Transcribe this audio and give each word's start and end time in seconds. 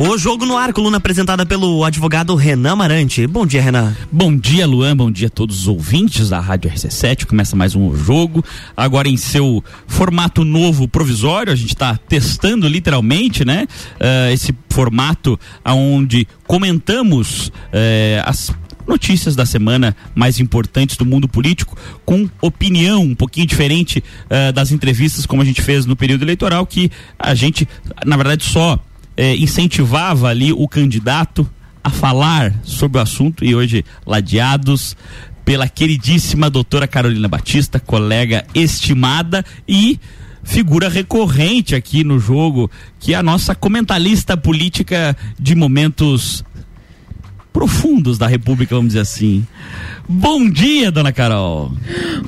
O 0.00 0.16
Jogo 0.16 0.46
no 0.46 0.56
Ar, 0.56 0.72
coluna 0.72 0.98
apresentada 0.98 1.44
pelo 1.44 1.84
advogado 1.84 2.36
Renan 2.36 2.76
Marante. 2.76 3.26
Bom 3.26 3.44
dia, 3.44 3.60
Renan. 3.60 3.96
Bom 4.12 4.36
dia, 4.36 4.64
Luan. 4.64 4.96
Bom 4.96 5.10
dia 5.10 5.26
a 5.26 5.30
todos 5.30 5.62
os 5.62 5.66
ouvintes 5.66 6.28
da 6.28 6.38
Rádio 6.38 6.70
RC7. 6.70 7.26
Começa 7.26 7.56
mais 7.56 7.74
um 7.74 7.92
jogo. 7.96 8.44
Agora 8.76 9.08
em 9.08 9.16
seu 9.16 9.62
formato 9.88 10.44
novo 10.44 10.86
provisório. 10.86 11.52
A 11.52 11.56
gente 11.56 11.74
está 11.74 11.96
testando 11.96 12.68
literalmente, 12.68 13.44
né? 13.44 13.66
Uh, 13.96 14.32
esse 14.32 14.54
formato 14.70 15.36
onde 15.64 16.28
comentamos 16.46 17.48
uh, 17.48 18.22
as 18.24 18.54
notícias 18.86 19.34
da 19.34 19.44
semana 19.44 19.96
mais 20.14 20.38
importantes 20.38 20.96
do 20.96 21.04
mundo 21.04 21.26
político, 21.26 21.76
com 22.04 22.30
opinião 22.40 23.02
um 23.02 23.16
pouquinho 23.16 23.48
diferente 23.48 24.02
uh, 24.26 24.52
das 24.52 24.70
entrevistas 24.70 25.26
como 25.26 25.42
a 25.42 25.44
gente 25.44 25.60
fez 25.60 25.86
no 25.86 25.96
período 25.96 26.22
eleitoral, 26.22 26.64
que 26.64 26.88
a 27.18 27.34
gente, 27.34 27.68
na 28.06 28.16
verdade, 28.16 28.44
só 28.44 28.78
eh, 29.18 29.34
incentivava 29.36 30.28
ali 30.28 30.52
o 30.52 30.68
candidato 30.68 31.46
a 31.82 31.90
falar 31.90 32.54
sobre 32.62 32.98
o 32.98 33.02
assunto 33.02 33.44
e 33.44 33.52
hoje 33.52 33.84
ladeados 34.06 34.96
pela 35.44 35.68
queridíssima 35.68 36.48
doutora 36.48 36.86
Carolina 36.86 37.26
Batista, 37.26 37.80
colega 37.80 38.46
estimada 38.54 39.44
e 39.66 39.98
figura 40.44 40.88
recorrente 40.88 41.74
aqui 41.74 42.04
no 42.04 42.20
jogo, 42.20 42.70
que 43.00 43.12
é 43.12 43.16
a 43.16 43.22
nossa 43.22 43.56
comentarista 43.56 44.36
política 44.36 45.16
de 45.38 45.54
momentos 45.56 46.44
profundos 47.52 48.18
da 48.18 48.26
República, 48.26 48.74
vamos 48.74 48.88
dizer 48.88 49.00
assim. 49.00 49.46
Bom 50.08 50.48
dia, 50.48 50.90
dona 50.90 51.12
Carol. 51.12 51.70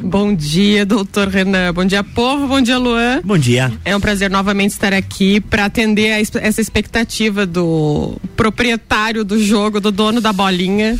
Bom 0.02 0.34
dia, 0.34 0.84
doutor 0.84 1.28
Renan. 1.28 1.72
Bom 1.72 1.84
dia, 1.86 2.04
povo. 2.04 2.46
Bom 2.46 2.60
dia, 2.60 2.76
Luan. 2.76 3.22
Bom 3.24 3.38
dia. 3.38 3.72
É 3.86 3.96
um 3.96 4.00
prazer 4.00 4.30
novamente 4.30 4.72
estar 4.72 4.92
aqui 4.92 5.40
para 5.40 5.64
atender 5.64 6.12
a, 6.12 6.20
essa 6.40 6.60
expectativa 6.60 7.46
do 7.46 8.20
proprietário 8.36 9.24
do 9.24 9.42
jogo, 9.42 9.80
do 9.80 9.90
dono 9.90 10.20
da 10.20 10.30
bolinha, 10.30 10.98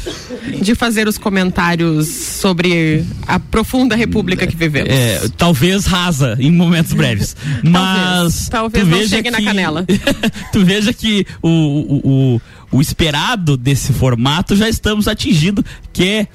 de 0.62 0.74
fazer 0.74 1.06
os 1.06 1.18
comentários 1.18 2.08
sobre 2.08 3.04
a 3.26 3.38
profunda 3.38 3.94
república 3.94 4.46
que 4.46 4.56
vivemos. 4.56 4.91
É, 4.91 5.20
talvez 5.36 5.84
rasa 5.84 6.36
em 6.41 6.50
momentos 6.50 6.94
breves. 6.94 7.36
Mas. 7.62 8.48
Talvez, 8.48 8.48
talvez 8.48 8.88
não 8.88 9.08
chegue 9.08 9.22
que, 9.24 9.30
na 9.30 9.42
canela. 9.42 9.84
tu 10.50 10.64
veja 10.64 10.94
que 10.94 11.26
o, 11.42 11.48
o, 11.48 12.00
o, 12.36 12.41
o 12.70 12.80
esperado 12.80 13.56
desse 13.56 13.92
formato 13.92 14.54
já 14.54 14.68
estamos 14.68 15.08
atingindo, 15.08 15.64
que 15.92 16.04
é 16.04 16.28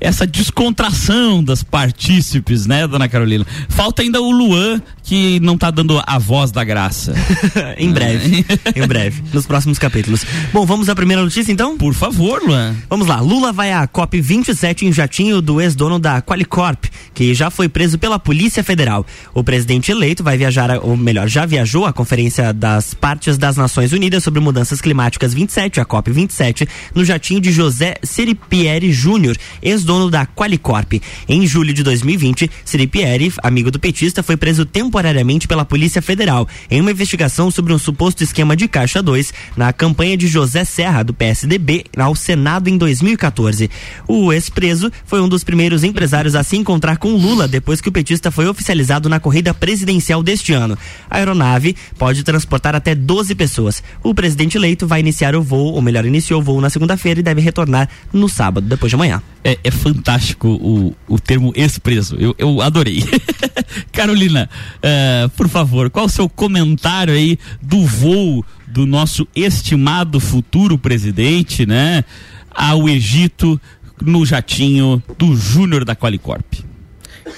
essa 0.00 0.26
descontração 0.26 1.44
das 1.44 1.62
partícipes, 1.62 2.66
né, 2.66 2.86
dona 2.86 3.08
Carolina? 3.08 3.46
Falta 3.68 4.02
ainda 4.02 4.20
o 4.20 4.30
Luan, 4.30 4.80
que 5.02 5.38
não 5.40 5.58
tá 5.58 5.70
dando 5.70 6.02
a 6.06 6.18
voz 6.18 6.50
da 6.50 6.64
graça. 6.64 7.14
em 7.76 7.90
breve, 7.90 8.44
em 8.74 8.86
breve, 8.86 9.22
nos 9.32 9.46
próximos 9.46 9.78
capítulos. 9.78 10.24
Bom, 10.52 10.64
vamos 10.64 10.88
à 10.88 10.94
primeira 10.94 11.22
notícia 11.22 11.52
então? 11.52 11.76
Por 11.76 11.94
favor, 11.94 12.42
Luan. 12.42 12.74
Vamos 12.88 13.06
lá, 13.06 13.20
Lula 13.20 13.52
vai 13.52 13.72
à 13.72 13.86
COP 13.86 14.20
27 14.20 14.86
em 14.86 14.92
jatinho 14.92 15.42
do 15.42 15.60
ex-dono 15.60 15.98
da 15.98 16.22
Qualicorp, 16.22 16.84
que 17.12 17.34
já 17.34 17.50
foi 17.50 17.68
preso 17.68 17.98
pela 17.98 18.18
Polícia 18.18 18.64
Federal. 18.64 19.04
O 19.34 19.44
presidente 19.44 19.90
eleito 19.90 20.24
vai 20.24 20.38
viajar, 20.38 20.78
ou 20.82 20.96
melhor, 20.96 21.28
já 21.28 21.44
viajou 21.44 21.84
à 21.84 21.92
Conferência 21.92 22.52
das 22.52 22.94
Partes 22.94 23.36
das 23.36 23.56
Nações 23.56 23.92
Unidas 23.92 24.22
sobre 24.22 24.40
Mudanças 24.40 24.80
Climáticas 24.80 25.34
27, 25.34 25.80
a 25.80 25.84
COP 25.84 26.10
27, 26.10 26.68
no 26.94 27.04
jatinho 27.04 27.40
de 27.40 27.52
José 27.52 27.96
Siripieri 28.02 28.92
Júnior, 28.92 29.36
ex-dono 29.60 29.89
dono 29.90 30.08
da 30.08 30.24
Qualicorp. 30.24 31.02
Em 31.28 31.44
julho 31.44 31.74
de 31.74 31.82
2020, 31.82 32.48
Siri 32.64 32.86
Pierre, 32.86 33.32
amigo 33.42 33.72
do 33.72 33.80
petista, 33.80 34.22
foi 34.22 34.36
preso 34.36 34.64
temporariamente 34.64 35.48
pela 35.48 35.64
Polícia 35.64 36.00
Federal 36.00 36.46
em 36.70 36.80
uma 36.80 36.92
investigação 36.92 37.50
sobre 37.50 37.72
um 37.72 37.78
suposto 37.78 38.22
esquema 38.22 38.54
de 38.54 38.68
Caixa 38.68 39.02
2 39.02 39.34
na 39.56 39.72
campanha 39.72 40.16
de 40.16 40.28
José 40.28 40.64
Serra, 40.64 41.02
do 41.02 41.12
PSDB, 41.12 41.86
ao 41.96 42.14
Senado 42.14 42.70
em 42.70 42.78
2014. 42.78 43.68
O 44.06 44.32
ex-preso 44.32 44.92
foi 45.04 45.20
um 45.20 45.28
dos 45.28 45.42
primeiros 45.42 45.82
empresários 45.82 46.36
a 46.36 46.44
se 46.44 46.56
encontrar 46.56 46.96
com 46.96 47.16
Lula 47.16 47.48
depois 47.48 47.80
que 47.80 47.88
o 47.88 47.92
petista 47.92 48.30
foi 48.30 48.46
oficializado 48.46 49.08
na 49.08 49.18
corrida 49.18 49.52
presidencial 49.52 50.22
deste 50.22 50.52
ano. 50.52 50.78
A 51.10 51.16
aeronave 51.16 51.74
pode 51.98 52.22
transportar 52.22 52.76
até 52.76 52.94
12 52.94 53.34
pessoas. 53.34 53.82
O 54.04 54.14
presidente 54.14 54.56
eleito 54.56 54.86
vai 54.86 55.00
iniciar 55.00 55.34
o 55.34 55.42
voo, 55.42 55.74
ou 55.74 55.82
melhor, 55.82 56.04
iniciou 56.06 56.40
o 56.40 56.44
voo 56.44 56.60
na 56.60 56.70
segunda-feira 56.70 57.18
e 57.18 57.24
deve 57.24 57.40
retornar 57.40 57.88
no 58.12 58.28
sábado, 58.28 58.68
depois 58.68 58.88
de 58.88 58.94
amanhã. 58.94 59.20
É, 59.42 59.58
é 59.64 59.70
fantástico 59.70 60.48
o, 60.48 60.94
o 61.08 61.18
termo 61.18 61.52
ex-preso. 61.56 62.16
Eu, 62.18 62.34
eu 62.38 62.60
adorei. 62.60 63.02
Carolina, 63.90 64.50
uh, 64.76 65.28
por 65.30 65.48
favor, 65.48 65.88
qual 65.88 66.06
o 66.06 66.10
seu 66.10 66.28
comentário 66.28 67.14
aí 67.14 67.38
do 67.62 67.84
voo 67.86 68.44
do 68.66 68.86
nosso 68.86 69.26
estimado 69.34 70.20
futuro 70.20 70.76
presidente, 70.76 71.64
né? 71.64 72.04
Ao 72.50 72.88
Egito 72.88 73.60
no 74.00 74.24
jatinho 74.24 75.02
do 75.18 75.34
Júnior 75.36 75.84
da 75.84 75.96
Qualicorp. 75.96 76.70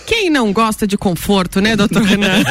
Quem 0.06 0.30
não 0.30 0.52
gosta 0.52 0.86
de 0.86 0.96
conforto, 0.96 1.60
né, 1.60 1.76
doutor 1.76 2.02
Renan? 2.02 2.42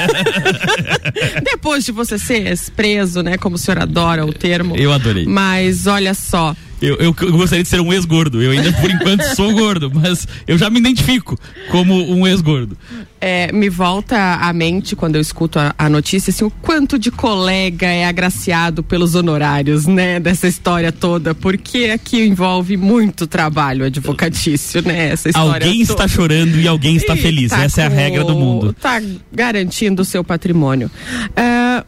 Depois 1.43 1.83
de 1.83 1.91
você 1.91 2.17
ser 2.17 2.57
preso, 2.75 3.21
né, 3.21 3.37
como 3.37 3.55
o 3.55 3.59
senhor 3.59 3.79
adora 3.79 4.25
o 4.25 4.33
termo. 4.33 4.75
Eu 4.75 4.91
adorei. 4.91 5.25
Mas 5.25 5.87
olha 5.87 6.13
só, 6.13 6.55
eu, 6.81 6.95
eu, 6.95 7.15
eu, 7.21 7.31
gostaria 7.31 7.63
de 7.63 7.69
ser 7.69 7.79
um 7.79 7.93
ex-gordo. 7.93 8.41
Eu 8.41 8.51
ainda, 8.51 8.73
por 8.73 8.89
enquanto, 8.89 9.21
sou 9.35 9.53
gordo, 9.53 9.91
mas 9.93 10.27
eu 10.47 10.57
já 10.57 10.69
me 10.69 10.79
identifico 10.79 11.37
como 11.69 11.93
um 12.11 12.27
ex-gordo. 12.27 12.75
É, 13.23 13.51
me 13.51 13.69
volta 13.69 14.17
à 14.41 14.51
mente, 14.51 14.95
quando 14.95 15.15
eu 15.15 15.21
escuto 15.21 15.59
a, 15.59 15.75
a, 15.77 15.87
notícia, 15.87 16.31
assim, 16.31 16.43
o 16.43 16.49
quanto 16.49 16.97
de 16.97 17.11
colega 17.11 17.85
é 17.85 18.05
agraciado 18.05 18.81
pelos 18.81 19.13
honorários, 19.13 19.85
né, 19.85 20.19
dessa 20.19 20.47
história 20.47 20.91
toda, 20.91 21.35
porque 21.35 21.91
aqui 21.93 22.25
envolve 22.25 22.75
muito 22.77 23.27
trabalho 23.27 23.85
advocatício, 23.85 24.81
né, 24.81 25.09
essa 25.09 25.29
história 25.29 25.67
Alguém 25.67 25.85
toda. 25.85 26.03
está 26.03 26.07
chorando 26.07 26.59
e 26.59 26.67
alguém 26.67 26.95
está 26.95 27.13
e 27.13 27.21
feliz. 27.21 27.51
Tá 27.51 27.63
Essa 27.63 27.83
é 27.83 27.85
a 27.85 27.89
regra 27.89 28.23
do 28.23 28.33
mundo. 28.33 28.71
Está 28.71 28.99
garantindo 29.31 30.01
o 30.01 30.05
seu 30.05 30.23
patrimônio. 30.23 30.89
Uh, 31.29 31.85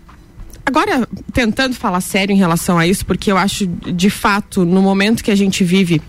Agora, 0.65 1.07
tentando 1.33 1.75
falar 1.75 1.99
sério 1.99 2.33
em 2.33 2.37
relação 2.37 2.77
a 2.77 2.87
isso, 2.87 3.05
porque 3.05 3.31
eu 3.31 3.37
acho, 3.37 3.67
de 3.67 4.09
fato, 4.09 4.63
no 4.63 4.81
momento 4.81 5.23
que 5.23 5.31
a 5.31 5.35
gente 5.35 5.63
vive 5.63 6.01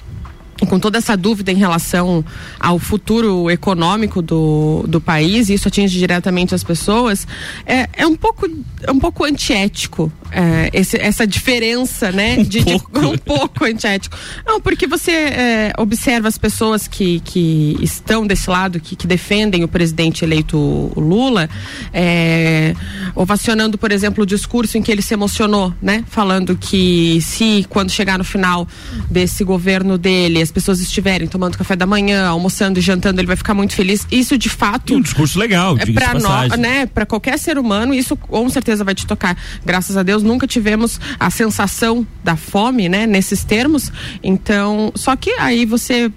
com 0.67 0.79
toda 0.79 0.99
essa 0.99 1.17
dúvida 1.17 1.51
em 1.53 1.57
relação 1.57 2.25
ao 2.59 2.79
futuro 2.79 3.51
econômico 3.51 4.23
do, 4.23 4.85
do 4.87 5.01
país, 5.01 5.49
e 5.49 5.55
isso 5.55 5.69
atinge 5.69 5.99
diretamente 5.99 6.55
as 6.55 6.65
pessoas, 6.65 7.27
é, 7.67 7.89
é 7.93 8.07
um 8.07 8.17
pouco 8.17 8.49
é 8.83 8.93
um 8.93 8.99
pouco 8.99 9.25
antiético 9.25 10.13
é, 10.35 10.69
esse, 10.73 10.97
essa 10.97 11.27
diferença, 11.27 12.11
né? 12.11 12.37
Um 12.39 12.43
de, 12.43 12.61
pouco. 12.61 13.01
De, 13.01 13.07
um 13.07 13.19
pouco 13.19 13.65
antiético. 13.65 14.17
Não, 14.45 14.61
porque 14.61 14.87
você 14.87 15.13
é, 15.13 15.73
observa 15.79 16.27
as 16.27 16.37
pessoas 16.37 16.89
que, 16.89 17.21
que 17.21 17.77
estão 17.81 18.27
desse 18.27 18.51
lado, 18.51 18.81
que, 18.81 18.97
que 18.97 19.07
defendem 19.07 19.63
o 19.63 19.69
presidente 19.69 20.25
eleito 20.25 20.93
Lula, 20.97 21.49
é, 21.93 22.75
ovacionando, 23.15 23.79
por 23.79 23.93
exemplo, 23.93 24.25
o 24.25 24.27
discurso 24.27 24.77
em 24.77 24.83
que 24.83 24.91
ele 24.91 25.03
se 25.03 25.15
emocionou, 25.15 25.73
né? 25.81 26.05
Falando 26.09 26.57
que 26.57 27.21
se 27.23 27.65
quando 27.69 27.91
chegar 27.91 28.19
no 28.19 28.25
final 28.25 28.67
desse 29.09 29.45
governo 29.45 29.97
dele 29.97 30.43
as 30.43 30.51
pessoas 30.55 30.81
estiverem 30.81 31.27
tomando 31.27 31.59
café 31.59 31.75
da 31.75 31.85
manhã, 31.85 32.27
almoçando 32.29 32.79
e 32.79 32.83
jantando, 32.83 33.21
ele 33.21 33.27
vai 33.27 33.37
ficar 33.37 33.53
muito 33.53 33.75
feliz. 33.75 34.07
Isso 34.11 34.39
de 34.39 34.49
fato. 34.49 34.93
E 34.93 34.97
um 34.97 35.01
discurso 35.01 35.39
legal, 35.39 35.77
é 35.79 35.85
para 35.85 36.15
nós, 36.15 36.57
né? 36.57 36.87
Para 36.87 37.05
qualquer 37.05 37.39
ser 37.39 37.59
humano, 37.59 37.93
isso 37.93 38.17
com 38.17 38.49
certeza 38.49 38.85
vai 38.85 38.95
te 38.95 39.07
tocar. 39.07 39.37
Graças 39.65 39.97
a 39.97 40.03
Deus 40.03 40.23
nunca 40.23 40.47
tivemos 40.47 41.01
a 41.19 41.29
sensação 41.29 42.07
da 42.23 42.37
fome, 42.37 42.89
né? 42.89 43.07
Nesses 43.07 43.43
termos. 43.43 43.93
Então, 44.23 44.93
só 44.95 45.17
que 45.17 45.31
aí 45.33 45.67
você 45.67 46.11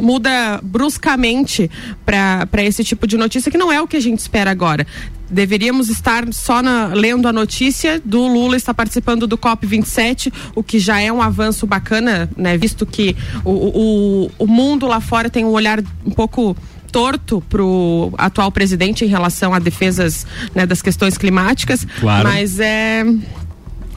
muda 0.00 0.60
bruscamente 0.62 1.70
para 2.04 2.62
esse 2.64 2.82
tipo 2.84 3.06
de 3.06 3.16
notícia 3.16 3.50
que 3.50 3.58
não 3.58 3.72
é 3.72 3.80
o 3.80 3.86
que 3.86 3.96
a 3.96 4.00
gente 4.00 4.18
espera 4.18 4.50
agora 4.50 4.86
deveríamos 5.30 5.88
estar 5.88 6.26
só 6.32 6.60
na, 6.60 6.88
lendo 6.88 7.28
a 7.28 7.32
notícia 7.32 8.02
do 8.04 8.26
Lula 8.26 8.56
estar 8.56 8.74
participando 8.74 9.26
do 9.26 9.38
COP 9.38 9.66
27, 9.66 10.32
o 10.54 10.62
que 10.62 10.78
já 10.78 11.00
é 11.00 11.12
um 11.12 11.22
avanço 11.22 11.66
bacana, 11.66 12.28
né? 12.36 12.58
Visto 12.58 12.84
que 12.84 13.16
o, 13.44 13.50
o, 13.50 14.30
o 14.38 14.46
mundo 14.46 14.86
lá 14.86 15.00
fora 15.00 15.30
tem 15.30 15.44
um 15.44 15.50
olhar 15.50 15.80
um 16.04 16.10
pouco 16.10 16.56
torto 16.90 17.40
para 17.48 17.62
o 17.62 18.12
atual 18.18 18.50
presidente 18.50 19.04
em 19.04 19.08
relação 19.08 19.54
a 19.54 19.60
defesas 19.60 20.26
né, 20.52 20.66
das 20.66 20.82
questões 20.82 21.16
climáticas, 21.16 21.86
claro. 22.00 22.28
mas 22.28 22.58
é 22.58 23.04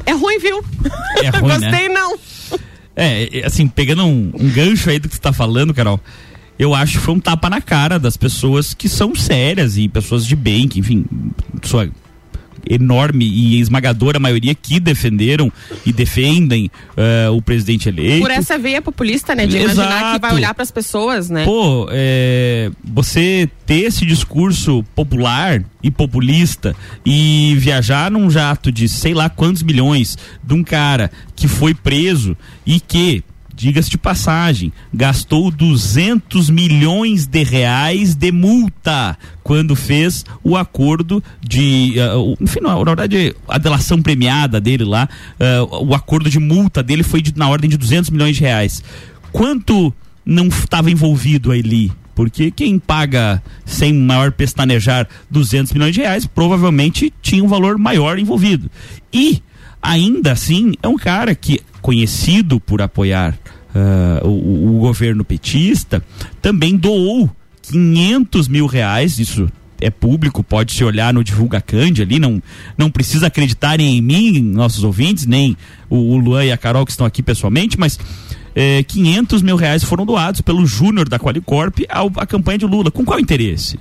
é 0.06 0.12
ruim, 0.12 0.38
viu? 0.38 0.64
É 1.24 1.30
ruim, 1.40 1.50
Gostei 1.50 1.90
né? 1.90 1.90
não. 1.90 2.18
É, 2.95 3.44
assim, 3.45 3.68
pegando 3.68 4.06
um, 4.06 4.31
um 4.34 4.50
gancho 4.50 4.90
aí 4.90 5.00
do 5.00 5.07
que 5.07 5.16
você 5.16 5.19
está 5.19 5.34
falando, 5.34 5.74
Carol, 5.74 6.00
eu 6.57 6.75
acho 6.75 6.94
que 6.94 7.06
foi 7.06 7.16
um 7.16 7.19
tapa 7.19 7.50
na 7.50 7.60
cara 7.60 7.98
das 7.98 8.16
pessoas 8.16 8.74
que 8.74 8.88
são 8.88 9.16
sérias 9.16 9.78
e 9.78 9.90
pessoas 9.90 10.25
de 10.25 10.36
bem, 10.36 10.68
que, 10.68 10.80
enfim, 10.80 11.06
sua 11.63 11.90
enorme 12.69 13.25
e 13.25 13.60
esmagadora 13.60 14.19
maioria 14.19 14.56
que 14.56 14.80
defenderam 14.80 15.51
e 15.86 15.92
defendem 15.92 16.69
uh, 16.98 17.31
o 17.36 17.42
presidente 17.42 17.89
eleito. 17.89 18.21
Por 18.21 18.31
essa 18.31 18.57
veia 18.57 18.81
populista, 18.81 19.36
né? 19.36 19.45
De 19.45 19.57
Exato. 19.57 19.74
imaginar 19.74 20.13
que 20.13 20.19
vai 20.19 20.33
olhar 20.33 20.54
para 20.54 20.63
as 20.63 20.71
pessoas, 20.71 21.30
né? 21.30 21.45
Pô, 21.45 21.88
é, 21.92 22.71
você 22.83 23.50
ter 23.65 23.81
esse 23.81 24.06
discurso 24.06 24.83
popular 24.95 25.63
e 25.81 25.92
populista 25.92 26.75
e 27.06 27.56
viajar 27.57 28.10
num 28.12 28.30
jato 28.30 28.71
de 28.71 28.88
sei 28.88 29.13
lá 29.13 29.30
quantos 29.30 29.63
milhões 29.63 30.18
de 30.44 30.54
um 30.54 30.63
cara 30.63 31.12
que 31.36 31.48
foi 31.48 31.74
preso 31.74 32.38
e 32.65 32.80
que 32.80 33.24
diga-se 33.56 33.90
de 33.90 33.98
passagem, 33.98 34.72
gastou 34.94 35.52
200 35.52 36.50
milhões 36.50 37.26
de 37.26 37.44
reais 37.44 38.16
de 38.16 38.32
multa 38.32 39.18
quando 39.44 39.76
fez 39.76 40.26
o 40.44 40.58
acordo 40.58 41.24
de, 41.42 41.96
uh, 41.98 42.36
enfim, 42.42 42.60
na 42.62 42.76
verdade, 42.84 43.36
a 43.48 43.58
delação 43.58 44.02
premiada 44.02 44.60
dele 44.60 44.84
lá, 44.84 45.08
uh, 45.40 45.86
o 45.86 45.94
acordo 45.94 46.30
de 46.30 46.40
multa 46.40 46.82
dele 46.82 47.04
foi 47.04 47.22
de, 47.22 47.38
na 47.38 47.48
ordem 47.48 47.70
de 47.70 47.78
200 47.78 48.10
milhões 48.10 48.36
de 48.36 48.42
reais. 48.42 48.84
Quanto 49.32 49.94
não 50.26 50.48
estava 50.48 50.90
envolvido 50.90 51.52
ali? 51.52 51.92
Porque 52.16 52.52
quem 52.52 52.78
paga 52.78 53.42
sem 53.66 53.94
maior 53.94 54.32
pestanejar 54.32 55.08
200 55.30 55.74
milhões 55.74 55.96
de 55.96 56.02
reais 56.02 56.28
provavelmente 56.28 57.12
tinha 57.22 57.44
um 57.44 57.48
valor 57.48 57.78
maior 57.78 58.20
envolvido. 58.20 58.70
E 59.12 59.42
ainda 59.82 60.32
assim 60.32 60.74
é 60.82 60.88
um 60.88 60.98
cara 60.98 61.34
que 61.34 61.60
conhecido 61.84 62.62
por 62.62 62.82
apoiar 62.82 63.38
uh, 63.76 64.26
o, 64.26 64.78
o, 64.78 64.80
governo 64.80 65.24
petista, 65.26 66.02
também 66.42 66.78
doou 66.78 67.30
500 67.62 68.48
mil 68.48 68.66
reais, 68.66 69.20
isso 69.20 69.52
é 69.82 69.90
público, 69.90 70.42
pode 70.42 70.72
se 70.72 70.82
olhar 70.82 71.14
no 71.14 71.26
Divulga 71.26 71.60
Cande 71.60 72.02
ali, 72.02 72.20
não, 72.20 72.42
não 72.78 72.90
precisa 72.90 73.28
acreditarem 73.28 73.98
em 73.98 74.02
mim, 74.02 74.42
nossos 74.42 74.82
ouvintes, 74.86 75.26
nem 75.26 75.58
o, 75.90 75.98
o 75.98 76.18
Luan 76.18 76.46
e 76.46 76.54
a 76.54 76.58
Carol 76.58 76.86
que 76.86 76.92
estão 76.92 77.06
aqui 77.06 77.22
pessoalmente, 77.22 77.78
mas 77.78 78.00
é, 78.56 78.82
500 78.84 79.42
mil 79.42 79.58
reais 79.58 79.84
foram 79.84 80.06
doados 80.06 80.40
pelo 80.40 80.66
Júnior 80.66 81.10
da 81.10 81.20
Qualicorp 81.20 81.80
à 82.16 82.26
campanha 82.26 82.60
de 82.60 82.66
Lula. 82.66 82.92
Com 82.92 83.04
qual 83.04 83.20
interesse? 83.20 83.78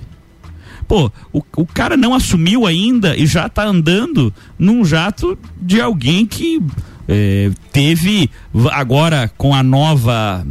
Pô, 0.89 1.09
o, 1.31 1.41
o 1.55 1.65
cara 1.65 1.95
não 1.95 2.13
assumiu 2.13 2.65
ainda 2.65 3.15
e 3.15 3.25
já 3.25 3.45
está 3.45 3.63
andando 3.63 4.33
num 4.59 4.83
jato 4.83 5.37
de 5.61 5.79
alguém 5.79 6.25
que 6.25 6.61
é, 7.07 7.51
teve 7.71 8.29
agora 8.71 9.31
com 9.37 9.53
a 9.53 9.61
nova 9.61 10.45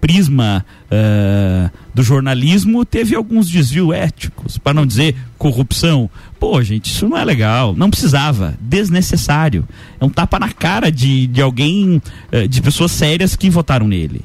prisma 0.00 0.64
uh, 0.86 1.70
do 1.94 2.02
jornalismo 2.02 2.84
teve 2.84 3.14
alguns 3.14 3.48
desvios 3.48 3.94
éticos, 3.94 4.58
para 4.58 4.74
não 4.74 4.86
dizer 4.86 5.16
corrupção. 5.38 6.10
Pô, 6.38 6.62
gente, 6.62 6.90
isso 6.90 7.08
não 7.08 7.16
é 7.16 7.24
legal, 7.24 7.74
não 7.74 7.90
precisava, 7.90 8.54
desnecessário. 8.60 9.66
É 10.00 10.04
um 10.04 10.10
tapa 10.10 10.38
na 10.38 10.50
cara 10.52 10.90
de, 10.90 11.26
de 11.26 11.40
alguém, 11.40 12.02
uh, 12.32 12.48
de 12.48 12.62
pessoas 12.62 12.92
sérias 12.92 13.36
que 13.36 13.48
votaram 13.48 13.86
nele. 13.86 14.22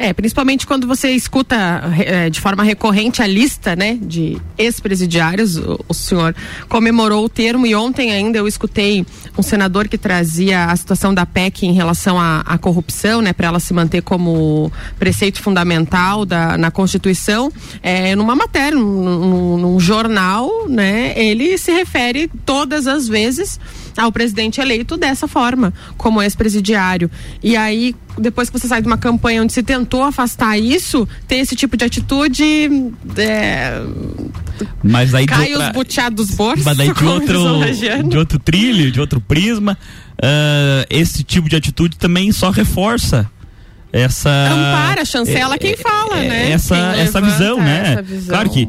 É, 0.00 0.12
principalmente 0.12 0.64
quando 0.64 0.86
você 0.86 1.10
escuta 1.10 1.56
é, 1.98 2.30
de 2.30 2.40
forma 2.40 2.62
recorrente 2.62 3.20
a 3.20 3.26
lista, 3.26 3.74
né, 3.74 3.98
de 4.00 4.40
ex-presidiários. 4.56 5.56
O, 5.56 5.84
o, 5.88 5.92
senhor 5.92 6.36
comemorou 6.68 7.24
o 7.24 7.28
termo 7.28 7.66
e 7.66 7.74
ontem 7.74 8.12
ainda 8.12 8.38
eu 8.38 8.46
escutei 8.46 9.04
um 9.36 9.42
senador 9.42 9.88
que 9.88 9.98
trazia 9.98 10.66
a 10.66 10.76
situação 10.76 11.12
da 11.12 11.26
PEC 11.26 11.66
em 11.66 11.72
relação 11.72 12.16
à, 12.16 12.56
corrupção, 12.58 13.20
né, 13.20 13.32
para 13.32 13.48
ela 13.48 13.58
se 13.58 13.74
manter 13.74 14.00
como 14.02 14.70
preceito 15.00 15.42
fundamental 15.42 16.24
da, 16.24 16.56
na 16.56 16.70
Constituição. 16.70 17.50
É, 17.82 18.14
numa 18.14 18.36
matéria, 18.36 18.78
num, 18.78 19.02
num, 19.02 19.58
num 19.58 19.80
jornal, 19.80 20.68
né, 20.68 21.12
ele 21.16 21.58
se 21.58 21.72
refere 21.72 22.30
todas 22.46 22.86
as 22.86 23.08
vezes 23.08 23.58
ao 23.98 24.12
presidente 24.12 24.60
eleito 24.60 24.96
dessa 24.96 25.26
forma, 25.26 25.74
como 25.96 26.22
ex-presidiário. 26.22 27.10
E 27.42 27.56
aí, 27.56 27.94
depois 28.16 28.48
que 28.48 28.58
você 28.58 28.68
sai 28.68 28.80
de 28.80 28.86
uma 28.86 28.96
campanha 28.96 29.42
onde 29.42 29.52
se 29.52 29.62
tentou 29.62 30.04
afastar 30.04 30.56
isso, 30.56 31.06
ter 31.26 31.36
esse 31.36 31.56
tipo 31.56 31.76
de 31.76 31.84
atitude. 31.84 32.44
É, 33.16 33.82
mas 34.82 35.14
aí 35.14 35.26
cai 35.26 35.52
outra, 35.52 35.66
os 35.66 35.72
buteados 35.72 36.30
bolsos. 36.30 36.64
Mas 36.64 36.76
daí 36.76 36.92
de 36.92 37.04
outro, 37.04 38.08
de 38.08 38.16
outro 38.16 38.38
trilho, 38.38 38.92
de 38.92 39.00
outro 39.00 39.20
prisma, 39.20 39.76
uh, 40.14 40.86
esse 40.88 41.24
tipo 41.24 41.48
de 41.48 41.56
atitude 41.56 41.98
também 41.98 42.30
só 42.30 42.50
reforça 42.50 43.28
essa 43.92 44.30
ampara, 44.30 45.04
chancela 45.04 45.54
é, 45.54 45.58
quem 45.58 45.76
fala, 45.76 46.18
é, 46.18 46.28
né? 46.28 46.50
Essa 46.52 46.76
essa 46.76 47.20
visão, 47.20 47.58
né? 47.58 47.92
Essa 47.92 48.02
visão. 48.02 48.28
Claro 48.28 48.50
que 48.50 48.68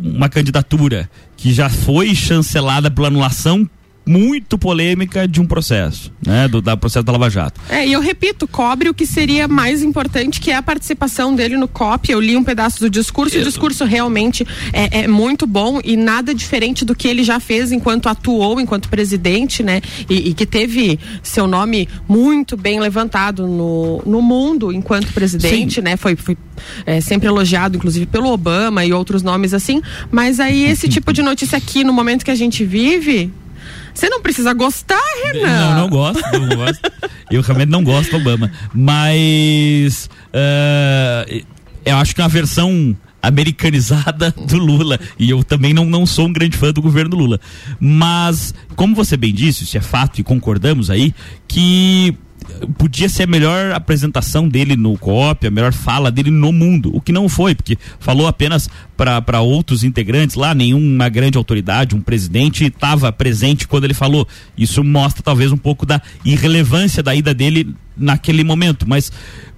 uma 0.00 0.28
candidatura 0.28 1.10
que 1.36 1.52
já 1.52 1.68
foi 1.68 2.14
chancelada 2.14 2.90
pela 2.90 3.08
anulação 3.08 3.68
muito 4.04 4.58
polêmica 4.58 5.28
de 5.28 5.40
um 5.40 5.46
processo, 5.46 6.12
né? 6.24 6.48
Do 6.48 6.60
da 6.60 6.76
processo 6.76 7.04
da 7.04 7.12
Lava 7.12 7.30
Jato. 7.30 7.60
É, 7.68 7.86
e 7.86 7.92
eu 7.92 8.00
repito, 8.00 8.48
cobre 8.48 8.88
o 8.88 8.94
que 8.94 9.06
seria 9.06 9.46
mais 9.46 9.82
importante, 9.82 10.40
que 10.40 10.50
é 10.50 10.56
a 10.56 10.62
participação 10.62 11.34
dele 11.34 11.56
no 11.56 11.68
COP. 11.68 12.10
Eu 12.10 12.20
li 12.20 12.36
um 12.36 12.42
pedaço 12.42 12.80
do 12.80 12.90
discurso, 12.90 13.36
Isso. 13.36 13.46
o 13.46 13.48
discurso 13.48 13.84
realmente 13.84 14.46
é, 14.72 15.02
é, 15.02 15.08
muito 15.08 15.46
bom 15.46 15.80
e 15.84 15.96
nada 15.96 16.34
diferente 16.34 16.84
do 16.84 16.94
que 16.94 17.06
ele 17.06 17.22
já 17.22 17.38
fez 17.38 17.70
enquanto 17.70 18.08
atuou, 18.08 18.60
enquanto 18.60 18.88
presidente, 18.88 19.62
né? 19.62 19.80
E, 20.08 20.30
e 20.30 20.34
que 20.34 20.46
teve 20.46 20.98
seu 21.22 21.46
nome 21.46 21.88
muito 22.08 22.56
bem 22.56 22.80
levantado 22.80 23.46
no, 23.46 24.02
no 24.04 24.20
mundo 24.20 24.72
enquanto 24.72 25.12
presidente, 25.12 25.76
Sim. 25.76 25.80
né? 25.82 25.96
Foi, 25.96 26.16
foi 26.16 26.36
é, 26.84 27.00
sempre 27.00 27.28
elogiado, 27.28 27.76
inclusive, 27.76 28.06
pelo 28.06 28.32
Obama 28.32 28.84
e 28.84 28.92
outros 28.92 29.22
nomes 29.22 29.54
assim. 29.54 29.80
Mas 30.10 30.40
aí 30.40 30.64
esse 30.64 30.88
tipo 30.90 31.12
de 31.12 31.22
notícia 31.22 31.56
aqui, 31.56 31.84
no 31.84 31.92
momento 31.92 32.24
que 32.24 32.30
a 32.30 32.34
gente 32.34 32.64
vive, 32.64 33.32
você 33.94 34.08
não 34.08 34.20
precisa 34.20 34.52
gostar, 34.52 35.00
Renan. 35.24 35.46
Não, 35.46 35.80
não 35.80 35.88
gosto, 35.88 36.38
não 36.38 36.56
gosto. 36.56 36.80
eu 37.30 37.42
realmente 37.42 37.70
não 37.70 37.84
gosto 37.84 38.10
do 38.10 38.16
Obama. 38.16 38.50
Mas 38.74 40.08
uh, 40.28 41.44
eu 41.84 41.96
acho 41.96 42.14
que 42.14 42.20
é 42.20 42.24
uma 42.24 42.30
versão 42.30 42.96
americanizada 43.22 44.32
do 44.32 44.58
Lula. 44.58 44.98
E 45.18 45.30
eu 45.30 45.44
também 45.44 45.72
não, 45.72 45.84
não 45.84 46.04
sou 46.04 46.26
um 46.26 46.32
grande 46.32 46.56
fã 46.56 46.72
do 46.72 46.82
governo 46.82 47.16
Lula. 47.16 47.40
Mas, 47.78 48.52
como 48.74 48.94
você 48.94 49.16
bem 49.16 49.32
disse, 49.32 49.64
isso 49.64 49.78
é 49.78 49.80
fato 49.80 50.20
e 50.20 50.24
concordamos 50.24 50.90
aí, 50.90 51.14
que 51.46 52.16
podia 52.78 53.08
ser 53.08 53.24
a 53.24 53.26
melhor 53.26 53.72
apresentação 53.72 54.48
dele 54.48 54.76
no 54.76 54.96
COP, 54.98 55.46
a 55.46 55.50
melhor 55.50 55.72
fala 55.72 56.10
dele 56.10 56.30
no 56.30 56.52
mundo, 56.52 56.90
o 56.94 57.00
que 57.00 57.12
não 57.12 57.28
foi, 57.28 57.54
porque 57.54 57.78
falou 57.98 58.26
apenas 58.26 58.68
para 58.96 59.40
outros 59.40 59.82
integrantes 59.82 60.36
lá, 60.36 60.54
nenhuma 60.54 61.08
grande 61.08 61.36
autoridade, 61.36 61.94
um 61.94 62.00
presidente 62.00 62.64
estava 62.64 63.12
presente 63.12 63.66
quando 63.66 63.84
ele 63.84 63.94
falou. 63.94 64.26
Isso 64.56 64.84
mostra 64.84 65.22
talvez 65.22 65.50
um 65.50 65.56
pouco 65.56 65.84
da 65.84 66.00
irrelevância 66.24 67.02
da 67.02 67.14
ida 67.14 67.34
dele 67.34 67.74
naquele 67.96 68.44
momento, 68.44 68.88
mas 68.88 69.10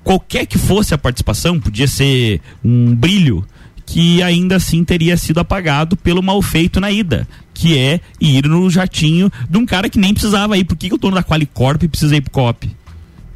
qualquer 0.03 0.47
que 0.47 0.59
fosse 0.59 0.95
a 0.95 0.99
participação, 0.99 1.61
podia 1.61 1.87
ser 1.87 2.41
um 2.65 2.95
brilho 2.95 3.47
que 3.87 4.23
ainda 4.23 4.57
assim 4.57 4.83
teria 4.85 5.17
sido 5.17 5.39
apagado 5.39 5.97
pelo 5.97 6.23
mal 6.23 6.41
feito 6.41 6.81
na 6.81 6.91
ida, 6.91 7.29
que 7.53 7.77
é 7.77 8.01
ir 8.21 8.47
no 8.47 8.69
jatinho 8.71 9.31
de 9.49 9.59
um 9.59 9.67
cara 9.67 9.89
que 9.89 9.99
nem 9.99 10.15
precisava 10.15 10.57
ir. 10.57 10.65
Por 10.65 10.77
que, 10.77 10.89
que 10.89 10.95
o 10.95 10.99
dono 10.99 11.15
da 11.15 11.23
Qualicorp 11.23 11.83
precisa 11.85 12.17
ir 12.17 12.23
pro 12.23 12.31
COP? 12.31 12.71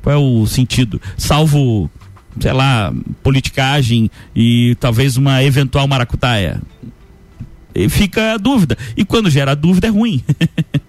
Qual 0.03 0.15
é 0.15 0.19
o 0.19 0.47
sentido? 0.47 1.01
Salvo, 1.17 1.91
sei 2.41 2.53
lá, 2.53 2.93
politicagem 3.23 4.11
e 4.35 4.77
talvez 4.81 5.17
uma 5.17 5.43
eventual 5.43 5.87
maracutaia. 5.87 6.61
E 7.75 7.89
fica 7.89 8.35
a 8.35 8.37
dúvida. 8.37 8.77
E 8.97 9.05
quando 9.05 9.31
gera 9.31 9.55
dúvida 9.55 9.87
é 9.87 9.91
ruim. 9.91 10.23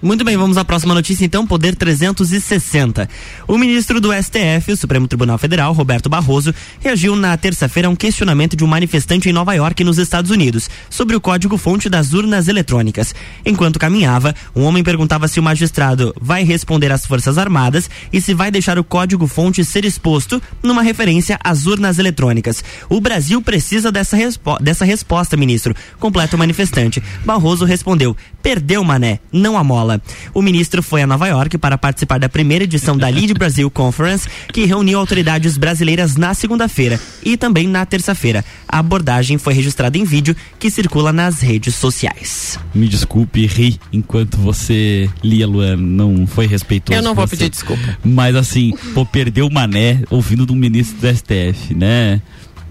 Muito 0.00 0.24
bem, 0.24 0.36
vamos 0.36 0.56
à 0.56 0.64
próxima 0.64 0.94
notícia 0.94 1.24
então, 1.24 1.44
Poder 1.44 1.74
360. 1.74 3.08
O 3.48 3.58
ministro 3.58 4.00
do 4.00 4.12
STF, 4.12 4.70
o 4.70 4.76
Supremo 4.76 5.08
Tribunal 5.08 5.36
Federal, 5.38 5.72
Roberto 5.72 6.08
Barroso, 6.08 6.54
reagiu 6.78 7.16
na 7.16 7.36
terça-feira 7.36 7.88
a 7.88 7.90
um 7.90 7.96
questionamento 7.96 8.56
de 8.56 8.62
um 8.62 8.68
manifestante 8.68 9.28
em 9.28 9.32
Nova 9.32 9.54
York, 9.54 9.82
nos 9.82 9.98
Estados 9.98 10.30
Unidos, 10.30 10.70
sobre 10.88 11.16
o 11.16 11.20
código-fonte 11.20 11.88
das 11.88 12.12
urnas 12.12 12.46
eletrônicas. 12.46 13.12
Enquanto 13.44 13.76
caminhava, 13.76 14.36
um 14.54 14.62
homem 14.62 14.84
perguntava 14.84 15.26
se 15.26 15.40
o 15.40 15.42
magistrado 15.42 16.14
vai 16.20 16.44
responder 16.44 16.92
às 16.92 17.04
Forças 17.04 17.36
Armadas 17.36 17.90
e 18.12 18.20
se 18.20 18.32
vai 18.34 18.52
deixar 18.52 18.78
o 18.78 18.84
código-fonte 18.84 19.64
ser 19.64 19.84
exposto 19.84 20.40
numa 20.62 20.82
referência 20.82 21.40
às 21.42 21.66
urnas 21.66 21.98
eletrônicas. 21.98 22.62
O 22.88 23.00
Brasil 23.00 23.42
precisa 23.42 23.90
dessa, 23.90 24.16
respo 24.16 24.58
dessa 24.60 24.84
resposta, 24.84 25.36
ministro, 25.36 25.74
completa 25.98 26.36
o 26.36 26.38
manifestante. 26.38 27.02
Barroso 27.24 27.64
respondeu: 27.64 28.16
perdeu, 28.40 28.84
mané, 28.84 29.18
não 29.32 29.58
a 29.58 29.64
mola. 29.64 29.87
O 30.34 30.42
ministro 30.42 30.82
foi 30.82 31.02
a 31.02 31.06
Nova 31.06 31.26
York 31.28 31.56
para 31.58 31.78
participar 31.78 32.18
da 32.18 32.28
primeira 32.28 32.64
edição 32.64 32.96
da 32.96 33.08
Lead 33.08 33.34
Brasil 33.34 33.70
Conference, 33.70 34.28
que 34.52 34.64
reuniu 34.64 34.98
autoridades 34.98 35.56
brasileiras 35.56 36.16
na 36.16 36.34
segunda-feira 36.34 37.00
e 37.24 37.36
também 37.36 37.66
na 37.66 37.84
terça-feira. 37.86 38.44
A 38.68 38.78
abordagem 38.78 39.38
foi 39.38 39.54
registrada 39.54 39.96
em 39.96 40.04
vídeo 40.04 40.36
que 40.58 40.70
circula 40.70 41.12
nas 41.12 41.40
redes 41.40 41.74
sociais. 41.74 42.58
Me 42.74 42.88
desculpe, 42.88 43.46
ri 43.46 43.78
enquanto 43.92 44.36
você 44.36 45.08
lia, 45.22 45.46
Luan. 45.46 45.76
Não 45.76 46.26
foi 46.26 46.46
respeitoso. 46.46 46.98
Eu 46.98 47.02
não 47.02 47.14
vou 47.14 47.26
pedir 47.26 47.48
desculpa. 47.48 47.98
Mas 48.04 48.34
assim, 48.34 48.74
pô, 48.94 49.06
perdeu 49.06 49.46
o 49.46 49.52
mané 49.52 50.02
ouvindo 50.10 50.44
do 50.44 50.54
ministro 50.54 50.98
do 50.98 51.16
STF, 51.16 51.74
né? 51.74 52.20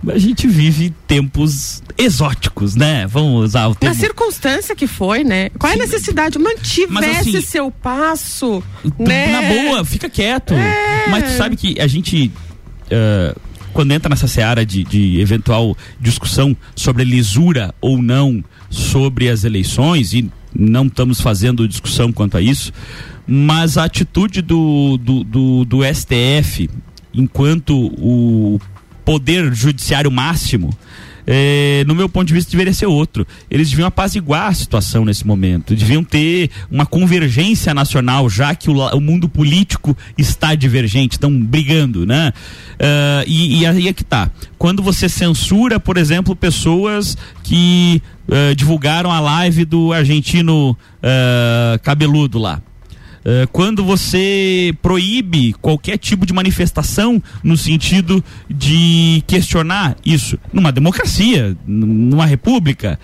A 0.07 0.17
gente 0.17 0.47
vive 0.47 0.93
tempos 1.07 1.81
exóticos, 1.97 2.75
né? 2.75 3.07
Vamos 3.07 3.45
usar 3.45 3.67
o 3.67 3.75
termo. 3.75 3.95
Na 3.95 3.99
circunstância 3.99 4.75
que 4.75 4.87
foi, 4.87 5.23
né? 5.23 5.49
Qual 5.57 5.71
é 5.71 5.75
a 5.75 5.79
necessidade? 5.79 6.37
Mantivesse 6.37 7.29
assim, 7.29 7.41
seu 7.41 7.71
passo, 7.71 8.63
né? 8.97 9.31
Na 9.31 9.41
boa, 9.41 9.85
fica 9.85 10.09
quieto. 10.09 10.53
É. 10.53 11.07
Mas 11.09 11.23
tu 11.23 11.37
sabe 11.37 11.55
que 11.55 11.79
a 11.79 11.87
gente. 11.87 12.31
Uh, 12.85 13.39
quando 13.73 13.91
entra 13.91 14.09
nessa 14.09 14.27
seara 14.27 14.65
de, 14.65 14.83
de 14.83 15.19
eventual 15.19 15.77
discussão 15.99 16.55
sobre 16.75 17.03
lisura 17.03 17.75
ou 17.79 18.01
não 18.01 18.43
sobre 18.69 19.29
as 19.29 19.43
eleições, 19.43 20.13
e 20.13 20.31
não 20.53 20.87
estamos 20.87 21.21
fazendo 21.21 21.67
discussão 21.67 22.11
quanto 22.11 22.37
a 22.37 22.41
isso, 22.41 22.71
mas 23.27 23.77
a 23.77 23.83
atitude 23.83 24.41
do, 24.41 24.97
do, 24.97 25.23
do, 25.23 25.65
do 25.65 25.79
STF, 25.83 26.69
enquanto 27.13 27.75
o 27.99 28.59
poder 29.07 29.55
judiciário 29.55 30.11
máximo, 30.11 30.77
é, 31.25 31.85
no 31.87 31.95
meu 31.95 32.09
ponto 32.09 32.27
de 32.27 32.33
vista, 32.33 32.51
deveria 32.51 32.73
ser 32.73 32.87
outro. 32.87 33.25
Eles 33.49 33.69
deviam 33.69 33.87
apaziguar 33.87 34.49
a 34.49 34.53
situação 34.53 35.05
nesse 35.05 35.25
momento, 35.25 35.73
deviam 35.73 36.03
ter 36.03 36.49
uma 36.69 36.85
convergência 36.85 37.73
nacional, 37.73 38.29
já 38.29 38.53
que 38.53 38.69
o, 38.69 38.73
o 38.73 38.99
mundo 38.99 39.29
político 39.29 39.95
está 40.17 40.55
divergente, 40.55 41.15
estão 41.15 41.31
brigando, 41.41 42.05
né? 42.05 42.33
Uh, 42.73 43.23
e, 43.25 43.61
e 43.61 43.65
aí 43.65 43.87
é 43.87 43.93
que 43.93 44.03
tá. 44.03 44.29
Quando 44.57 44.83
você 44.83 45.07
censura, 45.07 45.79
por 45.79 45.95
exemplo, 45.95 46.35
pessoas 46.35 47.17
que 47.43 48.01
uh, 48.27 48.53
divulgaram 48.55 49.09
a 49.09 49.21
live 49.21 49.63
do 49.63 49.93
argentino 49.93 50.71
uh, 50.71 51.79
cabeludo 51.81 52.39
lá. 52.39 52.61
Eh, 53.25 53.47
quando 53.51 53.83
você 53.83 54.73
proíbe 54.81 55.53
qualquer 55.61 55.97
tipo 55.97 56.25
de 56.25 56.33
manifestação 56.33 57.21
no 57.43 57.57
sentido 57.57 58.23
de 58.49 59.23
questionar 59.27 59.95
isso 60.05 60.37
numa 60.53 60.71
democracia, 60.71 61.55
numa 61.65 62.25
república, 62.25 62.99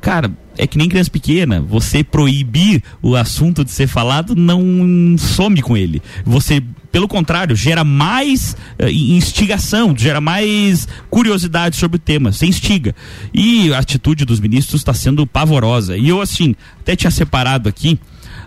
cara, 0.00 0.30
é 0.56 0.66
que 0.66 0.78
nem 0.78 0.88
criança 0.88 1.10
pequena. 1.10 1.60
Você 1.60 2.02
proibir 2.02 2.82
o 3.02 3.16
assunto 3.16 3.64
de 3.64 3.70
ser 3.70 3.86
falado 3.86 4.34
não 4.34 5.16
some 5.18 5.60
com 5.62 5.76
ele. 5.76 6.02
Você, 6.24 6.62
pelo 6.90 7.08
contrário, 7.08 7.56
gera 7.56 7.84
mais 7.84 8.56
uh, 8.80 8.88
instigação, 8.88 9.94
gera 9.96 10.20
mais 10.20 10.88
curiosidade 11.10 11.76
sobre 11.76 11.96
o 11.96 12.00
tema. 12.00 12.32
Você 12.32 12.46
instiga. 12.46 12.94
E 13.32 13.72
a 13.72 13.78
atitude 13.78 14.24
dos 14.24 14.40
ministros 14.40 14.80
está 14.80 14.94
sendo 14.94 15.26
pavorosa. 15.26 15.96
E 15.96 16.08
eu, 16.08 16.20
assim, 16.20 16.54
até 16.80 16.94
tinha 16.94 17.10
separado 17.10 17.68
aqui 17.68 17.98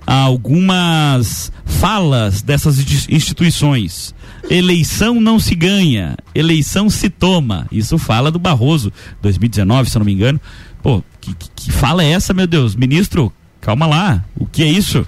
algumas 0.07 1.51
falas 1.65 2.41
dessas 2.41 2.79
instituições. 3.09 4.15
Eleição 4.49 5.19
não 5.19 5.37
se 5.39 5.53
ganha, 5.53 6.15
eleição 6.33 6.89
se 6.89 7.09
toma. 7.09 7.67
Isso 7.69 7.97
fala 7.97 8.31
do 8.31 8.39
Barroso, 8.39 8.93
2019, 9.21 9.89
se 9.89 9.97
eu 9.97 9.99
não 9.99 10.05
me 10.05 10.13
engano. 10.13 10.39
Pô, 10.81 11.03
que, 11.19 11.49
que 11.55 11.71
fala 11.71 12.03
é 12.03 12.11
essa, 12.11 12.33
meu 12.33 12.47
Deus? 12.47 12.75
Ministro, 12.75 13.33
calma 13.59 13.85
lá, 13.85 14.23
o 14.35 14.45
que 14.45 14.63
é 14.63 14.67
isso? 14.67 15.05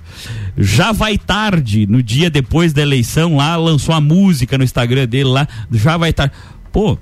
Já 0.58 0.92
vai 0.92 1.18
tarde, 1.18 1.88
no 1.88 2.04
dia 2.04 2.30
depois 2.30 2.74
da 2.74 2.82
eleição 2.82 3.38
lá, 3.38 3.56
lançou 3.56 3.96
a 3.96 4.02
música 4.02 4.58
no 4.58 4.64
Instagram 4.64 5.08
dele 5.08 5.30
lá, 5.30 5.48
já 5.72 5.96
vai 5.96 6.12
tarde. 6.12 6.34
Pô, 6.72 6.98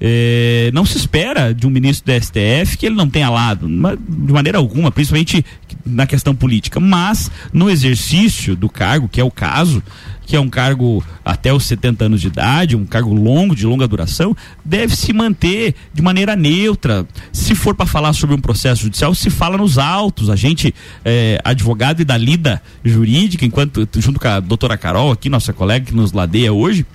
é, 0.00 0.70
não 0.72 0.86
se 0.86 0.96
espera 0.96 1.52
de 1.52 1.66
um 1.66 1.70
ministro 1.70 2.12
do 2.12 2.24
STF 2.24 2.78
que 2.78 2.86
ele 2.86 2.94
não 2.94 3.08
tenha 3.08 3.28
lado, 3.28 3.68
de 3.68 4.32
maneira 4.32 4.58
alguma, 4.58 4.90
principalmente 4.90 5.44
na 5.84 6.06
questão 6.06 6.34
política, 6.34 6.80
mas 6.80 7.30
no 7.52 7.68
exercício 7.68 8.56
do 8.56 8.68
cargo, 8.68 9.08
que 9.08 9.20
é 9.20 9.24
o 9.24 9.30
caso, 9.30 9.82
que 10.30 10.36
é 10.36 10.40
um 10.40 10.48
cargo 10.48 11.04
até 11.24 11.52
os 11.52 11.64
70 11.64 12.04
anos 12.04 12.20
de 12.20 12.28
idade, 12.28 12.76
um 12.76 12.86
cargo 12.86 13.12
longo, 13.12 13.54
de 13.54 13.66
longa 13.66 13.88
duração, 13.88 14.34
deve 14.64 14.94
se 14.94 15.12
manter 15.12 15.74
de 15.92 16.00
maneira 16.00 16.36
neutra. 16.36 17.04
Se 17.32 17.54
for 17.56 17.74
para 17.74 17.84
falar 17.84 18.12
sobre 18.12 18.36
um 18.36 18.40
processo 18.40 18.82
judicial, 18.82 19.12
se 19.12 19.28
fala 19.28 19.58
nos 19.58 19.76
autos. 19.76 20.30
A 20.30 20.36
gente, 20.36 20.72
é, 21.04 21.40
advogado 21.44 22.00
e 22.00 22.04
da 22.04 22.16
lida 22.16 22.62
jurídica, 22.84 23.44
enquanto 23.44 23.88
junto 23.96 24.20
com 24.20 24.28
a 24.28 24.38
doutora 24.38 24.78
Carol, 24.78 25.10
aqui, 25.10 25.28
nossa 25.28 25.52
colega 25.52 25.86
que 25.86 25.94
nos 25.94 26.12
ladeia 26.12 26.52
hoje, 26.52 26.86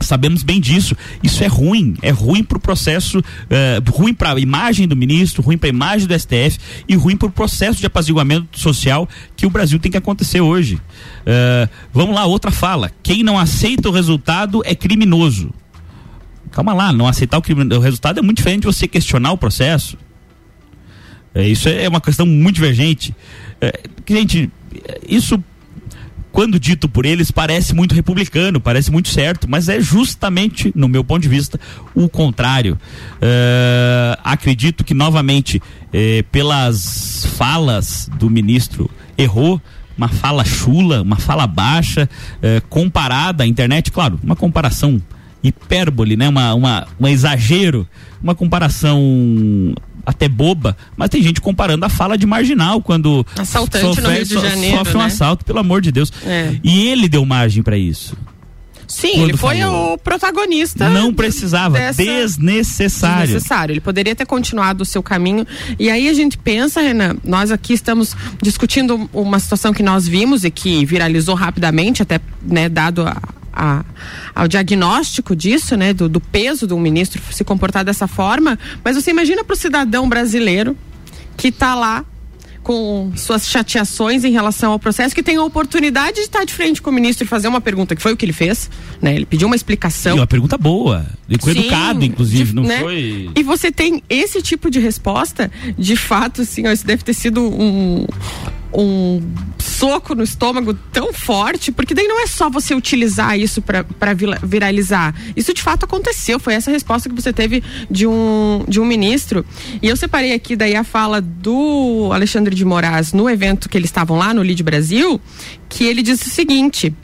sabemos 0.00 0.42
bem 0.42 0.60
disso. 0.60 0.96
Isso 1.22 1.42
é 1.42 1.46
ruim, 1.46 1.94
é 2.02 2.10
ruim 2.10 2.42
para 2.42 2.58
o 2.58 2.60
processo, 2.60 3.18
uh, 3.18 3.90
ruim 3.90 4.14
para 4.14 4.32
a 4.32 4.40
imagem 4.40 4.86
do 4.88 4.96
ministro, 4.96 5.42
ruim 5.42 5.58
para 5.58 5.68
a 5.68 5.70
imagem 5.70 6.06
do 6.06 6.18
STF 6.18 6.58
e 6.88 6.94
ruim 6.94 7.16
para 7.16 7.28
o 7.28 7.30
processo 7.30 7.80
de 7.80 7.86
apaziguamento 7.86 8.58
social 8.58 9.08
que 9.36 9.46
o 9.46 9.50
Brasil 9.50 9.78
tem 9.78 9.90
que 9.90 9.98
acontecer 9.98 10.40
hoje. 10.40 10.74
Uh, 10.74 11.68
vamos 11.92 12.14
lá, 12.14 12.24
outra 12.24 12.50
fala. 12.50 12.90
Quem 13.02 13.22
não 13.22 13.38
aceita 13.38 13.88
o 13.88 13.92
resultado 13.92 14.62
é 14.64 14.74
criminoso. 14.74 15.52
Calma 16.50 16.72
lá, 16.72 16.92
não 16.92 17.08
aceitar 17.08 17.38
o, 17.38 17.42
crime, 17.42 17.74
o 17.74 17.80
resultado 17.80 18.18
é 18.18 18.22
muito 18.22 18.36
diferente 18.36 18.60
de 18.60 18.66
você 18.66 18.86
questionar 18.86 19.32
o 19.32 19.38
processo. 19.38 19.98
É, 21.34 21.48
isso 21.48 21.68
é 21.68 21.88
uma 21.88 22.00
questão 22.00 22.24
muito 22.24 22.54
divergente. 22.54 23.14
É, 23.60 23.80
gente, 24.08 24.50
isso 25.08 25.42
quando 26.34 26.58
dito 26.58 26.88
por 26.88 27.06
eles, 27.06 27.30
parece 27.30 27.72
muito 27.72 27.94
republicano, 27.94 28.60
parece 28.60 28.90
muito 28.90 29.08
certo, 29.08 29.48
mas 29.48 29.68
é 29.68 29.80
justamente, 29.80 30.72
no 30.74 30.88
meu 30.88 31.04
ponto 31.04 31.22
de 31.22 31.28
vista, 31.28 31.60
o 31.94 32.08
contrário. 32.08 32.74
Uh, 32.74 34.18
acredito 34.24 34.82
que, 34.82 34.94
novamente, 34.94 35.62
eh, 35.92 36.24
pelas 36.32 37.24
falas 37.36 38.10
do 38.18 38.28
ministro, 38.28 38.90
errou 39.16 39.62
uma 39.96 40.08
fala 40.08 40.44
chula, 40.44 41.02
uma 41.02 41.14
fala 41.14 41.46
baixa, 41.46 42.10
eh, 42.42 42.60
comparada 42.68 43.44
à 43.44 43.46
internet, 43.46 43.92
claro, 43.92 44.18
uma 44.20 44.34
comparação 44.34 45.00
hipérbole, 45.44 46.16
né? 46.16 46.28
Uma, 46.28 46.54
uma, 46.54 46.86
um 46.98 47.06
exagero, 47.06 47.86
uma 48.22 48.34
comparação 48.34 49.74
até 50.06 50.28
boba, 50.28 50.76
mas 50.96 51.08
tem 51.08 51.22
gente 51.22 51.40
comparando 51.40 51.84
a 51.84 51.88
fala 51.88 52.18
de 52.18 52.26
marginal 52.26 52.82
quando 52.82 53.26
assaltante 53.38 53.86
sofre, 53.86 54.02
no 54.02 54.10
Rio 54.10 54.24
de 54.24 54.34
Janeiro, 54.34 54.78
sofre 54.78 54.96
um 54.96 55.00
né? 55.00 55.06
assalto, 55.06 55.44
pelo 55.44 55.58
amor 55.58 55.80
de 55.80 55.92
Deus. 55.92 56.12
É. 56.26 56.56
E 56.62 56.88
ele 56.88 57.08
deu 57.08 57.24
margem 57.24 57.62
para 57.62 57.76
isso. 57.76 58.16
Sim, 58.86 59.22
ele 59.22 59.36
foi 59.36 59.60
falou. 59.60 59.94
o 59.94 59.98
protagonista. 59.98 60.88
Não 60.90 61.12
precisava, 61.12 61.78
dessa... 61.78 62.02
desnecessário. 62.02 63.26
Desnecessário. 63.26 63.72
Ele 63.72 63.80
poderia 63.80 64.14
ter 64.14 64.26
continuado 64.26 64.82
o 64.82 64.86
seu 64.86 65.02
caminho. 65.02 65.46
E 65.78 65.90
aí 65.90 66.08
a 66.08 66.12
gente 66.12 66.36
pensa, 66.36 66.80
Renan, 66.80 67.16
nós 67.24 67.50
aqui 67.50 67.72
estamos 67.72 68.14
discutindo 68.42 69.08
uma 69.12 69.38
situação 69.38 69.72
que 69.72 69.82
nós 69.82 70.06
vimos 70.06 70.44
e 70.44 70.50
que 70.50 70.84
viralizou 70.84 71.34
rapidamente, 71.34 72.02
até 72.02 72.20
né, 72.42 72.68
dado 72.68 73.02
a, 73.02 73.16
a, 73.54 73.84
ao 74.34 74.48
diagnóstico 74.48 75.36
disso, 75.36 75.76
né, 75.76 75.94
do, 75.94 76.08
do 76.08 76.20
peso 76.20 76.66
de 76.66 76.74
um 76.74 76.80
ministro 76.80 77.22
se 77.30 77.44
comportar 77.44 77.84
dessa 77.84 78.08
forma, 78.08 78.58
mas 78.84 78.96
você 78.96 79.10
imagina 79.10 79.44
para 79.44 79.54
o 79.54 79.56
cidadão 79.56 80.08
brasileiro 80.08 80.76
que 81.36 81.48
está 81.48 81.74
lá 81.74 82.04
com 82.64 83.12
suas 83.14 83.46
chateações 83.46 84.24
em 84.24 84.32
relação 84.32 84.72
ao 84.72 84.78
processo, 84.78 85.14
que 85.14 85.22
tem 85.22 85.36
a 85.36 85.44
oportunidade 85.44 86.16
de 86.16 86.22
estar 86.22 86.44
de 86.44 86.52
frente 86.52 86.80
com 86.80 86.88
o 86.88 86.92
ministro 86.92 87.24
e 87.24 87.28
fazer 87.28 87.46
uma 87.46 87.60
pergunta, 87.60 87.94
que 87.94 88.00
foi 88.00 88.14
o 88.14 88.16
que 88.16 88.24
ele 88.24 88.32
fez, 88.32 88.70
né? 89.02 89.14
Ele 89.14 89.26
pediu 89.26 89.46
uma 89.46 89.54
explicação. 89.54 90.16
E 90.16 90.20
uma 90.20 90.26
pergunta 90.26 90.56
boa, 90.56 91.04
e 91.28 91.36
com 91.36 91.50
educado, 91.50 92.02
inclusive, 92.04 92.44
de, 92.44 92.54
não 92.54 92.62
né? 92.62 92.80
foi... 92.80 93.30
E 93.36 93.42
você 93.42 93.70
tem 93.70 94.02
esse 94.08 94.40
tipo 94.40 94.70
de 94.70 94.80
resposta, 94.80 95.52
de 95.78 95.94
fato, 95.94 96.40
assim, 96.40 96.66
ó, 96.66 96.72
isso 96.72 96.86
deve 96.86 97.04
ter 97.04 97.12
sido 97.12 97.42
um, 97.42 98.06
um 98.72 99.20
soco 99.74 100.14
no 100.14 100.22
estômago 100.22 100.74
tão 100.92 101.12
forte, 101.12 101.72
porque 101.72 101.94
daí 101.94 102.06
não 102.06 102.22
é 102.22 102.26
só 102.26 102.48
você 102.48 102.74
utilizar 102.74 103.38
isso 103.38 103.60
para 103.60 104.12
viralizar. 104.42 105.14
Isso 105.36 105.52
de 105.52 105.62
fato 105.62 105.84
aconteceu, 105.84 106.38
foi 106.38 106.54
essa 106.54 106.70
resposta 106.70 107.08
que 107.08 107.14
você 107.14 107.32
teve 107.32 107.62
de 107.90 108.06
um, 108.06 108.64
de 108.68 108.80
um 108.80 108.84
ministro. 108.84 109.44
E 109.82 109.88
eu 109.88 109.96
separei 109.96 110.32
aqui 110.32 110.54
daí 110.54 110.76
a 110.76 110.84
fala 110.84 111.20
do 111.20 112.10
Alexandre 112.12 112.54
de 112.54 112.64
Moraes 112.64 113.12
no 113.12 113.28
evento 113.28 113.68
que 113.68 113.76
eles 113.76 113.88
estavam 113.88 114.16
lá 114.16 114.32
no 114.32 114.42
Lide 114.42 114.62
Brasil, 114.62 115.20
que 115.68 115.84
ele 115.84 116.02
disse 116.02 116.28
o 116.28 116.30
seguinte: 116.30 116.94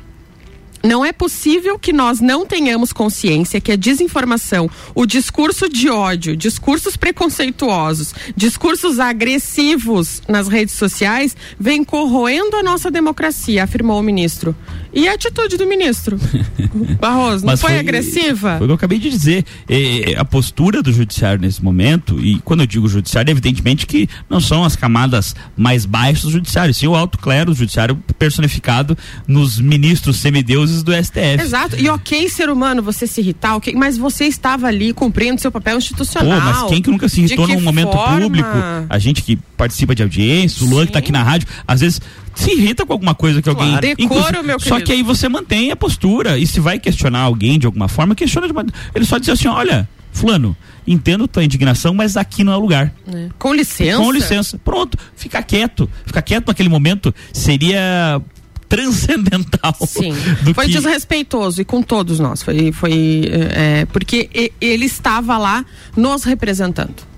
não 0.83 1.05
é 1.05 1.13
possível 1.13 1.79
que 1.79 1.93
nós 1.93 2.21
não 2.21 2.47
tenhamos 2.47 2.93
consciência 2.93 3.61
que 3.61 3.73
a 3.73 3.77
desinformação, 3.77 4.71
o 4.95 5.07
discurso 5.07 5.69
de 5.69 5.89
ódio, 5.89 6.37
discursos 6.37 6.97
preconceituosos, 6.97 8.15
discursos 8.37 8.99
agressivos 8.99 10.23
nas 10.29 10.49
redes 10.49 10.75
sociais 10.75 11.37
vem 11.59 11.85
corroendo 11.85 12.57
a 12.57 12.63
nossa 12.63 12.91
democracia, 12.91 13.65
afirmou 13.65 13.99
o 14.01 14.03
ministro. 14.03 14.57
E 14.93 15.09
a 15.09 15.15
atitude 15.15 15.57
do 15.57 15.67
ministro? 15.67 16.19
Barroso, 17.01 17.47
não 17.47 17.57
foi, 17.57 17.71
foi, 17.71 17.79
agressiva? 17.79 18.59
Foi 18.59 18.65
o 18.65 18.67
que 18.67 18.71
eu 18.71 18.75
acabei 18.75 18.99
de 18.99 19.11
dizer. 19.11 19.45
É, 19.69 20.15
a 20.17 20.25
postura 20.25 20.83
do 20.83 20.93
judiciário 20.93 21.41
nesse 21.41 21.63
momento, 21.63 22.19
e 22.21 22.41
quando 22.41 22.61
eu 22.61 22.67
digo 22.67 22.89
judiciário, 22.89 23.31
evidentemente 23.31 23.87
que 23.87 24.09
não 24.29 24.41
são 24.41 24.65
as 24.65 24.77
camadas 24.77 25.35
mais 25.57 25.85
baixas 25.87 26.25
do 26.25 26.31
judiciário, 26.31 26.75
sim 26.75 26.87
o 26.87 26.95
alto 26.95 27.19
clero, 27.19 27.53
o 27.53 27.55
judiciário 27.55 27.97
personificado 28.19 28.97
nos 29.27 29.61
ministros 29.61 30.17
semideuses 30.17 30.83
do 30.83 30.93
STF. 30.93 31.41
Exato. 31.41 31.77
E 31.77 31.89
ok, 31.89 32.29
ser 32.29 32.51
humano, 32.51 32.83
você 32.83 33.07
se 33.07 33.21
irritar, 33.21 33.57
ok, 33.57 33.75
mas 33.75 33.97
você 33.97 34.25
estava 34.25 34.67
ali 34.67 34.93
cumprindo 34.93 35.41
seu 35.41 35.53
papel 35.53 35.79
institucional. 35.79 36.41
Pô, 36.41 36.47
mas 36.47 36.71
quem 36.71 36.83
que 36.83 36.91
nunca 36.91 37.09
se 37.09 37.21
irritou 37.21 37.47
num 37.47 37.61
momento 37.61 37.93
forma? 37.93 38.21
público? 38.21 38.49
A 38.89 38.99
gente 38.99 39.23
que 39.23 39.37
participa 39.57 39.95
de 39.95 40.03
audiência, 40.03 40.65
o 40.65 40.69
Luan 40.69 40.85
que 40.85 40.91
está 40.91 40.99
aqui 40.99 41.13
na 41.13 41.23
rádio, 41.23 41.47
às 41.67 41.81
vezes 41.81 42.01
se 42.41 42.53
irrita 42.53 42.87
com 42.87 42.93
alguma 42.93 43.15
coisa 43.15 43.43
que 43.43 43.51
claro. 43.53 43.75
alguém. 43.75 43.95
Decoro, 43.97 44.43
meu 44.43 44.59
Só 44.59 44.81
que 44.81 44.93
aí 44.93 45.03
você 45.03 45.29
mantém 45.29 45.71
a 45.71 45.77
postura. 45.77 46.39
E 46.39 46.47
se 46.47 46.61
vai 46.61 46.79
questionar 46.79 47.21
alguém 47.21 47.59
de 47.59 47.67
alguma 47.67 47.89
forma, 47.89 48.15
questiona 48.15 48.47
de 48.47 48.53
uma. 48.53 48.65
Ele 48.95 49.05
só 49.05 49.19
diz 49.19 49.29
assim: 49.29 49.49
olha, 49.49 49.89
Fulano, 50.13 50.57
entendo 50.87 51.29
tua 51.29 51.45
indignação, 51.45 51.95
mas 51.95 52.17
aqui 52.17 52.43
não 52.43 52.53
é 52.53 52.57
lugar. 52.57 52.93
É. 53.13 53.29
Com 53.39 53.53
licença. 53.55 53.99
Com 53.99 54.11
licença. 54.11 54.59
Pronto, 54.59 54.99
fica 55.15 55.43
quieto. 55.43 55.89
Fica 56.07 56.23
quieto 56.23 56.49
naquele 56.49 56.69
momento 56.69 57.15
seria 57.33 58.21
transcendental. 58.69 59.77
Sim. 59.87 60.13
foi 60.55 60.67
que... 60.67 60.73
desrespeitoso 60.73 61.61
e 61.61 61.65
com 61.65 61.83
todos 61.83 62.19
nós. 62.19 62.43
Foi, 62.43 62.73
foi 62.73 63.23
é, 63.33 63.85
porque 63.87 64.53
ele 64.61 64.87
estava 64.87 65.37
lá 65.37 65.65
nos 65.97 66.25
representando 66.25 67.11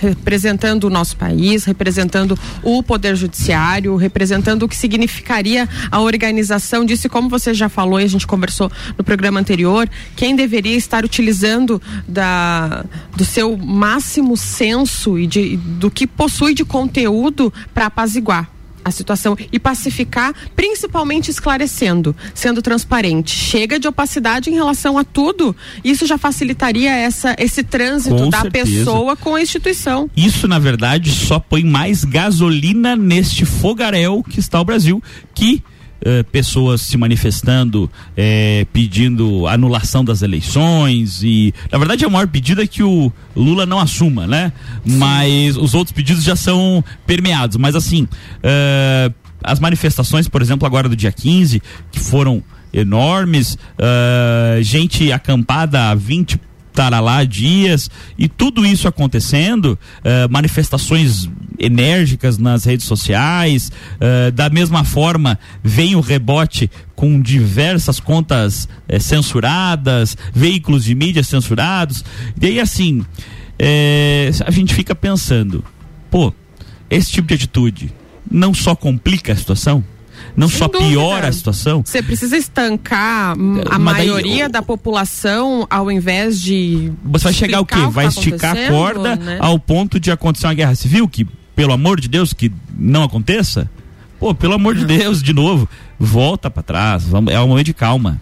representando 0.00 0.84
o 0.84 0.90
nosso 0.90 1.16
país, 1.16 1.64
representando 1.64 2.38
o 2.62 2.82
Poder 2.82 3.14
Judiciário, 3.14 3.94
representando 3.96 4.62
o 4.62 4.68
que 4.68 4.76
significaria 4.76 5.68
a 5.90 6.00
organização 6.00 6.84
disso. 6.84 7.06
E 7.06 7.10
como 7.10 7.28
você 7.28 7.52
já 7.52 7.68
falou 7.68 8.00
e 8.00 8.04
a 8.04 8.08
gente 8.08 8.26
conversou 8.26 8.70
no 8.96 9.04
programa 9.04 9.38
anterior, 9.38 9.88
quem 10.16 10.34
deveria 10.34 10.76
estar 10.76 11.04
utilizando 11.04 11.80
da, 12.08 12.84
do 13.14 13.24
seu 13.24 13.56
máximo 13.56 14.36
senso 14.36 15.18
e 15.18 15.26
de, 15.26 15.56
do 15.56 15.90
que 15.90 16.06
possui 16.06 16.54
de 16.54 16.64
conteúdo 16.64 17.52
para 17.74 17.86
apaziguar 17.86 18.59
a 18.84 18.90
situação 18.90 19.36
e 19.52 19.58
pacificar, 19.58 20.34
principalmente 20.54 21.30
esclarecendo, 21.30 22.14
sendo 22.34 22.62
transparente. 22.62 23.30
Chega 23.30 23.78
de 23.78 23.88
opacidade 23.88 24.50
em 24.50 24.54
relação 24.54 24.98
a 24.98 25.04
tudo. 25.04 25.54
Isso 25.84 26.06
já 26.06 26.18
facilitaria 26.18 26.90
essa, 26.90 27.34
esse 27.38 27.62
trânsito 27.62 28.16
com 28.16 28.30
da 28.30 28.42
certeza. 28.42 28.70
pessoa 28.70 29.16
com 29.16 29.34
a 29.34 29.42
instituição. 29.42 30.10
Isso, 30.16 30.48
na 30.48 30.58
verdade, 30.58 31.10
só 31.10 31.38
põe 31.38 31.64
mais 31.64 32.04
gasolina 32.04 32.96
neste 32.96 33.44
fogaréu 33.44 34.22
que 34.22 34.40
está 34.40 34.60
o 34.60 34.64
Brasil, 34.64 35.02
que 35.34 35.62
eh, 36.02 36.22
pessoas 36.22 36.80
se 36.80 36.96
manifestando, 36.96 37.90
eh, 38.16 38.66
pedindo 38.72 39.46
anulação 39.46 40.02
das 40.02 40.22
eleições 40.22 41.22
e 41.22 41.52
na 41.70 41.76
verdade 41.76 42.04
a 42.04 42.08
maior 42.08 42.26
pedido 42.26 42.62
é 42.62 42.66
que 42.66 42.82
o 42.82 43.12
Lula 43.36 43.66
não 43.66 43.78
assuma, 43.78 44.26
né? 44.26 44.50
Sim. 44.86 44.96
Mas 44.96 45.56
os 45.58 45.74
outros 45.74 45.92
pedidos 45.92 46.24
já 46.24 46.34
são 46.34 46.82
permeados. 47.06 47.58
Mas 47.58 47.74
assim, 47.74 48.08
eh, 48.42 49.12
as 49.44 49.60
manifestações, 49.60 50.26
por 50.26 50.40
exemplo, 50.40 50.66
agora 50.66 50.88
do 50.88 50.96
dia 50.96 51.12
15, 51.12 51.62
que 51.92 52.00
foram 52.00 52.42
enormes, 52.72 53.58
gente 54.62 55.10
acampada 55.10 55.90
há 55.90 55.94
20 55.94 56.38
taralá 56.80 57.24
dias 57.24 57.90
e 58.16 58.26
tudo 58.26 58.64
isso 58.64 58.88
acontecendo, 58.88 59.78
uh, 59.98 60.32
manifestações 60.32 61.28
enérgicas 61.58 62.38
nas 62.38 62.64
redes 62.64 62.86
sociais, 62.86 63.70
uh, 63.96 64.32
da 64.32 64.48
mesma 64.48 64.82
forma 64.82 65.38
vem 65.62 65.94
o 65.94 66.00
rebote 66.00 66.70
com 66.96 67.20
diversas 67.20 68.00
contas 68.00 68.64
uh, 68.64 68.98
censuradas, 68.98 70.16
veículos 70.32 70.84
de 70.84 70.94
mídia 70.94 71.22
censurados, 71.22 72.02
e 72.40 72.46
aí 72.46 72.58
assim, 72.58 73.04
a 74.46 74.50
gente 74.50 74.72
fica 74.74 74.94
pensando, 74.94 75.62
pô, 76.10 76.32
esse 76.88 77.12
tipo 77.12 77.28
de 77.28 77.34
atitude 77.34 77.92
não 78.30 78.54
só 78.54 78.74
complica 78.74 79.34
a 79.34 79.36
situação, 79.36 79.84
não 80.36 80.48
Sem 80.48 80.58
só 80.58 80.68
dúvida. 80.68 80.88
piora 80.88 81.28
a 81.28 81.32
situação. 81.32 81.82
Você 81.84 82.02
precisa 82.02 82.36
estancar 82.36 83.32
a 83.32 83.78
Mas 83.78 83.96
maioria 83.96 84.44
daí, 84.44 84.52
da 84.52 84.62
população 84.62 85.66
ao 85.68 85.90
invés 85.90 86.40
de. 86.40 86.92
Você 87.04 87.24
vai 87.24 87.32
chegar 87.32 87.60
o 87.60 87.66
quê? 87.66 87.76
Vai 87.90 88.06
tá 88.06 88.10
esticar 88.10 88.56
a 88.56 88.68
corda 88.68 89.16
né? 89.16 89.38
ao 89.40 89.58
ponto 89.58 89.98
de 89.98 90.10
acontecer 90.10 90.46
uma 90.46 90.54
guerra 90.54 90.74
civil, 90.74 91.08
que, 91.08 91.26
pelo 91.54 91.72
amor 91.72 92.00
de 92.00 92.08
Deus, 92.08 92.32
que 92.32 92.52
não 92.76 93.02
aconteça? 93.02 93.70
Pô, 94.18 94.34
pelo 94.34 94.54
amor 94.54 94.74
de 94.74 94.84
Deus, 94.84 95.22
de 95.22 95.32
novo, 95.32 95.68
volta 95.98 96.50
para 96.50 96.62
trás. 96.62 97.04
Vamos, 97.04 97.32
é 97.32 97.40
um 97.40 97.48
momento 97.48 97.66
de 97.66 97.74
calma. 97.74 98.20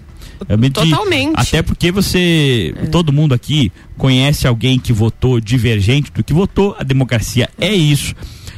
É 0.49 0.71
Totalmente. 0.71 1.35
Até 1.35 1.63
porque 1.63 1.91
você, 1.91 2.73
é. 2.77 2.87
todo 2.87 3.13
mundo 3.13 3.35
aqui 3.35 3.73
conhece 3.97 4.47
alguém 4.47 4.79
que 4.79 4.93
votou 4.93 5.41
divergente 5.41 6.13
do 6.13 6.23
que 6.23 6.33
votou. 6.33 6.77
A 6.79 6.85
democracia 6.85 7.51
é 7.59 7.75
isso. 7.75 8.15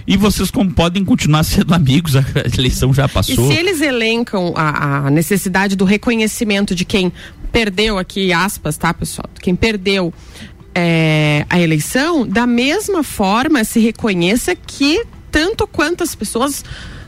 E 0.06 0.16
vocês 0.16 0.50
como 0.50 0.70
podem 0.72 1.04
continuar 1.04 1.44
sendo 1.44 1.74
amigos, 1.74 2.16
a 2.16 2.24
eleição 2.56 2.92
já 2.92 3.08
passou. 3.08 3.50
E 3.50 3.54
se 3.54 3.58
eles 3.58 3.80
elencam 3.80 4.52
a, 4.56 5.06
a 5.06 5.10
necessidade 5.10 5.76
do 5.76 5.84
reconhecimento 5.84 6.74
de 6.74 6.84
quem 6.84 7.12
perdeu 7.52 7.98
aqui, 7.98 8.32
aspas, 8.32 8.76
tá, 8.76 8.92
pessoal? 8.94 9.28
Quem 9.40 9.54
perdeu 9.54 10.12
é, 10.74 11.44
a 11.48 11.60
eleição, 11.60 12.26
da 12.26 12.46
mesma 12.46 13.02
forma 13.02 13.64
se 13.64 13.80
reconheça 13.80 14.54
que 14.54 15.04
tanto 15.30 15.66
quantas 15.66 16.14
pessoas 16.14 16.64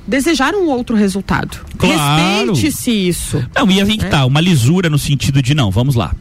desejaram 0.07 0.65
um 0.65 0.71
outro 0.71 0.97
resultado. 0.97 1.61
Claro. 1.79 2.53
Respeite-se 2.53 2.91
isso. 2.91 3.45
Não, 3.55 3.71
e 3.71 3.81
aí 3.81 3.97
que 3.97 4.05
é. 4.05 4.09
tá, 4.09 4.25
uma 4.25 4.41
lisura 4.41 4.90
no 4.90 4.99
sentido 4.99 5.40
de 5.40 5.55
não, 5.55 5.71
vamos 5.71 5.95
lá 5.95 6.14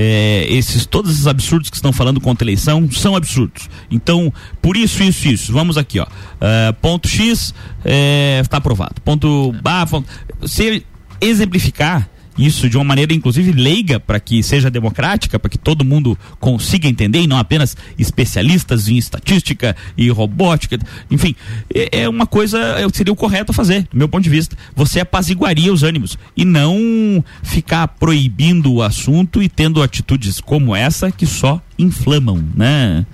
é, 0.00 0.46
esses 0.48 0.86
todos 0.86 1.10
esses 1.10 1.26
absurdos 1.26 1.70
que 1.70 1.76
estão 1.76 1.92
falando 1.92 2.20
contra 2.20 2.44
a 2.44 2.46
eleição 2.46 2.88
são 2.92 3.16
absurdos. 3.16 3.68
Então, 3.90 4.32
por 4.62 4.76
isso, 4.76 5.02
isso, 5.02 5.26
isso. 5.26 5.52
Vamos 5.52 5.76
aqui, 5.76 5.98
ó. 5.98 6.04
Uh, 6.04 6.72
ponto 6.80 7.08
X 7.08 7.48
está 7.48 7.52
é, 7.84 8.42
aprovado. 8.52 9.00
Ponto 9.00 9.52
A, 9.64 9.84
ponto, 9.86 10.08
se 10.46 10.86
exemplificar 11.20 12.08
isso 12.38 12.68
de 12.68 12.76
uma 12.76 12.84
maneira 12.84 13.12
inclusive 13.12 13.52
leiga 13.52 13.98
para 13.98 14.20
que 14.20 14.42
seja 14.42 14.70
democrática, 14.70 15.38
para 15.38 15.50
que 15.50 15.58
todo 15.58 15.84
mundo 15.84 16.16
consiga 16.38 16.88
entender 16.88 17.20
e 17.22 17.26
não 17.26 17.38
apenas 17.38 17.76
especialistas 17.98 18.88
em 18.88 18.96
estatística 18.96 19.76
e 19.96 20.08
robótica, 20.08 20.78
enfim, 21.10 21.34
é, 21.74 22.02
é 22.02 22.08
uma 22.08 22.26
coisa 22.26 22.58
é, 22.58 22.86
seria 22.92 23.12
o 23.12 23.16
correto 23.16 23.52
a 23.52 23.54
fazer, 23.54 23.82
do 23.90 23.96
meu 23.96 24.08
ponto 24.08 24.22
de 24.22 24.30
vista. 24.30 24.56
Você 24.74 25.00
apaziguaria 25.00 25.72
os 25.72 25.82
ânimos 25.82 26.18
e 26.36 26.44
não 26.44 27.24
ficar 27.42 27.88
proibindo 27.88 28.72
o 28.72 28.82
assunto 28.82 29.42
e 29.42 29.48
tendo 29.48 29.82
atitudes 29.82 30.40
como 30.40 30.74
essa 30.74 31.10
que 31.10 31.26
só 31.26 31.60
inflamam, 31.78 32.44
né? 32.54 33.04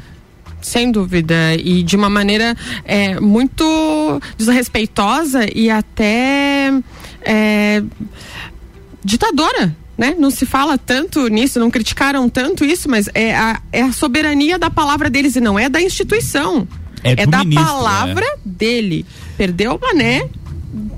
Sem 0.64 0.90
dúvida. 0.90 1.54
E 1.56 1.82
de 1.82 1.94
uma 1.94 2.08
maneira 2.08 2.56
é, 2.84 3.20
muito 3.20 4.20
desrespeitosa 4.38 5.46
e 5.54 5.68
até. 5.70 6.72
É, 7.22 7.82
ditadora. 9.04 9.76
Né? 9.96 10.16
Não 10.18 10.28
se 10.28 10.44
fala 10.44 10.76
tanto 10.76 11.28
nisso, 11.28 11.60
não 11.60 11.70
criticaram 11.70 12.28
tanto 12.28 12.64
isso, 12.64 12.90
mas 12.90 13.08
é 13.14 13.32
a, 13.36 13.60
é 13.70 13.82
a 13.82 13.92
soberania 13.92 14.58
da 14.58 14.68
palavra 14.68 15.08
deles 15.08 15.36
e 15.36 15.40
não 15.40 15.56
é 15.56 15.68
da 15.68 15.80
instituição. 15.80 16.66
É, 17.04 17.22
é 17.22 17.26
da 17.26 17.44
ministro, 17.44 17.64
palavra 17.64 18.24
é. 18.24 18.36
dele. 18.44 19.06
Perdeu 19.36 19.74
o 19.76 19.80
mané, 19.80 20.28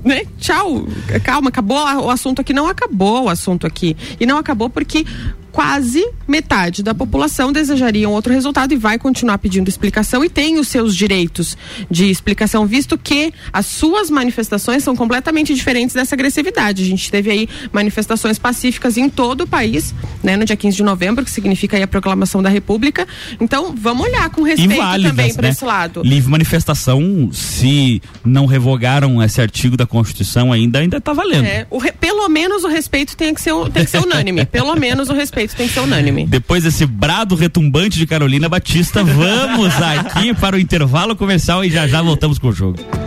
né? 0.03 0.23
Tchau. 0.39 0.87
Calma, 1.23 1.49
acabou 1.49 1.77
o 1.77 2.09
assunto 2.09 2.41
aqui. 2.41 2.53
Não 2.53 2.67
acabou 2.67 3.25
o 3.25 3.29
assunto 3.29 3.67
aqui. 3.67 3.95
E 4.19 4.25
não 4.25 4.37
acabou 4.37 4.69
porque 4.69 5.05
quase 5.51 6.05
metade 6.27 6.83
da 6.83 6.93
população 6.93 7.51
desejaria 7.51 8.07
um 8.07 8.11
outro 8.11 8.33
resultado 8.33 8.73
e 8.73 8.77
vai 8.77 8.99
continuar 8.99 9.37
pedindo 9.37 9.69
explicação 9.69 10.23
e 10.23 10.29
tem 10.29 10.59
os 10.59 10.67
seus 10.67 10.95
direitos 10.95 11.57
de 11.89 12.09
explicação, 12.09 12.65
visto 12.65 12.97
que 12.97 13.33
as 13.51 13.65
suas 13.65 14.09
manifestações 14.09 14.83
são 14.83 14.95
completamente 14.95 15.53
diferentes 15.53 15.95
dessa 15.95 16.15
agressividade. 16.15 16.83
A 16.83 16.85
gente 16.85 17.09
teve 17.09 17.31
aí 17.31 17.49
manifestações 17.71 18.37
pacíficas 18.37 18.97
em 18.97 19.09
todo 19.09 19.41
o 19.41 19.47
país, 19.47 19.95
né, 20.23 20.35
no 20.35 20.45
dia 20.45 20.55
15 20.55 20.77
de 20.77 20.83
novembro, 20.83 21.23
que 21.23 21.31
significa 21.31 21.77
aí 21.77 21.83
a 21.83 21.87
proclamação 21.87 22.43
da 22.43 22.49
República. 22.49 23.07
Então, 23.39 23.73
vamos 23.75 24.05
olhar 24.05 24.29
com 24.29 24.43
respeito 24.43 24.73
Inválidas, 24.73 25.11
também 25.11 25.33
para 25.33 25.47
né? 25.47 25.49
esse 25.49 25.65
lado. 25.65 26.01
Livre 26.03 26.29
manifestação, 26.29 27.29
se 27.31 28.01
não 28.23 28.45
revogaram 28.45 29.23
esse 29.23 29.41
artigo 29.41 29.77
da 29.77 29.85
Constituição 29.85 30.51
ainda, 30.51 30.79
ainda 30.79 30.97
está 30.97 31.13
valendo. 31.13 31.45
É, 31.45 31.65
re, 31.71 31.91
pelo 31.93 32.27
menos 32.29 32.63
o 32.63 32.67
respeito 32.67 33.15
tem 33.15 33.33
que 33.33 33.41
ser, 33.41 33.53
tem 33.71 33.85
que 33.85 33.89
ser 33.89 33.99
unânime. 33.99 34.45
pelo 34.51 34.75
menos 34.75 35.09
o 35.09 35.13
respeito 35.13 35.36
tem 35.45 35.67
que 35.67 35.73
ser 35.73 35.81
unânime. 35.81 36.25
Depois 36.25 36.63
desse 36.63 36.85
brado 36.85 37.35
retumbante 37.35 37.97
de 37.97 38.07
Carolina 38.07 38.49
Batista, 38.49 39.03
vamos 39.03 39.73
aqui 39.81 40.33
para 40.33 40.55
o 40.55 40.59
intervalo 40.59 41.15
comercial 41.15 41.63
e 41.63 41.69
já 41.69 41.87
já 41.87 42.01
voltamos 42.01 42.39
com 42.39 42.47
o 42.47 42.53
jogo. 42.53 43.06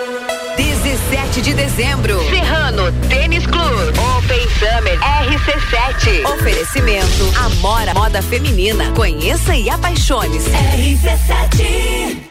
17 0.61 1.41
de 1.41 1.53
dezembro. 1.55 2.19
Serrano 2.29 2.91
Tênis 3.09 3.47
Club. 3.47 3.95
Open 4.15 4.47
Summer 4.59 4.99
RC7. 4.99 6.23
Oferecimento 6.33 7.33
Amora 7.35 7.95
Moda 7.95 8.21
Feminina. 8.21 8.91
Conheça 8.91 9.55
e 9.55 9.71
apaixone-se. 9.71 10.51
RC7. 10.51 12.30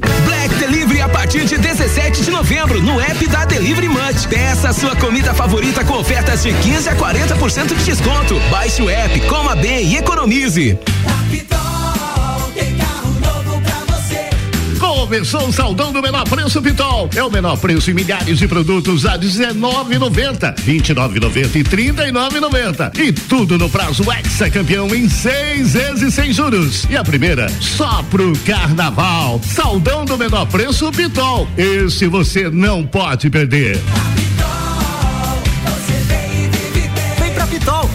Black 0.00 0.54
Delivery 0.56 1.00
a 1.00 1.08
partir 1.08 1.44
de 1.44 1.56
17 1.58 2.22
de 2.22 2.30
novembro 2.30 2.82
no 2.82 3.00
app 3.00 3.26
da 3.28 3.44
Delivery 3.44 3.88
Munch. 3.88 4.26
Peça 4.28 4.70
a 4.70 4.72
sua 4.72 4.96
comida 4.96 5.34
favorita 5.34 5.84
com 5.84 5.94
ofertas 5.94 6.42
de 6.42 6.52
15 6.52 6.88
a 6.88 6.96
40% 6.96 7.66
de 7.76 7.84
desconto. 7.84 8.38
Baixe 8.50 8.82
o 8.82 8.90
app, 8.90 9.20
coma 9.22 9.54
bem 9.54 9.86
e 9.86 9.96
economize. 9.96 10.78
Começou 11.30 11.53
o 15.20 15.52
saldão 15.52 15.92
do 15.92 16.02
menor 16.02 16.24
preço 16.28 16.60
Pitol. 16.60 17.08
É 17.14 17.22
o 17.22 17.30
menor 17.30 17.56
preço 17.56 17.90
em 17.90 17.94
milhares 17.94 18.38
de 18.38 18.48
produtos 18.48 19.06
a 19.06 19.16
19,90, 19.16 20.56
29,90 20.56 21.54
e 21.54 21.64
39,90. 21.64 22.98
E 22.98 23.12
tudo 23.12 23.56
no 23.56 23.70
prazo 23.70 24.02
Hexa 24.10 24.50
campeão 24.50 24.92
em 24.94 25.08
seis 25.08 25.74
vezes 25.74 26.14
sem 26.14 26.32
juros. 26.32 26.84
E 26.90 26.96
a 26.96 27.04
primeira 27.04 27.48
só 27.60 28.02
pro 28.10 28.32
carnaval. 28.40 29.40
Saldão 29.44 30.04
do 30.04 30.18
menor 30.18 30.46
preço 30.46 30.90
Pitol. 30.90 31.46
Esse 31.56 32.08
você 32.08 32.50
não 32.50 32.84
pode 32.84 33.30
perder. 33.30 33.80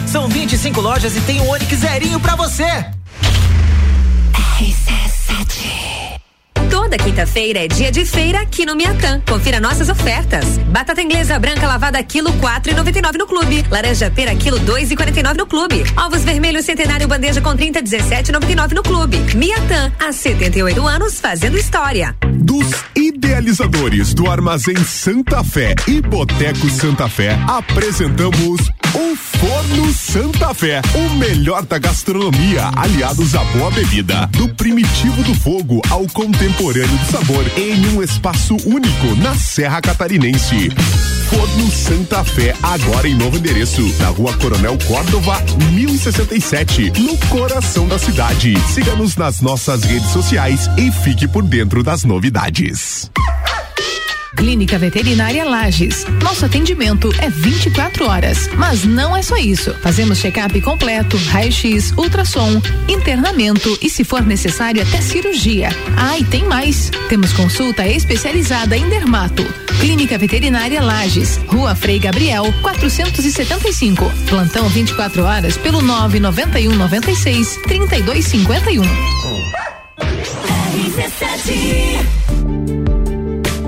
São 0.09 0.27
25 0.27 0.81
lojas 0.81 1.15
e 1.15 1.21
tem 1.21 1.39
um 1.39 1.47
Onix 1.49 1.71
zerinho 1.77 2.19
pra 2.19 2.35
você. 2.35 2.98
Toda 6.89 7.03
quinta-feira 7.03 7.59
é 7.65 7.67
dia 7.67 7.91
de 7.91 8.03
feira 8.03 8.41
aqui 8.41 8.65
no 8.65 8.75
Miatã. 8.75 9.21
Confira 9.29 9.59
nossas 9.59 9.89
ofertas. 9.89 10.57
Batata 10.57 10.99
inglesa 10.99 11.37
branca 11.37 11.67
lavada 11.67 12.01
quilo 12.01 12.33
quatro 12.39 12.71
e 12.71 12.75
noventa 12.75 12.97
e 12.97 13.01
nove 13.03 13.19
no 13.19 13.27
clube. 13.27 13.63
Laranja 13.69 14.09
pera 14.09 14.35
quilo 14.35 14.57
dois 14.57 14.89
e 14.89 14.95
quarenta 14.95 15.19
e 15.19 15.21
nove 15.21 15.37
no 15.37 15.45
clube. 15.45 15.83
Ovos 15.95 16.23
vermelhos 16.23 16.65
centenário 16.65 17.07
bandeja 17.07 17.41
com 17.41 17.55
trinta 17.55 17.79
dezessete 17.79 18.31
noventa 18.31 18.51
e 18.51 18.55
nove 18.55 18.73
no 18.73 18.81
clube. 18.81 19.19
Miatã, 19.35 19.91
há 19.99 20.11
78 20.11 20.87
anos 20.87 21.19
fazendo 21.19 21.59
história. 21.59 22.15
Dos 22.49 22.83
idealizadores 22.95 24.11
do 24.15 24.27
Armazém 24.27 24.75
Santa 24.83 25.43
Fé 25.43 25.75
e 25.87 26.01
Boteco 26.01 26.67
Santa 26.67 27.07
Fé, 27.07 27.37
apresentamos 27.47 28.71
o 28.95 29.15
Forno 29.15 29.93
Santa 29.93 30.51
Fé, 30.55 30.81
o 30.95 31.15
melhor 31.17 31.63
da 31.63 31.77
gastronomia, 31.77 32.71
aliados 32.75 33.35
à 33.35 33.43
boa 33.43 33.69
bebida, 33.69 34.27
do 34.31 34.49
primitivo 34.55 35.21
do 35.21 35.35
fogo 35.35 35.79
ao 35.91 36.07
contemporâneo 36.07 36.97
do 36.97 37.05
sabor, 37.11 37.45
em 37.55 37.85
um 37.95 38.01
espaço 38.01 38.57
único 38.65 39.15
na 39.21 39.35
Serra 39.35 39.79
Catarinense. 39.79 40.71
Forno 41.29 41.69
Santa 41.69 42.23
Fé, 42.23 42.55
agora 42.63 43.07
em 43.07 43.13
novo 43.13 43.37
endereço, 43.37 43.83
na 43.99 44.07
rua 44.07 44.33
Coronel 44.37 44.75
Córdova, 44.87 45.39
1067, 45.71 46.99
no 46.99 47.15
coração 47.27 47.87
da 47.87 47.99
cidade. 47.99 48.55
Siga-nos 48.73 49.15
nas 49.15 49.39
nossas 49.39 49.83
redes 49.83 50.09
sociais 50.09 50.67
e 50.75 50.91
fique 50.91 51.27
por 51.27 51.43
dentro 51.43 51.83
das 51.83 52.03
novidades. 52.03 52.38
Clínica 54.37 54.77
Veterinária 54.77 55.43
Lages. 55.43 56.05
Nosso 56.23 56.45
atendimento 56.45 57.13
é 57.19 57.29
24 57.29 58.07
horas, 58.07 58.49
mas 58.55 58.85
não 58.85 59.15
é 59.15 59.21
só 59.21 59.35
isso. 59.35 59.73
Fazemos 59.81 60.19
check-up 60.19 60.61
completo, 60.61 61.17
raio-x, 61.17 61.91
ultrassom, 61.97 62.61
internamento 62.87 63.77
e, 63.81 63.89
se 63.89 64.05
for 64.05 64.21
necessário, 64.25 64.81
até 64.81 65.01
cirurgia. 65.01 65.67
Ah, 65.97 66.17
e 66.17 66.23
tem 66.23 66.45
mais. 66.45 66.89
Temos 67.09 67.33
consulta 67.33 67.85
especializada 67.85 68.77
em 68.77 68.87
dermato. 68.87 69.43
Clínica 69.81 70.17
Veterinária 70.17 70.81
Lages, 70.81 71.41
Rua 71.45 71.75
Frei 71.75 71.99
Gabriel, 71.99 72.53
475. 72.61 74.09
Plantão 74.29 74.69
24 74.69 75.23
horas 75.25 75.57
pelo 75.57 75.81
991 75.81 76.73
96 76.73 77.59
3251. 77.63 78.83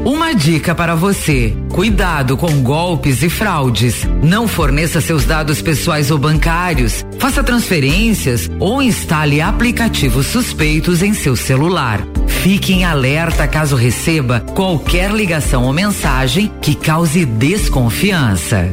Uma 0.04 0.34
dica 0.34 0.74
para 0.74 0.96
você: 0.96 1.56
cuidado 1.70 2.36
com 2.36 2.62
golpes 2.64 3.22
e 3.22 3.30
fraudes. 3.30 4.08
Não 4.24 4.48
forneça 4.48 5.00
seus 5.00 5.26
dados 5.26 5.62
pessoais 5.62 6.10
ou 6.10 6.18
bancários, 6.18 7.06
faça 7.20 7.44
transferências 7.44 8.50
ou 8.60 8.82
instale 8.82 9.42
aplicativos 9.42 10.28
suspeitos 10.28 11.04
em 11.04 11.14
seu 11.14 11.36
celular. 11.36 12.02
Fique 12.28 12.74
em 12.74 12.84
alerta 12.84 13.48
caso 13.48 13.76
receba 13.76 14.40
qualquer 14.56 15.12
ligação 15.12 15.66
ou 15.66 15.74
mensagem 15.74 16.52
que 16.62 16.74
cause 16.74 17.24
desconfiança. 17.24 18.72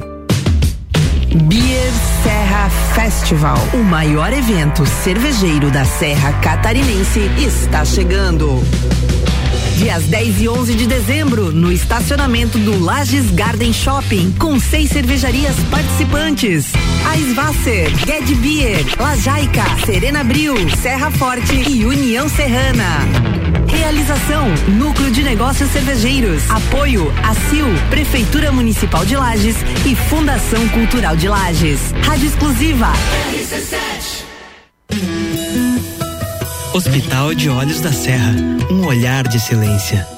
Beer 1.43 1.93
Serra 2.23 2.71
Festival, 2.95 3.59
o 3.75 3.85
maior 3.85 4.33
evento 4.33 4.87
cervejeiro 4.87 5.71
da 5.71 5.85
Serra 5.85 6.33
Catarinense, 6.41 7.21
está 7.39 7.85
chegando. 7.85 8.63
Dias 9.79 10.07
10 10.07 10.41
e 10.41 10.49
11 10.49 10.75
de 10.75 10.87
dezembro, 10.89 11.53
no 11.53 11.71
estacionamento 11.71 12.59
do 12.59 12.83
Lages 12.83 13.31
Garden 13.31 13.73
Shopping, 13.73 14.33
com 14.33 14.59
seis 14.59 14.91
cervejarias 14.91 15.55
participantes: 15.71 16.73
Aisvasser, 17.09 17.89
Ged 18.05 18.35
Beer, 18.35 18.85
Lajaica, 18.99 19.63
Serena 19.87 20.25
Bril, 20.25 20.57
Serra 20.83 21.13
Forte 21.13 21.55
e 21.71 21.87
União 21.87 22.29
Serrana. 22.29 23.07
Realização: 23.69 24.49
Núcleo 24.77 25.13
de 25.13 25.23
Negócios 25.23 25.71
Cervejeiros. 25.71 26.43
Apoio: 26.51 27.13
ACIL, 27.23 27.67
Prefeitura 27.89 28.51
Municipal 28.51 29.07
de 29.07 29.15
Lages 29.15 29.55
e 29.87 29.95
Fundação 29.95 30.69
Cultural 30.71 31.15
de 31.15 31.29
Lages. 31.29 31.93
Rádio 32.03 32.27
exclusiva. 32.27 32.93
Hospital 36.79 37.35
de 37.35 37.51
Olhos 37.51 37.81
da 37.81 37.93
Serra, 37.93 38.37
um 38.71 38.87
olhar 38.87 39.27
de 39.27 39.41
silêncio. 39.41 40.18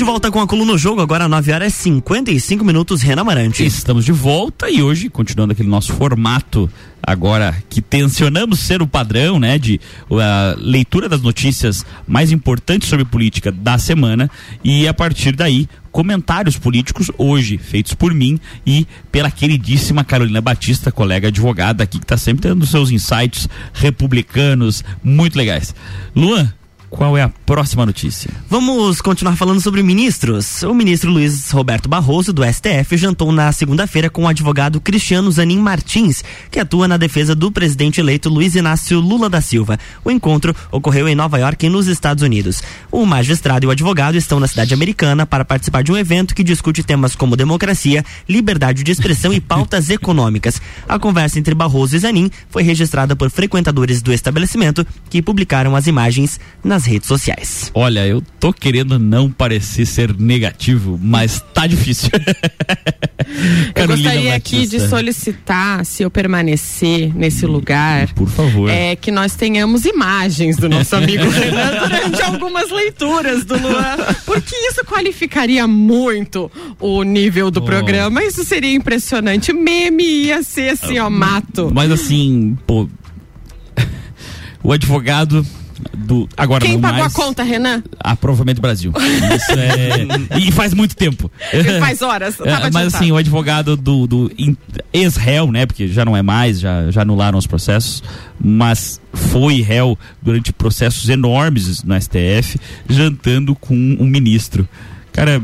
De 0.00 0.04
volta 0.04 0.30
com 0.30 0.40
a 0.40 0.46
coluna 0.46 0.78
Jogo, 0.78 1.02
agora 1.02 1.28
9 1.28 1.52
horas 1.52 1.74
e 1.74 1.76
55 1.76 2.64
minutos, 2.64 3.02
Renan 3.02 3.22
Marante. 3.22 3.66
Estamos 3.66 4.02
de 4.02 4.12
volta 4.12 4.70
e 4.70 4.82
hoje, 4.82 5.10
continuando 5.10 5.52
aquele 5.52 5.68
nosso 5.68 5.92
formato, 5.92 6.70
agora 7.02 7.54
que 7.68 7.82
tensionamos 7.82 8.60
ser 8.60 8.80
o 8.80 8.86
padrão, 8.86 9.38
né, 9.38 9.58
de 9.58 9.78
uh, 10.08 10.18
leitura 10.56 11.06
das 11.06 11.20
notícias 11.20 11.84
mais 12.08 12.32
importantes 12.32 12.88
sobre 12.88 13.04
política 13.04 13.52
da 13.52 13.76
semana 13.76 14.30
e 14.64 14.88
a 14.88 14.94
partir 14.94 15.36
daí 15.36 15.68
comentários 15.92 16.56
políticos 16.56 17.10
hoje 17.18 17.58
feitos 17.58 17.92
por 17.92 18.14
mim 18.14 18.40
e 18.64 18.86
pela 19.12 19.30
queridíssima 19.30 20.02
Carolina 20.02 20.40
Batista, 20.40 20.90
colega 20.90 21.28
advogada 21.28 21.84
aqui 21.84 21.98
que 21.98 22.04
está 22.04 22.16
sempre 22.16 22.48
dando 22.48 22.64
seus 22.64 22.90
insights 22.90 23.50
republicanos 23.74 24.82
muito 25.04 25.36
legais. 25.36 25.74
Luan, 26.16 26.50
Qual 26.90 27.16
é 27.16 27.22
a 27.22 27.28
próxima 27.28 27.86
notícia? 27.86 28.28
Vamos 28.48 29.00
continuar 29.00 29.36
falando 29.36 29.60
sobre 29.60 29.80
ministros. 29.80 30.64
O 30.64 30.74
ministro 30.74 31.08
Luiz 31.08 31.52
Roberto 31.52 31.88
Barroso, 31.88 32.32
do 32.32 32.42
STF, 32.44 32.96
jantou 32.96 33.30
na 33.30 33.52
segunda-feira 33.52 34.10
com 34.10 34.24
o 34.24 34.28
advogado 34.28 34.80
Cristiano 34.80 35.30
Zanin 35.30 35.60
Martins, 35.60 36.24
que 36.50 36.58
atua 36.58 36.88
na 36.88 36.96
defesa 36.96 37.32
do 37.32 37.52
presidente 37.52 38.00
eleito 38.00 38.28
Luiz 38.28 38.56
Inácio 38.56 38.98
Lula 38.98 39.30
da 39.30 39.40
Silva. 39.40 39.78
O 40.04 40.10
encontro 40.10 40.54
ocorreu 40.72 41.08
em 41.08 41.14
Nova 41.14 41.38
York, 41.38 41.68
nos 41.68 41.86
Estados 41.86 42.24
Unidos. 42.24 42.60
O 42.90 43.06
magistrado 43.06 43.64
e 43.64 43.68
o 43.68 43.70
advogado 43.70 44.16
estão 44.16 44.40
na 44.40 44.48
cidade 44.48 44.74
americana 44.74 45.24
para 45.24 45.44
participar 45.44 45.84
de 45.84 45.92
um 45.92 45.96
evento 45.96 46.34
que 46.34 46.42
discute 46.42 46.82
temas 46.82 47.14
como 47.14 47.36
democracia, 47.36 48.04
liberdade 48.28 48.82
de 48.82 48.90
expressão 48.90 49.32
e 49.32 49.40
pautas 49.40 49.88
econômicas. 49.90 50.60
A 50.88 50.98
conversa 50.98 51.38
entre 51.38 51.54
Barroso 51.54 51.94
e 51.94 52.00
Zanin 52.00 52.30
foi 52.48 52.64
registrada 52.64 53.14
por 53.14 53.30
frequentadores 53.30 54.02
do 54.02 54.12
estabelecimento 54.12 54.84
que 55.08 55.22
publicaram 55.22 55.76
as 55.76 55.86
imagens 55.86 56.40
nas 56.64 56.79
redes 56.84 57.08
sociais. 57.08 57.70
Olha, 57.74 58.06
eu 58.06 58.22
tô 58.38 58.52
querendo 58.52 58.98
não 58.98 59.30
parecer 59.30 59.86
ser 59.86 60.14
negativo, 60.18 60.98
mas 61.02 61.44
tá 61.52 61.66
difícil. 61.66 62.10
eu 63.74 63.86
gostaria 63.86 64.34
aqui 64.34 64.66
de 64.66 64.80
solicitar, 64.80 65.84
se 65.84 66.02
eu 66.02 66.10
permanecer 66.10 67.14
nesse 67.14 67.46
lugar, 67.46 68.12
por 68.14 68.28
favor, 68.28 68.68
é 68.70 68.96
que 68.96 69.10
nós 69.10 69.34
tenhamos 69.34 69.84
imagens 69.84 70.56
do 70.56 70.68
nosso 70.68 70.94
amigo 70.96 71.28
Renan 71.30 71.88
durante 71.88 72.22
algumas 72.22 72.70
leituras 72.70 73.44
do 73.44 73.58
Luan, 73.58 73.96
porque 74.24 74.54
isso 74.56 74.84
qualificaria 74.84 75.66
muito 75.66 76.50
o 76.78 77.02
nível 77.02 77.50
do 77.50 77.60
oh. 77.60 77.64
programa. 77.64 78.22
Isso 78.22 78.44
seria 78.44 78.72
impressionante. 78.72 79.52
Meme 79.52 80.04
ia 80.04 80.42
ser 80.42 80.70
assim, 80.70 80.98
ó, 80.98 81.10
mato. 81.10 81.70
Mas 81.72 81.90
assim, 81.90 82.56
pô, 82.66 82.88
o 84.62 84.72
advogado 84.72 85.44
do 85.96 86.28
agora 86.36 86.64
Quem 86.64 86.80
pagou 86.80 87.00
mais, 87.00 87.12
a 87.12 87.16
conta, 87.16 87.42
Renan? 87.42 87.82
Aprovamento 87.98 88.60
Brasil. 88.60 88.92
Isso 88.96 89.52
é 89.52 90.38
e 90.38 90.52
faz 90.52 90.74
muito 90.74 90.96
tempo. 90.96 91.30
E 91.52 91.80
faz 91.80 92.02
horas. 92.02 92.40
É, 92.40 92.70
mas 92.70 92.94
assim, 92.94 93.12
o 93.12 93.16
advogado 93.16 93.76
do, 93.76 94.06
do 94.06 94.32
ex-réu, 94.92 95.50
né? 95.50 95.66
Porque 95.66 95.88
já 95.88 96.04
não 96.04 96.16
é 96.16 96.22
mais, 96.22 96.60
já, 96.60 96.90
já 96.90 97.02
anularam 97.02 97.38
os 97.38 97.46
processos, 97.46 98.02
mas 98.40 99.00
foi 99.12 99.60
réu 99.60 99.98
durante 100.22 100.52
processos 100.52 101.08
enormes 101.08 101.82
no 101.82 102.00
STF, 102.00 102.58
jantando 102.88 103.54
com 103.54 103.74
um 103.74 104.06
ministro. 104.06 104.68
Cara, 105.12 105.42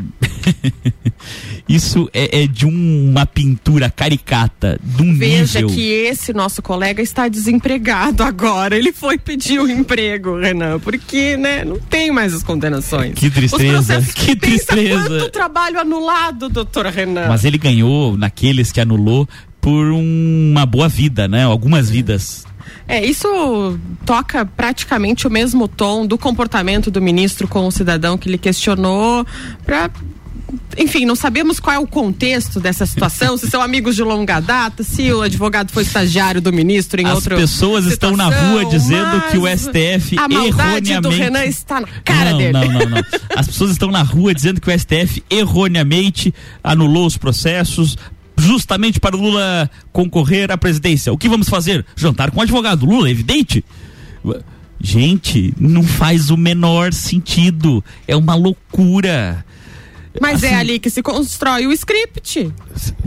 isso 1.69 2.09
é, 2.13 2.43
é, 2.43 2.47
de 2.47 2.67
uma 2.67 3.27
pintura 3.27 3.91
caricata, 3.91 4.79
de 4.83 5.03
um 5.03 5.17
Veja 5.17 5.61
nível... 5.61 5.75
que 5.75 5.83
esse 5.83 6.33
nosso 6.33 6.63
colega 6.63 7.03
está 7.03 7.29
desempregado 7.29 8.23
agora. 8.23 8.77
Ele 8.77 8.93
foi 8.93 9.19
pedir 9.19 9.61
um 9.61 9.69
emprego, 9.69 10.39
Renan, 10.39 10.79
porque, 10.79 11.37
né, 11.37 11.65
não 11.65 11.79
tem 11.79 12.11
mais 12.11 12.33
as 12.33 12.43
condenações. 12.43 13.15
Que 13.15 13.31
tristeza, 13.31 14.01
que 14.15 14.37
tristeza. 14.37 15.09
Quanto 15.09 15.31
trabalho 15.31 15.81
anulado, 15.81 16.49
doutor 16.49 16.87
Renan. 16.87 17.29
Mas 17.29 17.45
ele 17.45 17.59
ganhou 17.59 18.17
naqueles 18.17 18.71
que 18.71 18.81
anulou 18.81 19.29
por 19.61 19.87
uma 19.91 20.65
boa 20.65 20.89
vida, 20.89 21.27
né? 21.27 21.45
Algumas 21.45 21.91
vidas 21.91 22.47
é, 22.89 23.05
isso 23.05 23.79
toca 24.05 24.45
praticamente 24.45 25.27
o 25.27 25.31
mesmo 25.31 25.67
tom 25.67 26.07
do 26.07 26.17
comportamento 26.17 26.91
do 26.91 27.03
ministro 27.03 27.49
com 27.49 27.67
o 27.67 27.71
cidadão 27.71 28.17
que 28.17 28.29
ele 28.29 28.39
questionou 28.39 29.27
para 29.65 29.91
enfim, 30.79 31.05
não 31.05 31.17
sabemos 31.17 31.59
qual 31.59 31.75
é 31.75 31.79
o 31.79 31.87
contexto 31.87 32.61
dessa 32.61 32.85
situação, 32.87 33.37
se 33.37 33.49
são 33.49 33.63
amigos 33.63 33.97
de 33.97 34.03
longa 34.03 34.41
data, 34.41 34.83
se 34.83 35.11
o 35.11 35.23
advogado 35.23 35.73
foi 35.73 35.83
estagiário 35.83 36.41
do 36.41 36.53
ministro 36.53 37.01
em 37.01 37.07
As 37.07 37.15
outra 37.15 37.37
pessoas 37.37 37.85
situação, 37.85 38.13
estão 38.13 38.17
na 38.17 38.29
rua 38.29 38.65
dizendo 38.67 39.23
que 39.31 39.39
o 39.39 39.47
STF 39.47 40.19
a 40.19 40.29
maldade 40.29 40.93
erroneamente... 40.93 41.01
do 41.01 41.09
Renan 41.09 41.45
está 41.45 41.81
na 41.81 41.89
cara 42.05 42.31
não, 42.31 42.39
dele. 42.39 42.53
Não, 42.53 42.69
não, 42.69 42.87
não. 42.91 43.03
As 43.35 43.47
pessoas 43.47 43.71
estão 43.71 43.91
na 43.91 44.03
rua 44.03 44.35
dizendo 44.35 44.61
que 44.61 44.71
o 44.71 44.79
STF 44.79 45.25
erroneamente 45.31 46.33
anulou 46.63 47.07
os 47.07 47.17
processos, 47.17 47.97
justamente 48.47 49.01
para 49.01 49.17
o 49.17 49.21
Lula 49.21 49.71
concorrer 49.93 50.51
à 50.51 50.57
presidência. 50.57 51.13
O 51.13 51.19
que 51.19 51.29
vamos 51.29 51.49
fazer? 51.49 51.85
Jantar 51.97 52.31
com 52.31 52.39
o 52.39 52.43
advogado. 52.43 52.87
Lula, 52.87 53.11
evidente. 53.11 53.65
Gente, 54.81 55.53
não 55.59 55.83
faz 55.83 56.31
o 56.31 56.37
menor 56.37 56.93
sentido. 56.93 57.85
É 58.07 58.15
uma 58.17 58.35
loucura. 58.35 59.45
Mas 60.21 60.43
é 60.43 60.47
assim, 60.47 60.55
é 60.55 60.59
ali 60.59 60.79
que 60.79 60.89
se 60.89 61.03
constrói 61.03 61.67
o 61.67 61.73
script. 61.73 62.53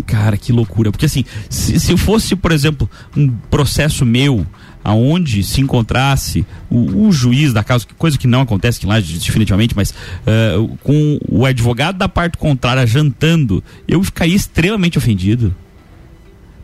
Cara, 0.06 0.38
que 0.38 0.52
loucura. 0.52 0.92
Porque 0.92 1.06
assim, 1.06 1.26
se, 1.50 1.80
se 1.80 1.98
fosse, 1.98 2.36
por 2.36 2.52
exemplo, 2.52 2.90
um 3.16 3.30
processo 3.50 4.06
meu 4.06 4.46
aonde 4.84 5.44
se 5.44 5.62
encontrasse 5.62 6.46
o, 6.70 7.08
o, 7.08 7.12
juiz 7.12 7.54
da 7.54 7.64
causa, 7.64 7.86
coisa 7.98 8.18
que 8.18 8.28
não 8.28 8.42
acontece 8.42 8.86
lá 8.86 9.00
definitivamente, 9.00 9.76
mas 9.76 9.92
uh, 9.92 10.78
com 10.84 11.20
o 11.30 11.46
advogado 11.46 11.98
da 11.98 12.08
parte 12.08 12.38
contrária 12.38 12.86
jantando, 12.88 13.64
eu 13.88 14.04
ficaria 14.04 14.36
extremamente 14.36 14.98
ofendido. 14.98 15.54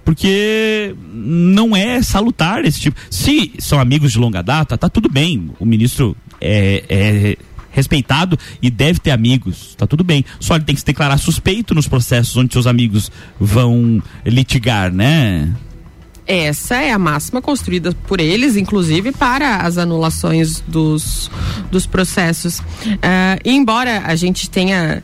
Porque 0.04 0.95
não 1.12 1.75
é 1.75 1.99
salutar 2.04 2.63
esse 2.63 2.80
tipo. 2.80 2.99
Se 3.10 3.54
são 3.58 3.80
amigos 3.80 4.12
de 4.12 4.19
longa 4.19 4.43
data, 4.43 4.78
tá 4.78 4.88
tudo 4.88 5.10
bem. 5.10 5.49
O 5.60 5.65
ministro 5.65 6.15
é, 6.39 6.84
é 6.88 7.38
respeitado 7.75 8.39
e 8.62 8.69
deve 8.69 8.99
ter 8.99 9.12
amigos, 9.12 9.75
tá 9.75 9.86
tudo 9.86 10.04
bem. 10.04 10.23
Só 10.39 10.56
ele 10.56 10.63
tem 10.63 10.75
que 10.75 10.82
se 10.82 10.86
declarar 10.86 11.17
suspeito 11.17 11.75
nos 11.75 11.88
processos 11.88 12.38
onde 12.38 12.54
seus 12.54 12.67
amigos 12.67 13.12
vão 13.39 14.01
litigar, 14.25 14.93
né? 14.93 15.54
Essa 16.28 16.78
é 16.78 16.92
a 16.92 16.98
máxima 16.98 17.42
construída 17.42 17.92
por 18.08 18.20
eles, 18.20 18.56
inclusive 18.58 19.12
para 19.12 19.58
as 19.58 19.78
anulações 19.78 20.62
dos, 20.68 21.30
dos 21.72 21.86
processos. 21.86 22.60
Uh, 22.60 23.40
embora 23.46 24.02
a 24.06 24.16
gente 24.16 24.50
tenha 24.50 25.04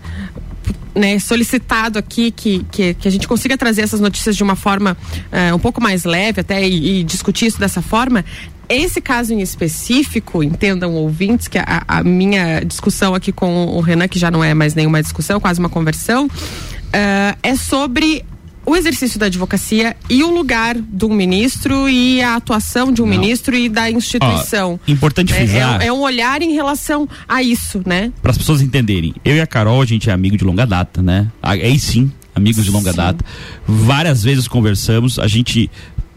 né, 0.96 1.20
solicitado 1.20 1.98
aqui 1.98 2.32
que, 2.32 2.66
que, 2.72 2.94
que, 2.96 3.08
a 3.08 3.12
gente 3.12 3.28
consiga 3.28 3.58
trazer 3.58 3.82
essas 3.82 4.00
notícias 4.00 4.36
de 4.36 4.44
uma 4.44 4.56
forma 4.56 4.98
uh, 5.32 5.56
um 5.56 5.60
pouco 5.60 5.82
mais 5.82 6.04
leve 6.04 6.42
até 6.42 6.68
e, 6.68 7.00
e, 7.00 7.04
discutir 7.04 7.46
isso 7.46 7.60
dessa 7.60 7.82
forma. 7.82 8.26
Esse 8.68 9.02
caso 9.02 9.34
em 9.34 9.42
específico, 9.42 10.42
entendam 10.42 10.94
ouvintes, 10.94 11.48
que 11.48 11.58
a, 11.58 11.84
a, 11.88 12.04
minha 12.04 12.62
discussão 12.62 13.14
aqui 13.14 13.32
com 13.32 13.66
o 13.66 13.82
Renan, 13.82 14.08
que 14.08 14.18
já 14.18 14.32
não 14.32 14.44
é 14.44 14.54
mais 14.54 14.74
nenhuma 14.74 15.02
discussão, 15.02 15.40
quase 15.40 15.60
uma 15.60 15.70
conversão, 15.70 16.26
uh, 16.26 17.38
é 17.44 17.56
sobre 17.56 18.26
o 18.66 18.76
exercício 18.76 19.20
da 19.20 19.26
advocacia 19.26 19.96
e 20.10 20.24
o 20.24 20.32
lugar 20.32 20.76
do 20.76 21.10
ministro 21.10 21.90
e 21.90 22.22
a 22.22 22.36
atuação 22.36 22.92
de 22.92 23.02
um 23.02 23.06
Não. 23.06 23.18
ministro 23.18 23.56
e 23.56 23.68
da 23.68 23.90
instituição. 23.90 24.80
Ó, 24.88 24.92
importante 24.92 25.34
frisar. 25.34 25.82
É, 25.82 25.88
é, 25.88 25.94
um 25.94 26.02
olhar 26.02 26.42
em 26.42 26.54
relação 26.54 27.08
a 27.28 27.42
isso, 27.42 27.82
né? 27.86 28.12
Para 28.22 28.32
as 28.32 28.38
pessoas 28.38 28.62
entenderem. 28.62 29.14
Eu 29.26 29.36
e 29.36 29.42
a 29.42 29.48
Carol, 29.48 29.82
a 29.82 29.86
gente 29.86 30.10
é 30.10 30.14
amigo 30.14 30.38
de 30.38 30.44
longa 30.44 30.66
data, 30.66 31.02
né? 31.02 31.28
Aí 31.42 31.80
sim, 31.80 32.12
amigos 32.36 32.64
de 32.64 32.72
longa 32.72 32.92
sim. 32.92 32.98
data. 32.98 33.26
Várias 33.68 34.24
vezes 34.24 34.48
conversamos, 34.48 35.18
a 35.18 35.28
gente 35.28 35.70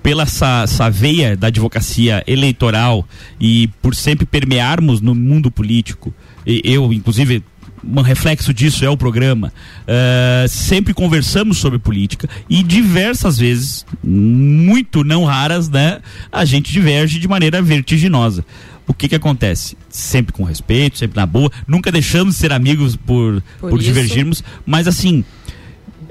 pela 0.03 0.25
essa, 0.25 0.65
essa, 0.65 0.91
veia 0.91 1.35
da 1.35 1.47
advocacia 1.47 2.23
eleitoral 2.27 3.09
e 3.41 3.69
por 3.81 3.95
sempre 3.95 4.27
permearmos 4.27 5.01
no 5.01 5.15
mundo 5.15 5.51
político, 5.51 6.13
eu, 6.47 6.93
inclusive, 6.93 7.43
um 7.87 8.01
reflexo 8.01 8.53
disso 8.53 8.85
é 8.85 8.89
o 8.89 8.97
programa. 8.97 9.53
Uh, 9.83 10.49
sempre 10.49 10.95
conversamos 10.95 11.59
sobre 11.59 11.79
política 11.79 12.29
e 12.49 12.63
diversas 12.63 13.39
vezes, 13.39 13.85
muito 14.03 15.05
não 15.05 15.25
raras, 15.25 15.69
né, 15.69 16.01
a 16.31 16.45
gente 16.45 16.73
diverge 16.73 17.19
de 17.19 17.29
maneira 17.29 17.61
vertiginosa. 17.61 18.45
O 18.87 18.93
que 18.93 19.09
que 19.09 19.15
acontece? 19.15 19.77
Sempre 19.89 20.33
com 20.33 20.45
respeito, 20.45 20.99
sempre 20.99 21.17
na 21.17 21.25
boa. 21.25 21.51
Nunca 21.67 21.91
deixamos 21.91 22.35
de 22.35 22.41
ser 22.41 22.53
amigos 22.53 22.97
por, 22.97 23.43
por, 23.59 23.71
por 23.71 23.81
divergirmos, 23.81 24.45
mas 24.67 24.87
assim. 24.87 25.25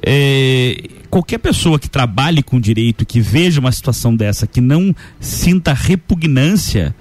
É, 0.06 0.90
qualquer 1.10 1.38
pessoa 1.38 1.78
que 1.80 1.88
trabalhe 1.88 2.42
com 2.42 2.60
direito, 2.60 3.06
que 3.06 3.22
veja 3.22 3.60
uma 3.60 3.72
situação 3.72 4.16
dessa, 4.16 4.46
que 4.48 4.60
não 4.60 4.94
sinta 5.20 5.72
repugnância, 5.72 6.94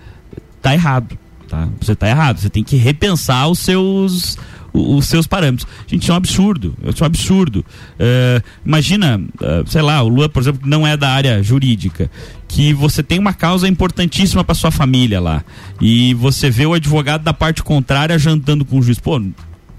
tá 0.60 0.74
errado. 0.74 1.18
Tá? 1.48 1.68
Você 1.80 1.94
tá 1.94 2.08
errado. 2.08 2.38
Você 2.38 2.48
tem 2.48 2.62
que 2.62 2.76
repensar 2.76 3.48
os 3.48 3.58
seus 3.58 4.38
os 4.72 5.06
seus 5.06 5.26
parâmetros. 5.26 5.68
Gente, 5.86 6.02
isso 6.02 6.10
é 6.10 6.14
um 6.14 6.16
absurdo. 6.16 6.74
Isso 6.84 7.02
é 7.02 7.04
um 7.04 7.06
absurdo. 7.06 7.64
Uh, 7.94 8.42
imagina, 8.64 9.18
uh, 9.18 9.70
sei 9.70 9.82
lá, 9.82 10.02
o 10.02 10.08
Lua, 10.08 10.28
por 10.28 10.42
exemplo, 10.42 10.62
não 10.64 10.86
é 10.86 10.96
da 10.96 11.10
área 11.10 11.42
jurídica, 11.42 12.10
que 12.48 12.72
você 12.72 13.02
tem 13.02 13.18
uma 13.18 13.32
causa 13.32 13.68
importantíssima 13.68 14.44
para 14.44 14.54
sua 14.54 14.70
família 14.70 15.20
lá 15.20 15.44
e 15.80 16.14
você 16.14 16.50
vê 16.50 16.66
o 16.66 16.74
advogado 16.74 17.22
da 17.22 17.32
parte 17.32 17.62
contrária 17.62 18.18
jantando 18.18 18.64
com 18.64 18.78
o 18.78 18.82
juiz. 18.82 18.98
Pô, 18.98 19.20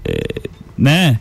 é, 0.04 0.48
né? 0.76 1.20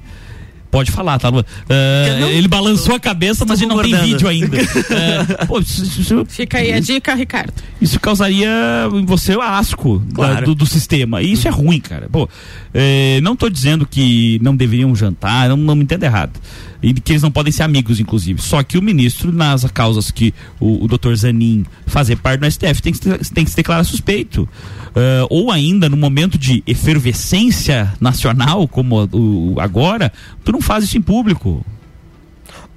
Pode 0.74 0.90
falar, 0.90 1.20
tá, 1.20 1.30
Luan? 1.30 1.42
Uh, 1.44 2.30
ele 2.32 2.48
balançou 2.48 2.96
a 2.96 3.00
cabeça, 3.00 3.46
mas 3.46 3.62
ele 3.62 3.70
não 3.70 3.80
tem 3.80 3.96
vídeo 3.96 4.28
ainda. 4.28 4.58
uh, 4.58 5.46
pô, 5.46 5.60
isso, 5.60 6.02
isso, 6.02 6.26
Fica 6.28 6.58
aí 6.58 6.74
a 6.74 6.80
dica, 6.80 7.14
Ricardo. 7.14 7.54
Isso 7.80 8.00
causaria 8.00 8.50
em 8.92 9.06
você 9.06 9.36
o 9.36 9.42
asco 9.42 10.02
claro. 10.16 10.34
da, 10.34 10.42
do, 10.42 10.56
do, 10.56 10.66
sistema. 10.66 11.22
E 11.22 11.34
isso 11.34 11.48
é 11.48 11.52
ruim, 11.52 11.80
cara. 11.80 12.10
Pô, 12.12 12.28
eh, 12.74 13.20
não 13.22 13.36
tô 13.36 13.50
dizendo 13.50 13.86
que 13.86 14.40
não 14.42 14.56
deveriam 14.56 14.96
jantar, 14.96 15.48
não, 15.48 15.58
não 15.58 15.76
me 15.76 15.84
entenda 15.84 16.08
errado 16.08 16.40
e 16.84 16.94
que 16.94 17.14
eles 17.14 17.24
não 17.24 17.32
podem 17.32 17.52
ser 17.52 17.64
amigos, 17.64 18.00
inclusive. 18.00 18.42
Só 18.42 18.62
que 18.62 18.78
o 18.78 18.82
ministro, 18.82 19.32
nas 19.32 19.64
causas 19.72 20.12
que 20.12 20.34
o, 20.60 20.84
o 20.84 20.88
doutor 20.88 21.16
Zanin 21.16 21.66
fazer 21.88 22.18
parte 22.18 22.42
do 22.42 22.52
STF, 22.52 22.82
tem 22.82 22.92
que, 22.92 23.00
tem 23.34 23.46
que 23.46 23.50
se 23.50 23.56
declarar 23.56 23.86
suspeito. 23.86 24.44
Uh, 24.44 25.26
ou 25.30 25.50
ainda 25.50 25.88
no 25.88 25.96
momento 25.96 26.38
de 26.38 26.62
efervescência 26.68 27.92
nacional, 28.00 28.68
como 28.68 29.08
o, 29.12 29.56
agora, 29.60 30.12
tu 30.44 30.52
não 30.52 30.62
faz 30.62 30.84
isso 30.84 30.98
em 30.98 31.02
público. 31.02 31.66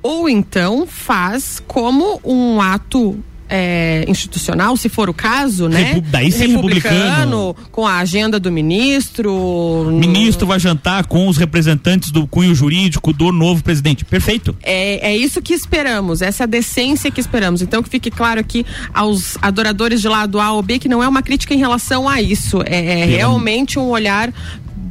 Ou 0.02 0.28
então 0.28 0.86
faz 0.86 1.60
como 1.66 2.20
um 2.24 2.60
ato 2.60 3.18
é, 3.48 4.04
institucional, 4.09 4.76
se 4.76 4.88
for 4.88 5.09
o 5.09 5.14
caso, 5.14 5.68
né? 5.68 5.92
Repu 5.92 6.00
daí 6.11 6.32
sim, 6.32 6.48
republicano, 6.48 6.92
republicano, 6.92 7.56
com 7.70 7.87
a 7.87 7.98
agenda 7.98 8.38
do 8.40 8.50
ministro. 8.50 9.32
O 9.32 9.90
ministro 9.90 10.46
vai 10.46 10.59
jantar 10.59 11.06
com 11.06 11.28
os 11.28 11.37
representantes 11.37 12.11
do 12.11 12.26
cunho 12.26 12.54
jurídico 12.54 13.12
do 13.12 13.30
novo 13.32 13.62
presidente. 13.62 14.04
Perfeito. 14.04 14.56
É, 14.62 15.12
é 15.12 15.16
isso 15.16 15.40
que 15.40 15.54
esperamos, 15.54 16.22
essa 16.22 16.46
decência 16.46 17.11
que 17.11 17.20
esperamos. 17.20 17.62
Então 17.62 17.82
que 17.82 17.88
fique 17.88 18.11
claro 18.11 18.40
aqui 18.40 18.64
aos 18.92 19.37
adoradores 19.40 20.00
de 20.00 20.09
lado 20.09 20.40
A 20.40 20.52
ou 20.52 20.62
B 20.62 20.78
que 20.78 20.88
não 20.88 21.02
é 21.02 21.09
uma 21.09 21.22
crítica 21.22 21.54
em 21.54 21.59
relação 21.59 22.09
a 22.09 22.20
isso. 22.20 22.62
É, 22.64 23.02
é 23.02 23.04
realmente 23.04 23.78
um 23.78 23.88
olhar 23.88 24.32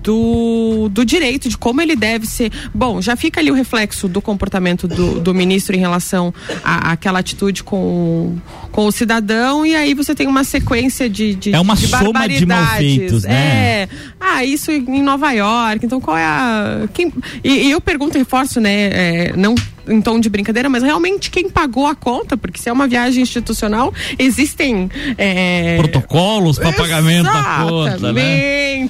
do, 0.06 0.88
do 0.90 1.04
direito, 1.04 1.50
de 1.50 1.58
como 1.58 1.82
ele 1.82 1.96
deve 1.96 2.28
ser. 2.28 2.52
Bom, 2.72 3.02
já 3.02 3.16
fica 3.16 3.42
ali 3.42 3.50
o 3.50 3.56
reflexo 3.56 4.08
do 4.08 4.22
comportamento 4.22 4.88
do, 4.88 5.20
do 5.20 5.34
ministro 5.34 5.76
em 5.76 5.80
relação 5.80 6.32
àquela 6.64 7.18
atitude 7.18 7.64
com, 7.64 8.38
com 8.72 8.86
o 8.86 8.92
cidadão, 8.92 9.66
e 9.66 9.76
aí 9.76 9.96
você 9.96 10.14
tem 10.14 10.28
uma 10.28 10.44
sequência 10.44 11.10
de, 11.10 11.34
de 11.34 11.56
É 11.56 11.60
uma 11.60 11.76
de 11.76 11.88
soma 11.88 12.28
de 12.28 12.46
malfeitos, 12.46 13.24
né? 13.24 13.34
É. 13.34 13.90
Ah, 14.20 14.46
isso 14.46 14.72
em 14.72 15.02
Nova 15.02 15.32
York, 15.32 15.84
então 15.84 16.00
qual 16.00 16.16
é 16.16 16.24
a. 16.24 16.88
Quem, 16.94 17.12
e, 17.44 17.68
e 17.68 17.72
eu 17.72 17.82
pergunto 17.82 18.16
e 18.16 18.20
reforço, 18.20 18.62
né? 18.62 18.90
É, 18.92 19.34
não 19.36 19.56
em 19.88 20.02
tom 20.02 20.20
de 20.20 20.30
brincadeira, 20.30 20.68
mas 20.68 20.84
realmente 20.84 21.30
quem 21.30 21.50
pagou 21.50 21.86
a 21.86 21.96
conta, 21.96 22.36
porque 22.36 22.60
se 22.60 22.70
é 22.70 22.74
uma 22.74 22.88
viagem 22.88 23.22
institucional, 23.22 23.94
existem 24.18 24.90
é... 25.16 25.78
protocolos 25.78 26.58
para 26.58 26.74
pagamento 26.74 27.26
da 27.26 27.66
conta, 27.68 28.14
né? 28.14 28.88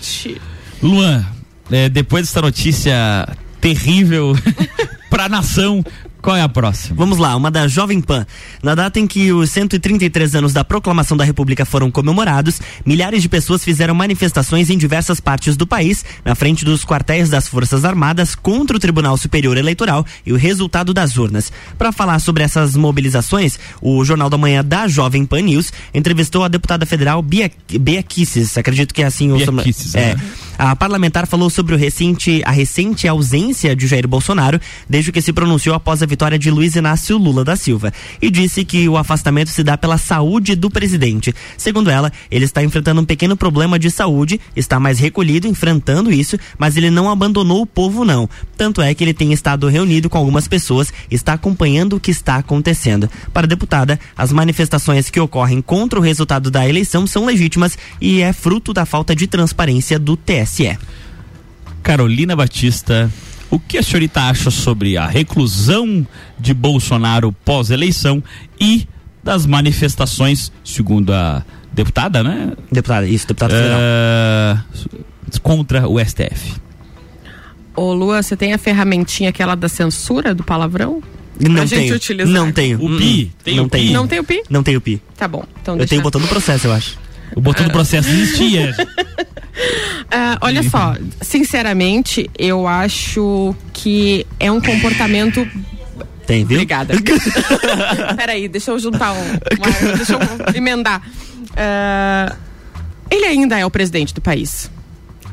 Luan, 0.82 1.26
é, 1.72 1.90
depois 1.90 2.28
dessa 2.28 2.42
notícia 2.42 3.28
terrível 3.60 4.36
para 5.10 5.26
a 5.26 5.30
nação, 5.30 5.84
qual 6.26 6.36
é 6.36 6.42
a 6.42 6.50
próxima? 6.50 6.96
Vamos 6.96 7.20
lá, 7.20 7.36
uma 7.36 7.52
da 7.52 7.68
Jovem 7.68 8.02
Pan. 8.02 8.26
Na 8.64 8.74
data 8.74 9.00
em 9.00 9.06
que 9.06 9.32
os 9.32 9.52
133 9.52 10.34
anos 10.34 10.54
da 10.54 10.64
proclamação 10.64 11.16
da 11.16 11.24
República 11.24 11.66
foram 11.66 11.92
comemorados, 11.92 12.60
milhares 12.84 13.22
de 13.22 13.30
pessoas 13.30 13.64
fizeram 13.64 13.94
manifestações 13.94 14.72
em 14.72 14.78
diversas 14.78 15.20
partes 15.20 15.56
do 15.56 15.68
país, 15.68 16.04
na 16.26 16.34
frente 16.34 16.66
dos 16.66 16.84
quartéis 16.84 17.30
das 17.30 17.48
Forças 17.48 17.86
Armadas, 17.86 18.34
contra 18.34 18.76
o 18.76 18.80
Tribunal 18.80 19.16
Superior 19.18 19.56
Eleitoral 19.56 20.04
e 20.26 20.34
o 20.34 20.36
resultado 20.36 20.96
das 20.96 21.16
urnas. 21.16 21.52
Para 21.78 21.92
falar 21.92 22.18
sobre 22.18 22.42
essas 22.42 22.76
mobilizações, 22.76 23.60
o 23.80 24.04
Jornal 24.04 24.28
da 24.28 24.38
Manhã 24.38 24.66
da 24.66 24.88
Jovem 24.88 25.28
Pan 25.28 25.42
News 25.42 25.72
entrevistou 25.94 26.44
a 26.44 26.48
deputada 26.48 26.88
federal 26.88 27.22
Bia, 27.22 27.52
Bia 27.80 28.02
Kisses, 28.02 28.58
acredito 28.58 28.96
que 28.96 29.04
é 29.04 29.06
assim 29.06 29.32
o 29.32 29.38
Bia 29.38 29.64
Kisses, 29.64 29.94
é. 29.94 30.00
é. 30.00 30.18
A 30.58 30.76
parlamentar 30.76 31.28
falou 31.28 31.50
sobre 31.50 31.76
recente, 31.76 32.42
a 32.46 32.52
recente 32.52 33.08
ausência 33.08 33.76
de 33.76 33.88
Jair 33.88 34.08
Bolsonaro, 34.08 34.60
desde 34.90 35.12
que 35.12 35.22
se 35.22 35.34
pronunciou 35.34 35.76
após 35.76 36.02
a 36.02 36.06
vitória 36.06 36.40
de 36.40 36.50
Luiz 36.50 36.76
Inácio 36.76 37.18
Lula 37.18 37.44
da 37.44 37.56
Silva 37.56 37.92
e 38.22 38.30
disse 38.30 38.64
que 38.64 38.88
o 38.88 38.98
afastamento 38.98 39.50
se 39.50 39.64
dá 39.64 39.78
pela 39.78 39.98
saúde 39.98 40.56
do 40.56 40.70
presidente. 40.70 41.36
Segundo 41.58 41.90
ela, 41.90 42.12
ele 42.32 42.46
está 42.46 42.64
enfrentando 42.64 43.02
um 43.02 43.06
pequeno 43.06 43.36
problema 43.36 43.78
de 43.78 43.92
saúde, 43.92 44.40
está 44.56 44.80
mais 44.80 44.98
recolhido 44.98 45.48
enfrentando 45.48 46.12
isso, 46.12 46.38
mas 46.58 46.78
ele 46.78 46.90
não 46.90 47.10
abandonou 47.10 47.62
o 47.62 47.66
povo 47.66 48.06
não. 48.06 48.30
Tanto 48.58 48.82
é 48.82 48.94
que 48.94 49.04
ele 49.04 49.14
tem 49.14 49.34
estado 49.34 49.68
reunido 49.68 50.10
com 50.10 50.18
algumas 50.18 50.48
pessoas, 50.48 50.94
está 51.12 51.34
acompanhando 51.34 51.98
o 51.98 52.00
que 52.00 52.12
está 52.12 52.38
acontecendo. 52.38 53.10
Para 53.34 53.46
a 53.46 53.50
deputada, 53.50 54.00
as 54.18 54.32
manifestações 54.32 55.10
que 55.10 55.20
ocorrem 55.20 55.62
contra 55.62 56.00
o 56.00 56.02
resultado 56.02 56.50
da 56.50 56.68
eleição 56.68 57.06
são 57.06 57.26
legítimas 57.26 57.78
e 58.00 58.22
é 58.22 58.32
fruto 58.32 58.74
da 58.74 58.86
falta 58.86 59.16
de 59.16 59.28
transparência 59.28 60.00
do 60.00 60.16
TSE. 60.16 60.45
Carolina 61.84 62.36
Batista 62.36 63.12
o 63.50 63.60
que 63.60 63.78
a 63.78 63.84
senhorita 63.84 64.22
acha 64.22 64.52
sobre 64.52 64.98
a 64.98 65.08
reclusão 65.08 66.06
de 66.38 66.54
Bolsonaro 66.54 67.32
pós-eleição 67.32 68.24
e 68.60 68.88
das 69.24 69.46
manifestações, 69.46 70.52
segundo 70.64 71.14
a 71.14 71.44
deputada, 71.72 72.24
né? 72.24 72.52
Deputada, 72.72 73.08
isso, 73.08 73.28
deputada 73.28 73.54
federal. 73.54 73.80
Uh, 73.80 75.40
contra 75.42 75.88
o 75.88 76.00
STF. 76.04 76.56
Ô 77.76 77.94
Lua, 77.94 78.22
você 78.22 78.38
tem 78.38 78.54
a 78.54 78.58
ferramentinha 78.58 79.30
aquela 79.30 79.56
da 79.56 79.68
censura 79.68 80.34
do 80.34 80.44
palavrão? 80.44 81.02
Não 81.40 81.68
tenho. 81.68 81.96
Utilizar. 81.96 82.34
Não 82.34 82.52
tenho. 82.52 82.84
O 82.84 82.98
pi? 82.98 83.32
Tem 83.44 83.56
não 83.58 83.66
o 83.66 83.70
pi? 83.70 83.92
Não 83.92 84.08
tem 84.08 84.20
o 84.20 84.24
pi? 84.24 84.44
Não 84.50 84.64
tem 84.64 84.78
o 84.78 84.82
pi. 84.82 85.02
Tá 85.18 85.28
bom. 85.28 85.44
Então 85.62 85.78
eu 85.78 85.88
tenho 85.88 86.02
o 86.02 86.04
botão 86.04 86.22
do 86.22 86.28
processo, 86.28 86.68
eu 86.68 86.74
acho. 86.74 86.98
O 87.36 87.42
botão 87.42 87.66
do 87.66 87.72
processo 87.72 88.10
existia. 88.10 88.74
Uh, 90.06 90.38
olha 90.42 90.64
só, 90.64 90.96
sinceramente, 91.22 92.30
eu 92.38 92.68
acho 92.68 93.56
que 93.74 94.26
é 94.40 94.52
um 94.52 94.62
comportamento 94.62 95.46
tem, 96.26 96.44
viu? 96.44 96.58
Obrigada. 96.58 96.96
Peraí, 98.18 98.48
deixa 98.48 98.72
eu 98.72 98.80
juntar 98.80 99.14
um. 99.14 99.18
Uma, 99.22 99.96
deixa 99.96 100.14
eu 100.14 100.56
emendar. 100.56 101.02
Uh, 101.52 102.36
ele 103.12 103.26
ainda 103.26 103.60
é 103.60 103.66
o 103.66 103.70
presidente 103.70 104.14
do 104.14 104.22
país 104.22 104.72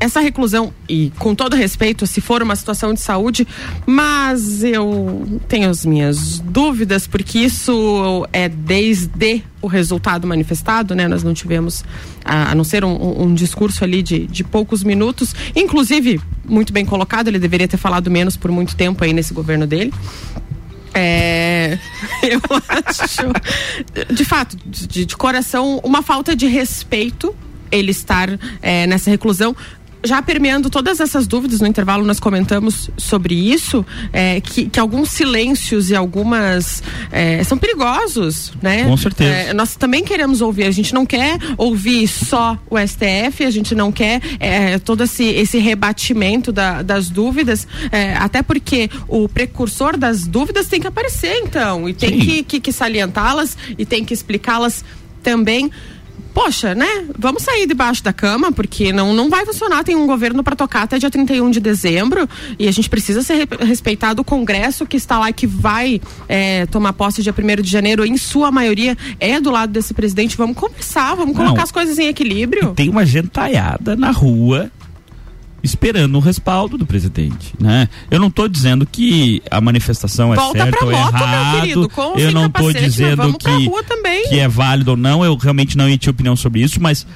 essa 0.02 0.18
reclusão, 0.18 0.74
e 0.88 1.12
com 1.16 1.32
todo 1.32 1.54
respeito, 1.54 2.08
se 2.08 2.20
for 2.20 2.42
uma 2.42 2.56
situação 2.56 2.92
de 2.92 2.98
saúde, 2.98 3.46
mas 3.86 4.64
eu 4.64 5.40
tenho 5.46 5.70
as 5.70 5.86
minhas 5.86 6.40
dúvidas, 6.40 7.06
porque 7.06 7.38
isso 7.38 8.26
é 8.32 8.48
desde 8.48 9.44
o 9.60 9.68
resultado 9.68 10.26
manifestado, 10.26 10.92
né? 10.96 11.06
Nós 11.06 11.22
não 11.22 11.32
tivemos, 11.32 11.84
a, 12.24 12.52
não 12.52 12.64
ser 12.64 12.84
um, 12.84 13.22
um, 13.22 13.32
discurso 13.32 13.84
ali 13.84 14.02
de, 14.02 14.26
de 14.26 14.42
poucos 14.42 14.82
minutos, 14.82 15.36
inclusive, 15.54 16.20
muito 16.44 16.72
bem 16.72 16.84
colocado, 16.84 17.28
ele 17.28 17.38
deveria 17.38 17.68
ter 17.68 17.76
falado 17.76 18.10
menos 18.10 18.36
por 18.36 18.50
muito 18.50 18.74
tempo 18.74 19.04
aí 19.04 19.12
nesse 19.12 19.32
governo 19.32 19.68
dele. 19.68 19.94
É, 20.92 21.78
eu 22.28 22.40
acho, 22.68 24.12
de 24.12 24.24
fato, 24.24 24.56
de, 24.66 25.06
de, 25.06 25.16
coração, 25.16 25.80
uma 25.84 26.02
falta 26.02 26.34
de 26.34 26.48
respeito 26.48 27.32
ele 27.70 27.90
estar 27.90 28.28
é, 28.60 28.86
nessa 28.86 29.10
reclusão 29.10 29.56
já 30.04 30.20
permeando 30.20 30.68
todas 30.68 31.00
essas 31.00 31.26
dúvidas, 31.26 31.60
no 31.60 31.66
intervalo 31.66 32.04
nós 32.04 32.18
comentamos 32.18 32.90
sobre 32.96 33.34
isso, 33.34 33.84
é, 34.12 34.40
que, 34.40 34.68
que 34.68 34.80
alguns 34.80 35.10
silêncios 35.10 35.90
e 35.90 35.94
algumas 35.94 36.82
é, 37.10 37.42
são 37.44 37.56
perigosos, 37.56 38.52
né? 38.60 38.84
Com 38.84 38.96
certeza. 38.96 39.30
É, 39.30 39.52
nós 39.54 39.76
também 39.76 40.04
queremos 40.04 40.40
ouvir, 40.40 40.64
a 40.64 40.70
gente 40.70 40.92
não 40.92 41.06
quer 41.06 41.38
ouvir 41.56 42.08
só 42.08 42.58
o 42.68 42.76
STF, 42.78 43.44
a 43.44 43.50
gente 43.50 43.74
não 43.74 43.92
quer 43.92 44.20
é, 44.40 44.78
todo 44.78 45.04
esse, 45.04 45.24
esse 45.24 45.58
rebatimento 45.58 46.50
da, 46.52 46.82
das 46.82 47.08
dúvidas, 47.08 47.66
é, 47.90 48.14
até 48.14 48.42
porque 48.42 48.90
o 49.06 49.28
precursor 49.28 49.96
das 49.96 50.26
dúvidas 50.26 50.66
tem 50.66 50.80
que 50.80 50.86
aparecer, 50.86 51.36
então, 51.44 51.88
e 51.88 51.94
tem 51.94 52.18
que, 52.18 52.42
que, 52.42 52.60
que 52.60 52.72
salientá-las 52.72 53.56
e 53.78 53.84
tem 53.84 54.04
que 54.04 54.12
explicá-las 54.12 54.84
também 55.22 55.70
poxa, 56.32 56.74
né? 56.74 57.04
Vamos 57.18 57.42
sair 57.42 57.66
debaixo 57.66 58.02
da 58.02 58.12
cama, 58.12 58.50
porque 58.52 58.92
não, 58.92 59.12
não 59.12 59.28
vai 59.28 59.44
funcionar. 59.44 59.84
Tem 59.84 59.96
um 59.96 60.06
governo 60.06 60.42
para 60.42 60.56
tocar 60.56 60.82
até 60.82 60.98
dia 60.98 61.10
31 61.10 61.50
de 61.50 61.60
dezembro 61.60 62.28
e 62.58 62.68
a 62.68 62.72
gente 62.72 62.88
precisa 62.88 63.22
ser 63.22 63.48
respeitado. 63.60 64.22
O 64.22 64.24
Congresso 64.24 64.86
que 64.86 64.96
está 64.96 65.18
lá 65.18 65.30
e 65.30 65.32
que 65.32 65.46
vai 65.46 66.00
é, 66.28 66.66
tomar 66.66 66.92
posse 66.92 67.22
dia 67.22 67.34
1 67.36 67.62
de 67.62 67.70
janeiro, 67.70 68.04
em 68.04 68.16
sua 68.16 68.50
maioria, 68.50 68.96
é 69.20 69.40
do 69.40 69.50
lado 69.50 69.72
desse 69.72 69.94
presidente. 69.94 70.36
Vamos 70.36 70.56
conversar, 70.56 71.14
vamos 71.14 71.36
colocar 71.36 71.56
não. 71.56 71.62
as 71.62 71.72
coisas 71.72 71.98
em 71.98 72.08
equilíbrio. 72.08 72.70
E 72.72 72.74
tem 72.74 72.88
uma 72.88 73.04
gentalhada 73.04 73.96
na 73.96 74.10
rua 74.10 74.70
esperando 75.62 76.16
o 76.16 76.20
respaldo 76.20 76.76
do 76.76 76.84
presidente, 76.84 77.54
né? 77.58 77.88
Eu 78.10 78.18
não 78.18 78.28
estou 78.28 78.48
dizendo 78.48 78.84
que 78.84 79.42
a 79.50 79.60
manifestação 79.60 80.32
é 80.32 80.36
Volta 80.36 80.58
certa 80.58 80.84
ou 80.84 80.90
moto, 80.90 81.14
errado. 81.14 81.60
Querido, 81.60 81.90
eu 82.16 82.32
não 82.32 82.46
estou 82.46 82.72
dizendo 82.72 83.38
que, 83.38 84.28
que 84.28 84.38
é 84.40 84.48
válido 84.48 84.92
ou 84.92 84.96
não. 84.96 85.24
Eu 85.24 85.36
realmente 85.36 85.76
não 85.76 85.86
emiti 85.86 86.10
opinião 86.10 86.34
sobre 86.34 86.62
isso, 86.62 86.80
mas 86.80 87.06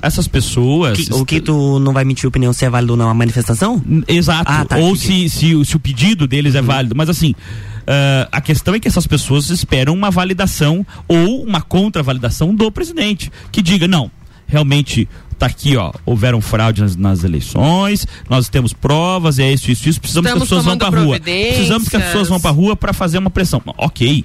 essas 0.00 0.26
pessoas. 0.26 0.98
Que, 0.98 1.12
o 1.12 1.26
que 1.26 1.40
tu 1.40 1.78
não 1.78 1.92
vai 1.92 2.02
emitir 2.02 2.26
opinião 2.26 2.52
se 2.52 2.64
é 2.64 2.70
válido 2.70 2.94
ou 2.94 2.96
não 2.96 3.10
a 3.10 3.14
manifestação? 3.14 3.82
Exato. 4.08 4.50
Ah, 4.50 4.64
tá, 4.64 4.78
ou 4.78 4.96
se, 4.96 5.28
se, 5.28 5.64
se, 5.64 5.76
o 5.76 5.80
pedido 5.80 6.26
deles 6.26 6.54
é 6.54 6.60
uhum. 6.60 6.66
válido. 6.66 6.94
Mas 6.96 7.08
assim. 7.08 7.34
Uh, 7.80 8.28
a 8.30 8.40
questão 8.40 8.74
é 8.74 8.78
que 8.78 8.86
essas 8.86 9.06
pessoas 9.06 9.50
esperam 9.50 9.94
uma 9.94 10.12
validação 10.12 10.86
ou 11.08 11.42
uma 11.42 11.60
contra-validação 11.60 12.54
do 12.54 12.70
presidente 12.70 13.32
que 13.50 13.60
diga 13.60 13.88
não, 13.88 14.08
realmente 14.46 15.08
tá 15.40 15.46
aqui, 15.46 15.74
ó, 15.74 15.90
houveram 16.04 16.38
fraude 16.42 16.82
nas, 16.82 16.96
nas 16.96 17.24
eleições, 17.24 18.06
nós 18.28 18.50
temos 18.50 18.74
provas, 18.74 19.38
é 19.38 19.50
isso, 19.50 19.70
isso, 19.70 19.88
isso, 19.88 19.98
precisamos 19.98 20.28
Estamos 20.28 20.48
que 20.48 20.54
as 20.54 20.60
pessoas 20.60 20.64
vão 20.66 20.76
pra 20.76 21.00
rua. 21.00 21.18
Precisamos 21.18 21.88
que 21.88 21.96
as 21.96 22.04
pessoas 22.04 22.28
vão 22.28 22.38
pra 22.38 22.50
rua 22.50 22.76
para 22.76 22.92
fazer 22.92 23.16
uma 23.16 23.30
pressão. 23.30 23.62
Ok. 23.78 24.22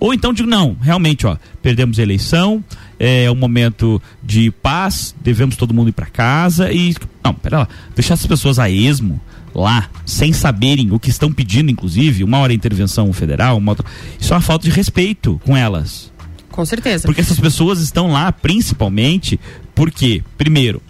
Ou 0.00 0.12
então 0.12 0.32
digo, 0.32 0.48
não, 0.48 0.76
realmente, 0.80 1.24
ó, 1.24 1.36
perdemos 1.62 2.00
a 2.00 2.02
eleição, 2.02 2.64
é 2.98 3.30
um 3.30 3.36
momento 3.36 4.02
de 4.24 4.50
paz, 4.50 5.14
devemos 5.22 5.54
todo 5.54 5.72
mundo 5.72 5.88
ir 5.88 5.92
para 5.92 6.06
casa 6.06 6.72
e. 6.72 6.96
Não, 7.22 7.32
pera 7.32 7.60
lá, 7.60 7.68
deixar 7.94 8.14
essas 8.14 8.26
pessoas 8.26 8.58
a 8.58 8.68
esmo 8.68 9.20
lá, 9.54 9.88
sem 10.04 10.32
saberem 10.32 10.90
o 10.90 10.98
que 10.98 11.10
estão 11.10 11.32
pedindo, 11.32 11.70
inclusive, 11.70 12.24
uma 12.24 12.38
hora 12.38 12.52
intervenção 12.52 13.12
federal, 13.12 13.56
uma 13.56 13.70
outra. 13.70 13.86
Isso 14.18 14.32
é 14.32 14.36
uma 14.36 14.42
falta 14.42 14.64
de 14.64 14.70
respeito 14.70 15.40
com 15.44 15.56
elas. 15.56 16.12
Com 16.50 16.64
certeza. 16.64 17.06
Porque 17.06 17.20
essas 17.20 17.38
pessoas 17.38 17.80
estão 17.80 18.10
lá 18.10 18.32
principalmente 18.32 19.38
porque, 19.76 20.22
primeiro, 20.38 20.82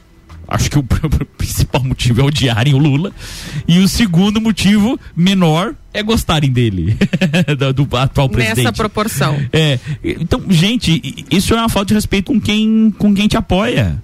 acho 0.47 0.71
que 0.71 0.79
o 0.79 0.83
principal 1.37 1.83
motivo 1.83 2.21
é 2.21 2.25
odiarem 2.25 2.73
o 2.73 2.79
Lula 2.79 3.13
e 3.67 3.81
o 3.81 3.89
segundo 3.89 4.41
motivo 4.41 4.99
menor 5.15 5.75
é 5.93 6.03
gostarem 6.03 6.51
dele, 6.53 6.97
do, 7.75 7.97
atual 7.97 8.29
presidente. 8.29 8.59
Nessa 8.59 8.73
proporção. 8.73 9.37
É, 9.53 9.79
então, 10.05 10.43
gente, 10.49 11.27
isso 11.31 11.53
é 11.53 11.57
uma 11.57 11.69
falta 11.69 11.89
de 11.89 11.95
respeito 11.95 12.33
com 12.33 12.41
quem, 12.41 12.95
com 12.97 13.13
quem 13.13 13.27
te 13.27 13.37
apoia. 13.37 14.01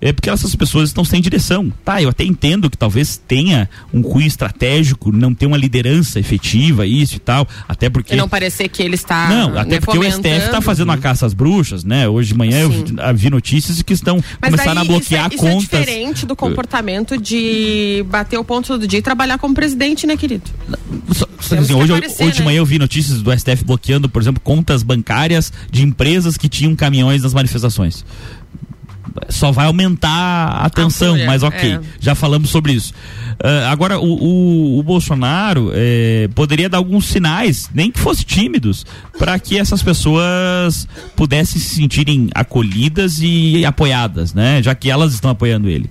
É 0.00 0.12
porque 0.12 0.30
essas 0.30 0.54
pessoas 0.54 0.90
estão 0.90 1.04
sem 1.04 1.20
direção. 1.20 1.72
Tá, 1.84 2.00
eu 2.02 2.08
até 2.08 2.24
entendo 2.24 2.68
que 2.70 2.76
talvez 2.76 3.16
tenha 3.28 3.68
um 3.92 4.02
cunho 4.02 4.26
estratégico, 4.26 5.10
não 5.12 5.34
ter 5.34 5.46
uma 5.46 5.56
liderança 5.56 6.18
efetiva, 6.20 6.86
isso 6.86 7.16
e 7.16 7.18
tal. 7.18 7.46
Até 7.68 7.88
porque. 7.88 8.14
E 8.14 8.16
não 8.16 8.28
parecer 8.28 8.68
que 8.68 8.82
ele 8.82 8.94
está. 8.94 9.28
Não, 9.28 9.58
até 9.58 9.74
né, 9.76 9.80
porque 9.80 9.98
o 9.98 10.02
STF 10.02 10.16
está 10.18 10.28
fomentando. 10.38 10.62
fazendo 10.62 10.88
uma 10.88 10.98
caça 10.98 11.26
às 11.26 11.34
bruxas, 11.34 11.84
né? 11.84 12.08
Hoje 12.08 12.28
de 12.28 12.34
manhã 12.38 12.58
eu 12.60 12.70
vi, 13.14 13.30
notícias 13.30 13.80
que 13.82 13.92
estão 13.92 14.22
Mas 14.40 14.50
começando 14.50 14.78
a 14.78 14.84
bloquear 14.84 15.32
isso 15.32 15.44
é, 15.46 15.48
isso 15.48 15.56
contas. 15.68 15.80
é 15.80 15.84
diferente 15.84 16.26
do 16.26 16.36
comportamento 16.36 17.16
de 17.18 18.04
bater 18.08 18.38
o 18.38 18.44
ponto 18.44 18.68
todo 18.68 18.86
dia 18.86 18.98
e 18.98 19.02
trabalhar 19.02 19.38
como 19.38 19.54
presidente, 19.54 20.06
né, 20.06 20.16
querido? 20.16 20.44
Só- 21.12 21.26
só 21.40 21.54
assim, 21.56 21.66
que 21.66 21.74
hoje, 21.74 21.92
aparecer, 21.92 22.24
hoje 22.24 22.32
de 22.32 22.38
né? 22.40 22.44
manhã 22.46 22.58
eu 22.58 22.66
vi 22.66 22.78
notícias 22.78 23.20
do 23.20 23.30
STF 23.32 23.64
bloqueando, 23.64 24.08
por 24.08 24.20
exemplo, 24.22 24.40
contas 24.42 24.82
bancárias 24.82 25.52
de 25.70 25.82
empresas 25.82 26.36
que 26.36 26.48
tinham 26.48 26.74
caminhões 26.74 27.22
nas 27.22 27.34
manifestações. 27.34 28.04
Só 29.28 29.52
vai 29.52 29.66
aumentar 29.66 30.48
a 30.64 30.68
tensão, 30.68 31.16
mas 31.26 31.42
ok, 31.44 31.74
é. 31.74 31.80
já 32.00 32.14
falamos 32.16 32.50
sobre 32.50 32.72
isso. 32.72 32.92
Ah, 33.42 33.70
agora, 33.70 33.98
o, 34.00 34.04
o- 34.12 34.78
o 34.78 34.82
Bolsonaro 34.82 35.70
eh, 35.72 36.28
poderia 36.34 36.68
dar 36.68 36.78
alguns 36.78 37.06
sinais, 37.06 37.70
nem 37.72 37.90
que 37.92 37.98
fossem 38.00 38.24
tímidos, 38.24 38.84
para 39.18 39.38
que 39.38 39.56
essas 39.58 39.82
pessoas 39.82 40.88
pudessem 41.14 41.60
se 41.60 41.76
sentirem 41.76 42.28
acolhidas 42.34 43.18
e 43.20 43.64
apoiadas, 43.64 44.34
né? 44.34 44.60
Já 44.62 44.74
que 44.74 44.90
elas 44.90 45.14
estão 45.14 45.30
apoiando 45.30 45.68
ele. 45.68 45.88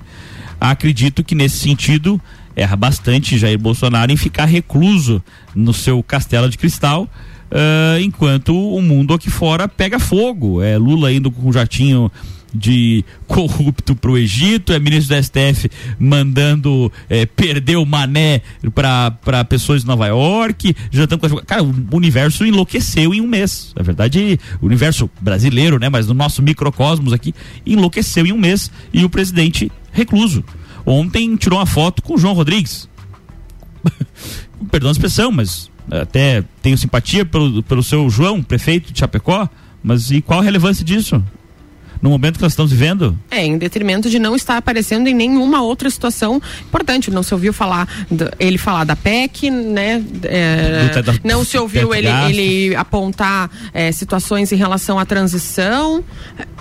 Acredito 0.59 1.23
que 1.23 1.35
nesse 1.35 1.57
sentido 1.57 2.19
erra 2.55 2.75
bastante 2.75 3.37
Jair 3.37 3.57
Bolsonaro 3.57 4.11
em 4.11 4.17
ficar 4.17 4.45
recluso 4.45 5.23
no 5.55 5.73
seu 5.73 6.01
castelo 6.03 6.49
de 6.49 6.57
cristal. 6.57 7.09
ah, 7.51 7.99
enquanto 8.01 8.53
o 8.55 8.81
mundo 8.81 9.13
aqui 9.13 9.29
fora 9.29 9.67
pega 9.67 9.97
fogo. 9.99 10.61
É 10.61 10.77
Lula 10.77 11.11
indo 11.11 11.31
com 11.31 11.49
um 11.49 11.53
jatinho 11.53 12.11
de 12.53 13.03
corrupto 13.27 13.95
pro 13.95 14.17
Egito, 14.17 14.71
é 14.71 14.79
ministro 14.79 15.15
do 15.15 15.23
STF 15.23 15.69
mandando 15.97 16.91
eh, 17.09 17.25
perder 17.25 17.77
o 17.77 17.85
mané 17.85 18.41
para 18.73 19.43
pessoas 19.45 19.81
de 19.81 19.87
Nova 19.87 20.07
York, 20.07 20.75
jantando 20.91 21.19
com 21.19 21.25
as... 21.25 21.45
Cara, 21.45 21.63
o 21.63 21.73
universo 21.91 22.45
enlouqueceu 22.45 23.13
em 23.13 23.21
um 23.21 23.27
mês. 23.27 23.73
Na 23.75 23.83
verdade, 23.83 24.39
o 24.61 24.65
universo 24.65 25.09
brasileiro, 25.19 25.79
né? 25.79 25.89
Mas 25.89 26.07
no 26.07 26.13
nosso 26.13 26.41
microcosmos 26.41 27.13
aqui, 27.13 27.33
enlouqueceu 27.65 28.25
em 28.25 28.31
um 28.31 28.37
mês 28.37 28.71
e 28.93 29.03
o 29.03 29.09
presidente 29.09 29.71
recluso. 29.91 30.43
Ontem 30.85 31.35
tirou 31.35 31.59
uma 31.59 31.65
foto 31.65 32.01
com 32.01 32.15
o 32.15 32.17
João 32.17 32.33
Rodrigues. 32.33 32.89
Perdão 34.71 34.89
a 34.89 34.91
expressão, 34.91 35.31
mas 35.31 35.71
até 35.89 36.43
tenho 36.61 36.77
simpatia 36.77 37.25
pelo, 37.25 37.63
pelo 37.63 37.83
seu 37.83 38.09
João, 38.09 38.41
prefeito 38.41 38.91
de 38.91 38.99
Chapecó, 38.99 39.49
mas 39.83 40.11
e 40.11 40.21
qual 40.21 40.39
a 40.39 40.43
relevância 40.43 40.83
disso? 40.83 41.23
No 42.03 42.09
momento 42.09 42.35
que 42.35 42.41
nós 42.41 42.51
estamos 42.51 42.69
vivendo? 42.71 43.17
É, 43.31 43.45
em 43.45 43.57
detrimento 43.57 44.09
de 44.09 44.19
não 44.19 44.35
estar 44.35 44.57
aparecendo 44.57 45.07
em 45.07 45.13
nenhuma 45.13 45.61
outra 45.61 45.89
situação 45.89 46.41
importante. 46.67 47.09
Não 47.09 47.23
se 47.23 47.33
ouviu 47.33 47.53
falar 47.53 47.87
do- 48.11 48.29
ele 48.37 48.57
falar 48.57 48.83
da 48.83 48.93
PEC, 48.95 49.49
né? 49.49 50.03
É, 50.23 50.89
Do 50.89 51.01
da- 51.01 51.13
não 51.23 51.45
se 51.45 51.57
ouviu 51.57 51.93
ele, 51.95 52.07
ele 52.29 52.75
apontar 52.75 53.49
é, 53.73 53.89
situações 53.93 54.51
em 54.51 54.57
relação 54.57 54.99
à 54.99 55.05
transição. 55.05 56.03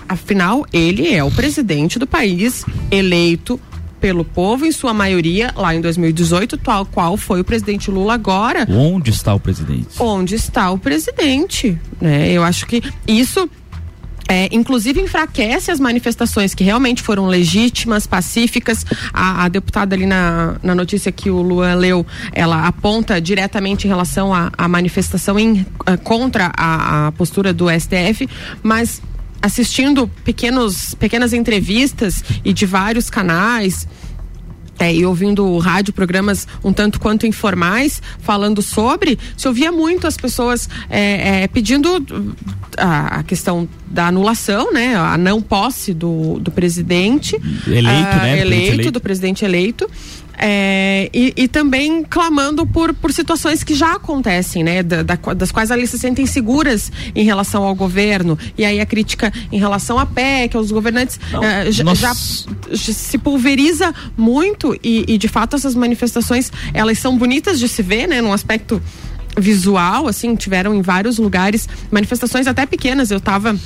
Afinal, 0.08 0.64
ele 0.72 1.12
é 1.12 1.24
o 1.24 1.30
presidente 1.30 1.98
do 1.98 2.06
país, 2.06 2.64
eleito 2.90 3.60
pelo 4.00 4.24
povo, 4.24 4.66
em 4.66 4.72
sua 4.72 4.92
maioria, 4.92 5.52
lá 5.56 5.74
em 5.74 5.80
2018, 5.80 6.56
tal 6.58 6.84
qual 6.84 7.16
foi 7.16 7.40
o 7.40 7.44
presidente 7.44 7.88
Lula 7.90 8.14
agora. 8.14 8.66
Onde 8.68 9.10
está 9.10 9.32
o 9.34 9.38
presidente? 9.40 9.88
onde 10.00 10.34
está 10.34 10.70
o 10.70 10.78
presidente, 10.78 11.78
né? 12.00 12.30
Eu 12.32 12.42
acho 12.42 12.66
que 12.66 12.82
isso 13.06 13.48
é, 14.32 14.48
inclusive 14.50 14.98
enfraquece 14.98 15.70
as 15.70 15.78
manifestações 15.78 16.54
que 16.54 16.64
realmente 16.64 17.02
foram 17.02 17.26
legítimas, 17.26 18.06
pacíficas. 18.06 18.86
A, 19.12 19.44
a 19.44 19.48
deputada 19.48 19.94
ali 19.94 20.06
na, 20.06 20.56
na 20.62 20.74
notícia 20.74 21.12
que 21.12 21.28
o 21.28 21.42
Luan 21.42 21.74
leu, 21.74 22.06
ela 22.32 22.66
aponta 22.66 23.20
diretamente 23.20 23.86
em 23.86 23.88
relação 23.88 24.32
à 24.32 24.68
manifestação 24.68 25.38
em, 25.38 25.66
eh, 25.86 25.96
contra 25.98 26.50
a, 26.56 27.08
a 27.08 27.12
postura 27.12 27.52
do 27.52 27.66
STF, 27.68 28.26
mas 28.62 29.02
assistindo 29.42 30.08
pequenos, 30.24 30.94
pequenas 30.94 31.32
entrevistas 31.34 32.24
e 32.42 32.54
de 32.54 32.64
vários 32.64 33.10
canais, 33.10 33.86
é, 34.82 34.92
e 34.92 35.06
ouvindo 35.06 35.56
rádio, 35.58 35.92
programas 35.92 36.48
um 36.64 36.72
tanto 36.72 36.98
quanto 36.98 37.24
informais, 37.24 38.02
falando 38.18 38.60
sobre, 38.60 39.16
se 39.36 39.46
ouvia 39.46 39.70
muito 39.70 40.08
as 40.08 40.16
pessoas 40.16 40.68
é, 40.90 41.42
é, 41.42 41.48
pedindo 41.48 42.04
a, 42.76 43.20
a 43.20 43.22
questão 43.22 43.68
da 43.86 44.08
anulação, 44.08 44.72
né? 44.72 44.96
A 44.96 45.16
não 45.16 45.40
posse 45.40 45.94
do, 45.94 46.40
do 46.40 46.50
presidente. 46.50 47.36
Eleito, 47.66 47.88
ah, 47.88 48.16
né? 48.22 48.40
Eleito, 48.40 48.48
presidente 48.48 48.72
eleito. 48.72 48.90
do 48.90 49.00
presidente 49.00 49.44
eleito. 49.44 49.90
É, 50.38 51.10
e, 51.12 51.32
e 51.36 51.48
também 51.48 52.02
clamando 52.02 52.66
por, 52.66 52.92
por 52.94 53.12
situações 53.12 53.62
que 53.62 53.74
já 53.74 53.92
acontecem, 53.94 54.64
né? 54.64 54.82
Da- 54.82 55.02
da- 55.02 55.34
das 55.34 55.52
quais 55.52 55.70
eles 55.70 55.90
se 55.90 55.98
sentem 55.98 56.26
seguras 56.26 56.90
em 57.14 57.24
relação 57.24 57.62
ao 57.64 57.74
governo. 57.74 58.38
E 58.56 58.64
aí 58.64 58.80
a 58.80 58.86
crítica 58.86 59.32
em 59.52 59.58
relação 59.58 59.98
à 59.98 60.06
PEC, 60.06 60.56
aos 60.56 60.70
governantes, 60.72 61.20
já, 61.70 61.84
nós- 61.84 61.98
já 61.98 62.12
já 62.70 62.92
se 62.92 63.18
pulveriza 63.18 63.94
muito 64.16 64.74
e, 64.82 65.04
e, 65.06 65.18
de 65.18 65.28
fato 65.28 65.54
essas 65.56 65.74
manifestações 65.74 66.50
elas 66.72 66.98
são 66.98 67.16
bonitas 67.16 67.58
de 67.58 67.68
se 67.68 67.82
ver, 67.82 68.06
né? 68.08 68.20
Num 68.20 68.32
aspecto 68.32 68.82
visual, 69.38 70.06
assim, 70.08 70.34
tiveram 70.36 70.74
em 70.74 70.82
vários 70.82 71.18
lugares 71.18 71.68
manifestações 71.90 72.46
até 72.46 72.66
pequenas. 72.66 73.10
Eu 73.10 73.18
estava 73.18 73.56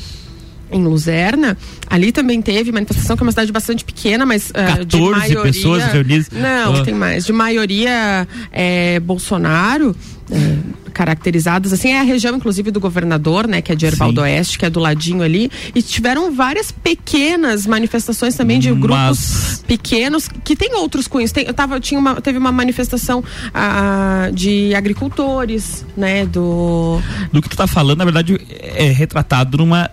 em 0.70 0.82
Luzerna, 0.82 1.56
ali 1.88 2.10
também 2.12 2.42
teve 2.42 2.72
manifestação, 2.72 3.16
que 3.16 3.22
é 3.22 3.24
uma 3.24 3.32
cidade 3.32 3.52
bastante 3.52 3.84
pequena, 3.84 4.26
mas 4.26 4.50
ah, 4.54 4.82
de 4.84 4.98
14 4.98 5.10
maioria... 5.18 5.42
pessoas 5.42 5.84
reunidas. 5.92 6.28
Não, 6.30 6.76
Ah. 6.76 6.82
tem 6.84 6.94
mais. 6.94 7.24
De 7.24 7.32
maioria 7.32 8.26
é, 8.52 8.98
Bolsonaro, 9.00 9.94
é, 10.30 10.56
caracterizadas 10.92 11.72
assim, 11.72 11.90
é 11.92 12.00
a 12.00 12.02
região, 12.02 12.34
inclusive, 12.34 12.70
do 12.70 12.80
governador, 12.80 13.46
né, 13.46 13.60
que 13.60 13.70
é 13.70 13.74
de 13.74 13.84
Erval 13.86 14.12
do 14.12 14.22
Oeste, 14.22 14.58
que 14.58 14.64
é 14.64 14.70
do 14.70 14.80
ladinho 14.80 15.22
ali, 15.22 15.50
e 15.74 15.82
tiveram 15.82 16.32
várias 16.34 16.72
pequenas 16.72 17.66
manifestações 17.66 18.34
também 18.34 18.58
de 18.58 18.70
grupos 18.72 18.88
Mas- 18.98 19.64
pequenos 19.66 20.26
que 20.42 20.56
tem 20.56 20.74
outros 20.74 21.06
cunhos. 21.06 21.30
Tem, 21.32 21.44
eu 21.46 21.54
tava, 21.54 21.78
tinha 21.78 22.00
uma, 22.00 22.20
teve 22.20 22.38
uma 22.38 22.50
manifestação 22.50 23.22
ah, 23.54 24.30
de 24.32 24.74
agricultores, 24.74 25.84
né, 25.96 26.24
do 26.26 27.00
Do 27.32 27.40
que 27.42 27.48
tu 27.48 27.56
tá 27.56 27.66
falando, 27.66 27.98
na 27.98 28.04
verdade, 28.04 28.40
é 28.50 28.88
retratado 28.90 29.58
numa 29.58 29.90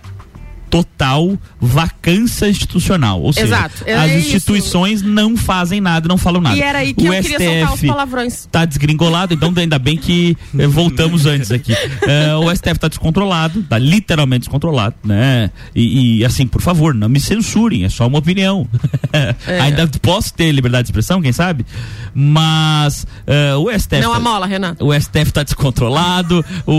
total 0.74 1.38
vacância 1.60 2.48
institucional. 2.48 3.22
Ou 3.22 3.32
seja, 3.32 3.46
Exato, 3.46 3.84
é 3.86 3.94
as 3.94 4.10
isso. 4.10 4.18
instituições 4.36 5.02
não 5.02 5.36
fazem 5.36 5.80
nada, 5.80 6.08
não 6.08 6.18
falam 6.18 6.40
nada. 6.40 6.56
E 6.56 6.60
era 6.62 6.80
aí 6.80 6.92
que 6.92 7.08
o 7.08 7.12
eu 7.14 7.22
queria 7.22 7.38
soltar 7.38 7.68
os 7.68 7.74
STF 7.78 7.86
palavrões. 7.86 8.48
tá 8.50 8.64
desgringolado, 8.64 9.34
então 9.34 9.52
ainda 9.56 9.78
bem 9.78 9.96
que 9.96 10.36
eh, 10.58 10.66
voltamos 10.66 11.26
antes 11.26 11.52
aqui. 11.52 11.72
Eh, 11.72 12.34
o 12.34 12.52
STF 12.52 12.76
tá 12.80 12.88
descontrolado, 12.88 13.62
tá 13.62 13.78
literalmente 13.78 14.40
descontrolado, 14.40 14.96
né? 15.04 15.48
E, 15.76 16.18
e, 16.18 16.24
assim, 16.24 16.44
por 16.44 16.60
favor, 16.60 16.92
não 16.92 17.08
me 17.08 17.20
censurem, 17.20 17.84
é 17.84 17.88
só 17.88 18.06
uma 18.08 18.18
opinião. 18.18 18.66
É. 19.46 19.60
ainda 19.60 19.86
posso 20.02 20.34
ter 20.34 20.50
liberdade 20.50 20.84
de 20.84 20.88
expressão, 20.88 21.22
quem 21.22 21.30
sabe? 21.32 21.64
Mas 22.12 23.06
eh, 23.28 23.54
o 23.54 23.70
STF. 23.70 24.00
Não 24.00 24.10
tá- 24.10 24.16
amola, 24.16 24.44
Renan. 24.44 24.76
o 24.80 24.92
STF 24.92 25.28
está 25.28 25.44
descontrolado, 25.44 26.44
o, 26.66 26.72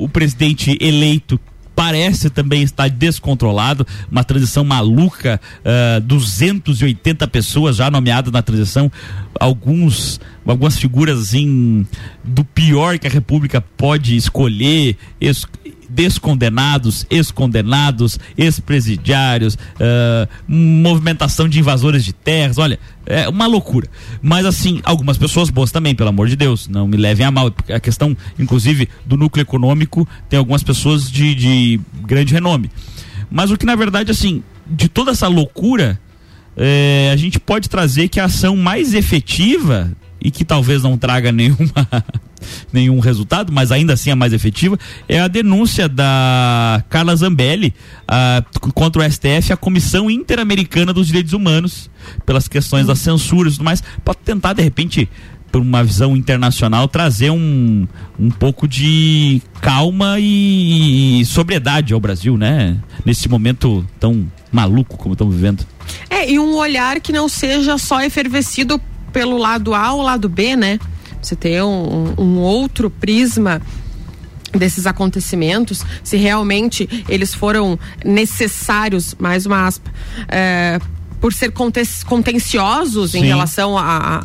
o, 0.00 0.04
o 0.04 0.08
presidente 0.08 0.78
eleito 0.80 1.38
parece 1.76 2.30
também 2.30 2.62
estar 2.62 2.88
descontrolado, 2.90 3.86
uma 4.10 4.24
transição 4.24 4.64
maluca, 4.64 5.38
ah, 5.64 6.00
280 6.00 7.28
pessoas 7.28 7.76
já 7.76 7.90
nomeadas 7.90 8.32
na 8.32 8.40
transição, 8.42 8.90
alguns 9.38 10.18
algumas 10.46 10.78
figuras 10.78 11.18
assim 11.20 11.84
do 12.24 12.44
pior 12.44 12.98
que 12.98 13.06
a 13.06 13.10
República 13.10 13.60
pode 13.60 14.16
escolher, 14.16 14.96
es- 15.20 15.44
descondenados, 15.88 17.06
ex-condenados, 17.10 18.18
ex-presidiários, 18.36 19.54
uh, 19.54 20.28
movimentação 20.46 21.48
de 21.48 21.58
invasores 21.58 22.04
de 22.04 22.12
terras, 22.12 22.58
olha, 22.58 22.78
é 23.06 23.28
uma 23.28 23.46
loucura. 23.46 23.88
Mas 24.20 24.44
assim, 24.44 24.80
algumas 24.84 25.16
pessoas 25.16 25.50
boas 25.50 25.70
também, 25.70 25.94
pelo 25.94 26.08
amor 26.08 26.28
de 26.28 26.36
Deus, 26.36 26.68
não 26.68 26.86
me 26.86 26.96
levem 26.96 27.26
a 27.26 27.30
mal. 27.30 27.52
A 27.72 27.80
questão, 27.80 28.16
inclusive, 28.38 28.88
do 29.04 29.16
núcleo 29.16 29.42
econômico, 29.42 30.06
tem 30.28 30.38
algumas 30.38 30.62
pessoas 30.62 31.10
de, 31.10 31.34
de 31.34 31.80
grande 32.02 32.32
renome. 32.34 32.70
Mas 33.30 33.50
o 33.50 33.56
que 33.56 33.66
na 33.66 33.76
verdade, 33.76 34.10
assim, 34.10 34.42
de 34.66 34.88
toda 34.88 35.12
essa 35.12 35.28
loucura, 35.28 36.00
é, 36.56 37.10
a 37.12 37.16
gente 37.16 37.38
pode 37.38 37.68
trazer 37.68 38.08
que 38.08 38.18
a 38.18 38.24
ação 38.24 38.56
mais 38.56 38.94
efetiva 38.94 39.92
e 40.20 40.30
que 40.30 40.44
talvez 40.44 40.82
não 40.82 40.96
traga 40.96 41.30
nenhuma 41.32 41.88
nenhum 42.72 43.00
resultado, 43.00 43.52
mas 43.52 43.72
ainda 43.72 43.94
assim 43.94 44.10
a 44.10 44.16
mais 44.16 44.32
efetiva, 44.32 44.78
é 45.08 45.18
a 45.18 45.28
denúncia 45.28 45.88
da 45.88 46.82
Carla 46.88 47.16
Zambelli 47.16 47.74
uh, 48.02 48.72
contra 48.72 49.02
o 49.02 49.10
STF, 49.10 49.52
a 49.52 49.56
Comissão 49.56 50.10
Interamericana 50.10 50.92
dos 50.92 51.06
Direitos 51.06 51.32
Humanos, 51.32 51.90
pelas 52.24 52.46
questões 52.46 52.86
das 52.86 52.98
censuras 52.98 53.54
e 53.54 53.56
tudo 53.56 53.64
mais, 53.64 53.82
para 54.04 54.14
tentar, 54.14 54.52
de 54.52 54.62
repente, 54.62 55.08
por 55.50 55.60
uma 55.62 55.82
visão 55.82 56.16
internacional, 56.16 56.86
trazer 56.88 57.30
um, 57.30 57.86
um 58.18 58.30
pouco 58.30 58.68
de 58.68 59.40
calma 59.60 60.16
e, 60.18 61.20
e 61.20 61.24
sobriedade 61.24 61.94
ao 61.94 62.00
Brasil, 62.00 62.36
né? 62.36 62.76
Nesse 63.04 63.28
momento 63.28 63.86
tão 63.98 64.30
maluco 64.52 64.96
como 64.96 65.14
estamos 65.14 65.34
vivendo. 65.34 65.66
É, 66.10 66.30
e 66.30 66.38
um 66.38 66.54
olhar 66.56 67.00
que 67.00 67.12
não 67.12 67.28
seja 67.28 67.78
só 67.78 68.02
efervescido 68.02 68.80
pelo 69.16 69.38
lado 69.38 69.74
A 69.74 69.94
ou 69.94 70.02
lado 70.02 70.28
B, 70.28 70.54
né? 70.56 70.78
Você 71.22 71.34
ter 71.34 71.62
um, 71.62 72.12
um 72.18 72.36
outro 72.36 72.90
prisma 72.90 73.62
desses 74.52 74.86
acontecimentos, 74.86 75.82
se 76.04 76.18
realmente 76.18 76.86
eles 77.08 77.34
foram 77.34 77.78
necessários, 78.04 79.14
mais 79.18 79.46
uma 79.46 79.66
aspa, 79.66 79.90
é, 80.28 80.78
por 81.18 81.32
ser 81.32 81.50
contenciosos 82.06 83.12
Sim. 83.12 83.20
em 83.20 83.24
relação 83.24 83.78
a, 83.78 84.22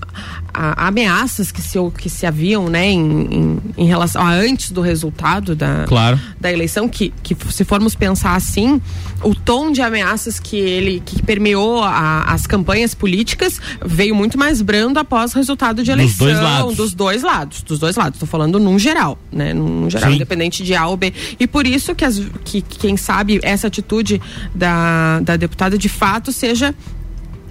a, 0.54 0.88
ameaças 0.88 1.52
que 1.52 1.62
se, 1.62 1.78
que 1.98 2.10
se 2.10 2.26
haviam, 2.26 2.68
né, 2.70 2.90
em, 2.90 3.00
em, 3.00 3.62
em, 3.78 3.86
relação 3.86 4.22
a 4.22 4.32
antes 4.32 4.72
do 4.72 4.82
resultado 4.82 5.56
da, 5.56 5.86
claro. 5.88 6.20
da 6.40 6.52
eleição, 6.52 6.88
que, 6.88 7.14
que 7.24 7.36
se 7.52 7.64
formos 7.64 7.96
pensar 7.96 8.36
assim, 8.36 8.82
o 9.24 9.34
tom 9.34 9.72
de 9.72 9.82
ameaças 9.82 10.40
que 10.40 10.58
ele 10.58 11.02
que 11.06 11.22
permeou 11.22 11.84
a, 11.84 12.24
as 12.24 12.46
campanhas 12.48 12.94
políticas 12.94 13.60
veio 13.84 14.16
muito 14.16 14.38
mais 14.38 14.62
brando 14.62 15.00
após 15.00 15.34
o 15.34 15.38
resultado 15.38 15.84
de 15.84 15.92
eleição 15.92 16.28
dos 16.28 16.36
dois 16.36 16.42
lados, 16.42 16.76
dos 16.76 16.94
dois 16.94 17.24
lados, 17.24 17.62
dos 17.64 17.80
dois 17.80 17.96
lados. 17.96 18.16
Estou 18.16 18.28
falando 18.28 18.60
num 18.60 18.78
geral, 18.78 19.18
né, 19.32 19.54
num 19.54 19.90
geral, 19.90 20.10
Sim. 20.10 20.16
independente 20.16 20.64
de 20.64 20.76
A 20.76 20.88
ou 20.88 20.98
B. 20.98 21.14
E 21.40 21.48
por 21.48 21.66
isso 21.66 21.96
que, 21.96 22.06
as, 22.06 22.22
que 22.44 22.62
quem 22.62 22.98
sabe 22.98 23.40
essa 23.44 23.68
atitude 23.68 24.22
da, 24.54 25.20
da 25.22 25.36
deputada 25.36 25.78
de 25.78 25.90
fato 25.90 26.32
seja 26.32 26.76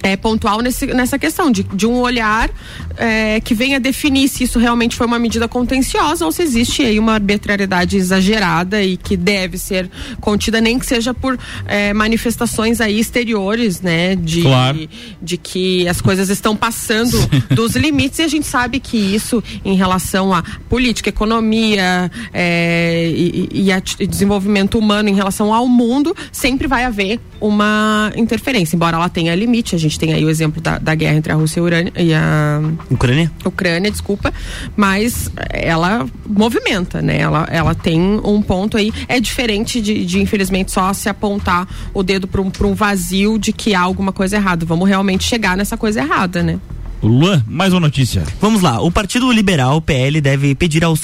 é, 0.02 0.16
pontual 0.16 0.60
nesse, 0.60 0.86
nessa 0.86 1.18
questão 1.18 1.50
de, 1.50 1.62
de 1.62 1.86
um 1.86 1.98
olhar 1.98 2.50
é, 2.96 3.40
que 3.40 3.54
venha 3.54 3.78
definir 3.78 4.28
se 4.28 4.44
isso 4.44 4.58
realmente 4.58 4.96
foi 4.96 5.06
uma 5.06 5.18
medida 5.18 5.46
contenciosa 5.48 6.24
ou 6.24 6.32
se 6.32 6.42
existe 6.42 6.82
aí 6.82 6.98
uma 6.98 7.14
arbitrariedade 7.14 7.96
exagerada 7.96 8.82
e 8.82 8.96
que 8.96 9.16
deve 9.16 9.58
ser 9.58 9.90
contida, 10.20 10.60
nem 10.60 10.78
que 10.78 10.86
seja 10.86 11.12
por 11.12 11.38
é, 11.66 11.92
manifestações 11.92 12.80
aí 12.80 12.98
exteriores, 12.98 13.80
né? 13.80 14.16
De, 14.16 14.42
claro. 14.42 14.88
de 15.20 15.36
que 15.36 15.88
as 15.88 16.00
coisas 16.00 16.28
estão 16.28 16.56
passando 16.56 17.16
dos 17.54 17.76
limites 17.76 18.18
e 18.18 18.22
a 18.22 18.28
gente 18.28 18.46
sabe 18.46 18.80
que 18.80 18.96
isso 18.96 19.42
em 19.64 19.74
relação 19.74 20.32
a 20.32 20.42
política, 20.68 21.08
economia 21.08 22.10
é, 22.32 23.10
e, 23.14 23.48
e, 23.52 23.72
a, 23.72 23.82
e 23.98 24.06
desenvolvimento 24.06 24.78
humano 24.78 25.08
em 25.08 25.14
relação 25.14 25.52
ao 25.52 25.66
mundo, 25.66 26.14
sempre 26.32 26.66
vai 26.66 26.84
haver 26.84 27.20
uma 27.40 28.12
interferência, 28.16 28.76
embora 28.76 28.96
ela 28.96 29.08
tenha 29.08 29.34
limite, 29.34 29.74
a 29.74 29.78
gente 29.78 29.89
gente 29.90 29.98
tem 29.98 30.14
aí 30.14 30.24
o 30.24 30.30
exemplo 30.30 30.62
da, 30.62 30.78
da 30.78 30.94
guerra 30.94 31.16
entre 31.16 31.32
a 31.32 31.34
Rússia 31.34 31.58
e 31.58 31.60
a, 31.60 31.64
Urânia, 31.64 31.92
e 31.96 32.14
a 32.14 32.60
Ucrânia. 32.90 33.30
Ucrânia, 33.44 33.90
desculpa, 33.90 34.32
mas 34.76 35.30
ela 35.50 36.06
movimenta, 36.26 37.02
né? 37.02 37.18
Ela, 37.18 37.46
ela 37.50 37.74
tem 37.74 38.00
um 38.24 38.40
ponto 38.40 38.76
aí. 38.76 38.92
É 39.08 39.20
diferente 39.20 39.80
de, 39.80 40.04
de 40.06 40.20
infelizmente, 40.20 40.70
só 40.70 40.92
se 40.92 41.08
apontar 41.08 41.68
o 41.92 42.02
dedo 42.02 42.26
para 42.26 42.40
um, 42.40 42.50
um 42.64 42.74
vazio 42.74 43.38
de 43.38 43.52
que 43.52 43.74
há 43.74 43.80
alguma 43.80 44.12
coisa 44.12 44.36
errada. 44.36 44.64
Vamos 44.64 44.88
realmente 44.88 45.24
chegar 45.24 45.56
nessa 45.56 45.76
coisa 45.76 46.00
errada, 46.00 46.42
né? 46.42 46.58
Luan, 47.02 47.42
mais 47.48 47.72
uma 47.72 47.80
notícia. 47.80 48.24
Vamos 48.40 48.60
lá. 48.60 48.80
O 48.80 48.90
Partido 48.90 49.32
Liberal, 49.32 49.80
PL, 49.80 50.20
deve 50.20 50.54
pedir 50.54 50.84
ao 50.84 50.94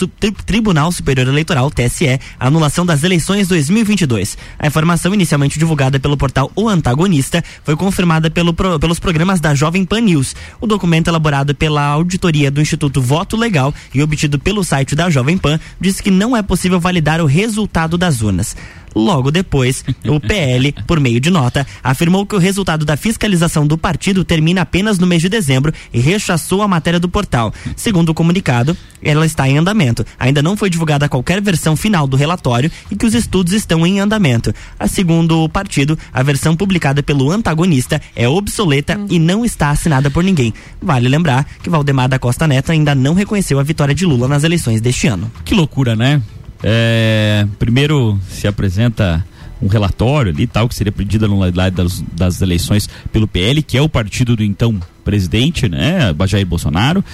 Tribunal 0.44 0.92
Superior 0.92 1.26
Eleitoral, 1.26 1.70
TSE, 1.70 2.20
a 2.38 2.46
anulação 2.46 2.84
das 2.84 3.02
eleições 3.02 3.48
2022. 3.48 4.36
A 4.58 4.66
informação, 4.66 5.14
inicialmente 5.14 5.58
divulgada 5.58 5.98
pelo 5.98 6.16
portal 6.16 6.52
O 6.54 6.68
Antagonista, 6.68 7.42
foi 7.64 7.74
confirmada 7.76 8.30
pelo, 8.30 8.52
pelos 8.52 8.98
programas 8.98 9.40
da 9.40 9.54
Jovem 9.54 9.86
Pan 9.86 10.02
News. 10.02 10.36
O 10.60 10.66
documento, 10.66 11.08
elaborado 11.08 11.54
pela 11.54 11.86
auditoria 11.86 12.50
do 12.50 12.60
Instituto 12.60 13.00
Voto 13.00 13.34
Legal 13.34 13.72
e 13.94 14.02
obtido 14.02 14.38
pelo 14.38 14.62
site 14.62 14.94
da 14.94 15.08
Jovem 15.08 15.38
Pan, 15.38 15.58
diz 15.80 16.00
que 16.00 16.10
não 16.10 16.36
é 16.36 16.42
possível 16.42 16.78
validar 16.78 17.22
o 17.22 17.26
resultado 17.26 17.96
das 17.96 18.20
urnas. 18.20 18.54
Logo 18.96 19.30
depois, 19.30 19.84
o 20.06 20.18
PL, 20.18 20.72
por 20.86 20.98
meio 20.98 21.20
de 21.20 21.28
nota, 21.28 21.66
afirmou 21.84 22.24
que 22.24 22.34
o 22.34 22.38
resultado 22.38 22.82
da 22.82 22.96
fiscalização 22.96 23.66
do 23.66 23.76
partido 23.76 24.24
termina 24.24 24.62
apenas 24.62 24.98
no 24.98 25.06
mês 25.06 25.20
de 25.20 25.28
dezembro 25.28 25.70
e 25.92 26.00
rechaçou 26.00 26.62
a 26.62 26.68
matéria 26.68 26.98
do 26.98 27.06
portal. 27.06 27.52
Segundo 27.76 28.08
o 28.08 28.14
comunicado, 28.14 28.74
ela 29.02 29.26
está 29.26 29.46
em 29.46 29.58
andamento. 29.58 30.02
Ainda 30.18 30.42
não 30.42 30.56
foi 30.56 30.70
divulgada 30.70 31.10
qualquer 31.10 31.42
versão 31.42 31.76
final 31.76 32.06
do 32.06 32.16
relatório 32.16 32.72
e 32.90 32.96
que 32.96 33.04
os 33.04 33.12
estudos 33.12 33.52
estão 33.52 33.86
em 33.86 34.00
andamento. 34.00 34.54
A 34.80 34.88
segundo 34.88 35.44
o 35.44 35.48
partido, 35.48 35.98
a 36.10 36.22
versão 36.22 36.56
publicada 36.56 37.02
pelo 37.02 37.30
antagonista 37.30 38.00
é 38.14 38.26
obsoleta 38.26 38.96
hum. 38.96 39.08
e 39.10 39.18
não 39.18 39.44
está 39.44 39.68
assinada 39.68 40.10
por 40.10 40.24
ninguém. 40.24 40.54
Vale 40.80 41.06
lembrar 41.06 41.44
que 41.62 41.68
Valdemar 41.68 42.08
da 42.08 42.18
Costa 42.18 42.46
Neto 42.46 42.72
ainda 42.72 42.94
não 42.94 43.12
reconheceu 43.12 43.58
a 43.58 43.62
vitória 43.62 43.94
de 43.94 44.06
Lula 44.06 44.26
nas 44.26 44.42
eleições 44.42 44.80
deste 44.80 45.06
ano. 45.06 45.30
Que 45.44 45.54
loucura, 45.54 45.94
né? 45.94 46.22
É, 46.62 47.46
primeiro 47.58 48.18
se 48.28 48.46
apresenta 48.46 49.24
um 49.60 49.68
relatório 49.68 50.32
ali 50.32 50.46
tal 50.46 50.68
que 50.68 50.74
seria 50.74 50.92
pedido 50.92 51.26
no 51.28 51.50
das, 51.50 52.04
das 52.12 52.42
eleições 52.42 52.88
pelo 53.12 53.26
PL, 53.26 53.62
que 53.62 53.76
é 53.76 53.82
o 53.82 53.88
partido 53.88 54.36
do 54.36 54.42
então 54.42 54.78
presidente, 55.04 55.68
né, 55.68 56.12
Jair 56.26 56.44
Bolsonaro, 56.44 57.04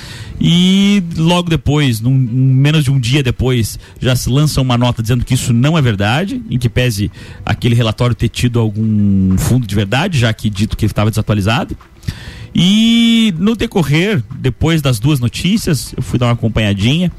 e 0.40 1.03
logo 1.14 1.51
depois, 1.51 2.01
num, 2.01 2.14
menos 2.14 2.84
de 2.84 2.90
um 2.90 2.99
dia 2.99 3.22
depois, 3.22 3.78
já 4.01 4.16
se 4.16 4.30
lança 4.30 4.62
uma 4.62 4.78
nota 4.78 5.03
dizendo 5.03 5.24
que 5.26 5.34
isso 5.34 5.53
não 5.53 5.76
é 5.76 5.82
verdade, 5.82 6.43
em 6.49 6.59
que 6.59 6.70
pese 6.70 7.12
aquele 7.45 7.74
relatório 7.74 8.16
ter 8.16 8.30
tido 8.30 8.59
algum 8.59 9.36
fundo 9.36 9.66
de 9.66 9.74
verdade, 9.74 10.18
já 10.18 10.32
que 10.32 10.49
dito 10.49 10.74
que 10.74 10.86
ele 10.86 10.90
estava 10.90 11.11
desatualizado. 11.11 11.76
E 12.55 13.34
no 13.38 13.55
decorrer, 13.55 14.22
depois 14.36 14.80
das 14.80 14.99
duas 14.99 15.20
notícias, 15.20 15.95
eu 15.95 16.03
fui 16.03 16.18
dar 16.18 16.26
uma 16.26 16.32
acompanhadinha 16.32 17.12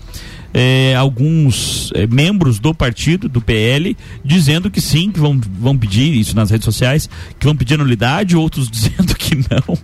é, 0.53 0.95
alguns 0.95 1.91
é, 1.95 2.05
membros 2.05 2.59
do 2.59 2.73
partido, 2.73 3.27
do 3.27 3.41
PL, 3.41 3.97
dizendo 4.23 4.69
que 4.69 4.79
sim, 4.79 5.11
que 5.11 5.19
vão, 5.19 5.39
vão 5.59 5.77
pedir 5.77 6.13
isso 6.13 6.35
nas 6.35 6.51
redes 6.51 6.65
sociais, 6.65 7.09
que 7.39 7.45
vão 7.45 7.55
pedir 7.55 7.77
nulidade, 7.77 8.37
outros 8.37 8.69
dizendo 8.71 9.15
que 9.15 9.35
não. 9.35 9.77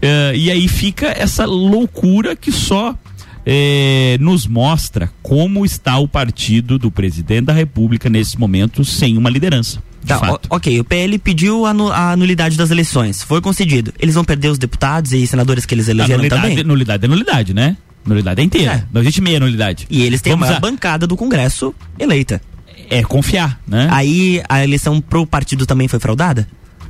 É, 0.00 0.32
e 0.36 0.50
aí 0.50 0.68
fica 0.68 1.06
essa 1.06 1.44
loucura 1.44 2.36
que 2.36 2.52
só 2.52 2.96
nos 4.20 4.46
mostra 4.46 5.10
como 5.20 5.64
está 5.66 5.98
o 5.98 6.06
partido 6.06 6.78
do 6.78 6.92
presidente 6.92 7.46
da 7.46 7.52
República 7.52 8.08
nesse 8.08 8.38
momento 8.38 8.84
sem 8.84 9.18
uma 9.18 9.28
liderança. 9.28 9.82
Tá, 10.06 10.38
ok, 10.48 10.80
o 10.80 10.84
PL 10.84 11.18
pediu 11.18 11.64
a, 11.66 12.16
nulidade 12.16 12.56
das 12.56 12.70
eleições, 12.70 13.22
foi 13.22 13.40
concedido. 13.40 13.92
Eles 13.98 14.14
vão 14.14 14.24
perder 14.24 14.48
os 14.48 14.58
deputados 14.58 15.12
e 15.12 15.26
senadores 15.26 15.66
que 15.66 15.74
eles 15.74 15.88
elegeram 15.88 16.14
a 16.14 16.18
nulidade, 16.18 16.42
também? 16.42 16.64
Nulidade 16.64 17.04
é 17.04 17.08
nulidade, 17.08 17.54
né? 17.54 17.76
Nulidade 18.04 18.40
é 18.40 18.44
inteira. 18.44 18.72
É. 18.72 18.84
Não 18.92 19.00
existe 19.00 19.20
meia 19.20 19.38
nulidade. 19.38 19.86
E 19.88 20.02
eles 20.02 20.20
têm 20.20 20.32
Vamos 20.32 20.50
a 20.50 20.58
bancada 20.58 21.06
do 21.06 21.16
Congresso 21.16 21.74
eleita. 21.98 22.40
É 22.90 23.02
confiar, 23.02 23.60
né? 23.66 23.88
Aí 23.90 24.42
a 24.48 24.62
eleição 24.62 25.00
pro 25.00 25.26
partido 25.26 25.64
também 25.64 25.88
foi 25.88 25.98
fraudada? 25.98 26.46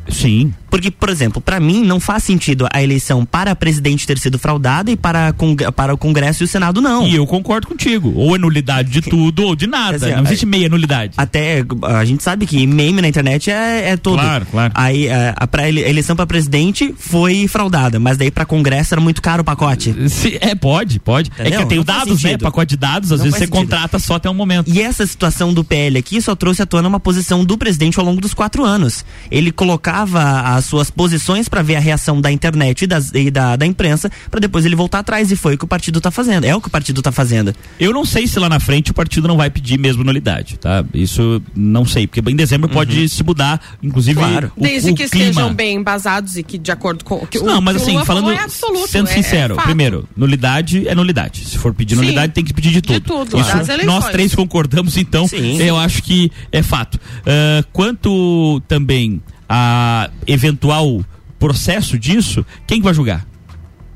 Sim. 0.09 0.53
Porque, 0.73 0.91
por 0.91 1.11
exemplo, 1.11 1.43
para 1.43 1.61
mim 1.61 1.85
não 1.85 2.01
faz 2.01 2.25
sentido 2.25 2.67
a 2.73 2.83
eleição 2.83 3.27
para 3.27 3.55
presidente 3.55 4.07
ter 4.07 4.19
sido 4.19 4.39
fraudada 4.39 4.91
e 4.91 4.97
para, 4.97 5.35
para 5.77 5.93
o 5.93 5.99
Congresso 5.99 6.43
e 6.43 6.47
o 6.47 6.49
Senado 6.49 6.81
não. 6.81 7.07
E 7.07 7.15
eu 7.15 7.27
concordo 7.27 7.67
contigo. 7.67 8.11
Ou 8.17 8.35
é 8.35 8.39
nulidade 8.39 8.89
de 8.89 9.03
tudo 9.03 9.45
ou 9.45 9.55
de 9.55 9.67
nada. 9.67 10.17
Não 10.17 10.25
existe 10.25 10.47
meia 10.47 10.71
nulidade. 10.71 11.13
Até 11.19 11.63
a 11.83 12.03
gente 12.07 12.23
sabe 12.23 12.47
que 12.47 12.67
meme 12.67 13.03
na 13.03 13.09
internet 13.09 13.51
é, 13.51 13.91
é 13.91 13.97
todo. 13.99 14.19
Claro, 14.19 14.47
claro. 14.51 14.73
Aí 14.75 15.11
a, 15.11 15.35
a, 15.37 15.47
pra 15.47 15.69
eleição 15.69 16.17
para 16.17 16.27
presidente 16.27 16.95
foi 16.97 17.47
fraudada, 17.47 18.01
mas 18.01 18.17
daí 18.17 18.31
para 18.31 18.47
Congresso 18.47 18.95
era 18.95 19.01
muito 19.01 19.21
caro 19.21 19.43
o 19.43 19.45
pacote. 19.45 19.95
Se, 20.09 20.39
é, 20.41 20.55
pode, 20.55 20.99
pode. 21.01 21.31
Entendeu? 21.39 21.61
É 21.61 21.63
que 21.65 21.69
tem 21.69 21.81
o 21.81 21.85
dados, 21.85 22.23
né? 22.23 22.39
Pacote 22.39 22.71
de 22.71 22.77
dados, 22.79 23.13
às 23.13 23.19
não 23.19 23.25
vezes 23.25 23.39
você 23.39 23.45
sentido. 23.45 23.61
contrata 23.61 23.99
só 23.99 24.15
até 24.15 24.31
um 24.31 24.35
momento. 24.35 24.71
E 24.73 24.81
essa 24.81 25.07
situação 25.07 25.53
do 25.53 25.63
PL 25.63 25.99
aqui 25.99 26.23
só 26.23 26.35
trouxe 26.35 26.63
à 26.63 26.67
tona 26.67 26.89
uma 26.89 26.99
posição 26.99 27.45
do 27.45 27.59
presidente 27.59 27.99
ao 27.99 28.07
longo 28.07 28.23
dos 28.23 28.33
quatro 28.33 28.65
anos. 28.65 29.05
Ele 29.31 29.53
colocava 29.53 30.41
as 30.57 30.62
as 30.63 30.67
suas 30.67 30.91
posições 30.91 31.49
para 31.49 31.61
ver 31.63 31.77
a 31.77 31.81
reação 31.81 32.21
da 32.21 32.31
internet 32.31 32.83
e, 32.83 32.87
das, 32.87 33.11
e 33.13 33.31
da, 33.31 33.57
da 33.57 33.67
imprensa, 33.67 34.11
para 34.31 34.39
depois 34.41 34.65
ele 34.65 34.77
voltar 34.77 35.01
atrás. 35.01 35.31
E 35.33 35.37
foi 35.37 35.55
o 35.55 35.59
que 35.59 35.65
o 35.65 35.69
partido 35.69 35.99
está 35.99 36.11
fazendo. 36.11 36.45
É 36.45 36.55
o 36.55 36.61
que 36.61 36.69
o 36.69 36.71
partido 36.71 37.01
está 37.01 37.11
fazendo. 37.13 37.55
Eu 37.79 37.93
não 37.93 38.05
sei 38.05 38.27
se 38.27 38.39
lá 38.39 38.49
na 38.49 38.61
frente 38.61 38.91
o 38.91 38.95
partido 38.95 39.27
não 39.29 39.37
vai 39.37 39.51
pedir 39.51 39.79
mesmo 39.79 40.05
nulidade, 40.05 40.57
tá? 40.59 40.85
Isso 40.95 41.43
não 41.55 41.85
sei, 41.85 42.07
porque 42.07 42.21
em 42.31 42.37
dezembro 42.37 42.69
Uhum. 42.69 42.75
pode 42.75 43.09
se 43.09 43.23
mudar, 43.25 43.61
inclusive 43.83 44.19
Claro. 44.19 44.53
o, 44.57 44.63
Desde 44.63 44.91
o 44.91 44.95
que 44.95 45.09
clima. 45.09 45.31
estejam 45.31 45.53
bem 45.55 45.77
embasados 45.77 46.37
e 46.37 46.43
que 46.43 46.57
de 46.59 46.71
acordo 46.71 47.05
com 47.05 47.17
o 47.17 47.27
que 47.27 47.39
o- 47.39 47.45
Não, 47.45 47.61
mas 47.61 47.77
que 47.77 47.83
o 47.83 47.99
assim, 47.99 48.05
falando, 48.05 48.31
é 48.31 48.39
absoluto, 48.39 48.89
sendo 48.89 49.09
é- 49.09 49.13
sincero, 49.15 49.59
é 49.59 49.63
primeiro, 49.63 50.09
nulidade 50.17 50.87
é 50.87 50.95
nulidade. 50.95 51.45
Se 51.47 51.59
for 51.59 51.75
pedir 51.75 51.95
Sim. 51.97 52.03
nulidade, 52.03 52.33
tem 52.33 52.45
que 52.45 52.53
pedir 52.55 52.71
de 52.71 52.81
tudo. 52.83 53.01
tudo, 53.01 53.41
Isso, 53.41 53.51
eleições. 53.51 53.85
nós 53.87 54.09
três 54.09 54.35
concordamos, 54.35 54.97
então, 54.97 55.27
Sim. 55.27 55.61
eu 55.63 55.77
acho 55.77 56.03
que 56.03 56.31
é 56.51 56.63
fato. 56.63 56.99
Ah, 57.27 57.65
quanto 57.73 58.61
também 58.69 59.21
a 59.55 60.09
eventual 60.27 61.05
processo 61.39 61.99
disso, 61.99 62.47
quem 62.67 62.79
que 62.79 62.85
vai 62.85 62.95
julgar? 62.95 63.27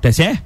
TSE? 0.03 0.39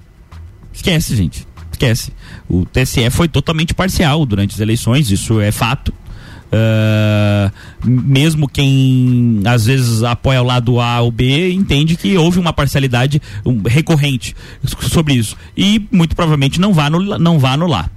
Esquece, 0.73 1.17
gente. 1.17 1.45
Esquece. 1.73 2.13
O 2.49 2.65
TSE 2.65 3.11
foi 3.11 3.27
totalmente 3.27 3.75
parcial 3.75 4.25
durante 4.25 4.55
as 4.55 4.61
eleições, 4.61 5.11
isso 5.11 5.41
é 5.41 5.51
fato. 5.51 5.93
Ah, 6.53 7.51
mesmo 7.85 8.49
quem 8.49 9.41
às 9.47 9.67
vezes 9.67 10.05
apoia 10.05 10.43
o 10.43 10.45
lado 10.45 10.81
A 10.81 11.01
ou 11.01 11.11
B 11.11 11.53
entende 11.53 11.97
que 11.97 12.17
houve 12.17 12.39
uma 12.39 12.53
parcialidade 12.53 13.21
recorrente 13.67 14.35
sobre 14.65 15.15
isso 15.15 15.37
e 15.57 15.87
muito 15.93 16.17
provavelmente 16.17 16.61
não 16.61 16.73
vá 16.73 16.87
anular, 16.87 17.19
não 17.19 17.39
vá 17.39 17.53
anular. 17.53 17.91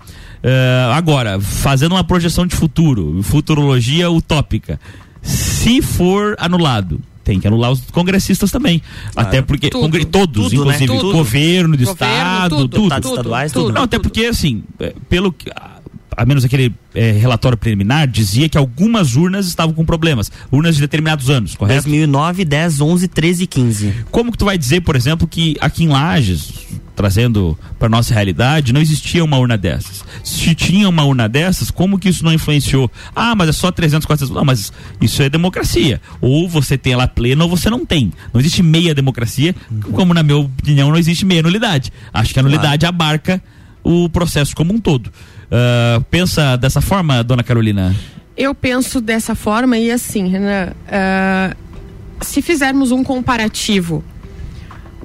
Ah, 0.43 0.95
agora, 0.95 1.39
fazendo 1.39 1.93
uma 1.93 2.03
projeção 2.03 2.47
de 2.47 2.55
futuro, 2.55 3.21
futurologia 3.21 4.09
utópica, 4.09 4.79
se 5.23 5.81
for 5.81 6.35
anulado, 6.37 6.99
tem 7.23 7.39
que 7.39 7.47
anular 7.47 7.71
os 7.71 7.79
congressistas 7.91 8.51
também. 8.51 8.81
Até 9.15 9.41
porque 9.41 9.69
Tudo. 9.69 9.81
congre- 9.81 10.05
todos, 10.05 10.49
Tudo, 10.51 10.65
né? 10.65 10.75
inclusive 10.75 10.99
Tudo. 10.99 11.11
governo 11.17 11.77
do 11.77 11.85
Governo, 11.85 11.91
estado, 11.93 12.49
tudo, 12.49 12.61
tudo, 12.67 12.71
deputados 12.81 13.09
estaduais, 13.09 13.51
tudo. 13.51 13.71
Não, 13.71 13.83
até 13.83 13.97
porque 13.97 14.25
assim, 14.25 14.63
é, 14.79 14.93
pelo 15.09 15.31
que 15.31 15.49
a- 15.49 15.79
a 16.15 16.25
menos 16.25 16.43
aquele 16.43 16.73
é, 16.93 17.11
relatório 17.11 17.57
preliminar 17.57 18.07
dizia 18.07 18.47
que 18.49 18.57
algumas 18.57 19.15
urnas 19.15 19.47
estavam 19.47 19.73
com 19.73 19.85
problemas, 19.85 20.31
urnas 20.51 20.75
de 20.75 20.81
determinados 20.81 21.29
anos, 21.29 21.55
correto? 21.55 21.83
2009, 21.83 22.45
10, 22.45 22.81
11, 22.81 23.07
13 23.07 23.43
e 23.43 23.47
15. 23.47 23.93
Como 24.11 24.31
que 24.31 24.37
tu 24.37 24.45
vai 24.45 24.57
dizer, 24.57 24.81
por 24.81 24.95
exemplo, 24.95 25.27
que 25.27 25.55
aqui 25.59 25.83
em 25.83 25.87
Lages, 25.87 26.51
trazendo 26.95 27.57
para 27.79 27.89
nossa 27.89 28.13
realidade, 28.13 28.73
não 28.73 28.81
existia 28.81 29.23
uma 29.23 29.37
urna 29.37 29.57
dessas? 29.57 30.03
Se 30.23 30.53
tinha 30.53 30.87
uma 30.87 31.03
urna 31.03 31.27
dessas, 31.27 31.71
como 31.71 31.97
que 31.97 32.09
isso 32.09 32.23
não 32.23 32.33
influenciou? 32.33 32.91
Ah, 33.15 33.35
mas 33.35 33.49
é 33.49 33.51
só 33.51 33.71
300, 33.71 34.05
400. 34.05 34.35
Não, 34.35 34.45
mas 34.45 34.71
isso 35.01 35.21
é 35.21 35.29
democracia. 35.29 36.01
Ou 36.21 36.47
você 36.47 36.77
tem 36.77 36.93
ela 36.93 37.07
plena 37.07 37.43
ou 37.43 37.49
você 37.49 37.69
não 37.69 37.85
tem. 37.85 38.11
Não 38.33 38.39
existe 38.39 38.61
meia 38.61 38.93
democracia, 38.93 39.55
como 39.91 40.13
na 40.13 40.23
minha 40.23 40.37
opinião 40.37 40.89
não 40.89 40.97
existe 40.97 41.25
meia 41.25 41.41
nulidade. 41.41 41.91
Acho 42.13 42.33
que 42.33 42.39
a 42.39 42.43
nulidade 42.43 42.85
abarca 42.85 43.41
o 43.83 44.07
processo 44.09 44.55
como 44.55 44.73
um 44.73 44.79
todo. 44.79 45.11
Ah, 45.53 46.01
pensa 46.09 46.55
dessa 46.57 46.81
forma, 46.81 47.23
dona 47.23 47.43
Carolina? 47.43 47.95
Eu 48.35 48.55
penso 48.55 48.99
dessa 48.99 49.35
forma 49.35 49.77
e 49.77 49.91
assim, 49.91 50.27
Renan, 50.27 50.71
ah, 50.91 51.55
se 52.21 52.41
fizermos 52.41 52.89
um 52.91 53.03
comparativo, 53.03 54.03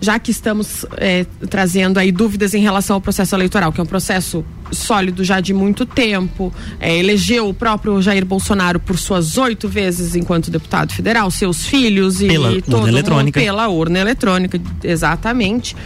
já 0.00 0.18
que 0.18 0.30
estamos 0.30 0.86
eh, 0.96 1.26
trazendo 1.50 1.98
aí 1.98 2.10
dúvidas 2.12 2.54
em 2.54 2.62
relação 2.62 2.94
ao 2.94 3.00
processo 3.00 3.34
eleitoral, 3.34 3.72
que 3.72 3.80
é 3.80 3.82
um 3.82 3.86
processo 3.86 4.44
sólido 4.70 5.24
já 5.24 5.40
de 5.40 5.52
muito 5.52 5.84
tempo, 5.84 6.54
eh, 6.80 6.96
elegeu 6.98 7.48
o 7.48 7.52
próprio 7.52 8.00
Jair 8.00 8.24
Bolsonaro 8.24 8.78
por 8.78 8.96
suas 8.96 9.36
oito 9.36 9.68
vezes 9.68 10.14
enquanto 10.14 10.50
deputado 10.52 10.92
federal, 10.94 11.30
seus 11.32 11.66
filhos 11.66 12.22
e 12.22 12.28
Pela 12.28 12.48
urna 12.48 12.62
todo 12.62 12.76
mundo 12.78 12.88
eletrônica. 12.88 13.40
pela 13.40 13.68
urna 13.68 13.98
eletrônica, 13.98 14.60
exatamente. 14.84 15.76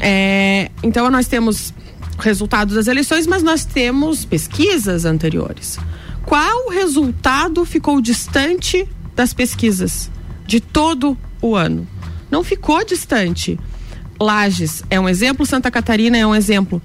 Eh, 0.00 0.70
então 0.82 1.10
nós 1.10 1.26
temos 1.28 1.74
resultados 2.20 2.74
das 2.74 2.86
eleições, 2.86 3.26
mas 3.26 3.42
nós 3.42 3.64
temos 3.64 4.24
pesquisas 4.24 5.04
anteriores. 5.04 5.78
Qual 6.24 6.68
resultado 6.68 7.64
ficou 7.64 8.00
distante 8.00 8.86
das 9.16 9.34
pesquisas 9.34 10.10
de 10.46 10.60
todo 10.60 11.16
o 11.42 11.56
ano? 11.56 11.86
Não 12.30 12.44
ficou 12.44 12.84
distante. 12.84 13.58
Lages 14.20 14.84
é 14.90 15.00
um 15.00 15.08
exemplo, 15.08 15.46
Santa 15.46 15.70
Catarina 15.70 16.16
é 16.16 16.26
um 16.26 16.34
exemplo. 16.34 16.80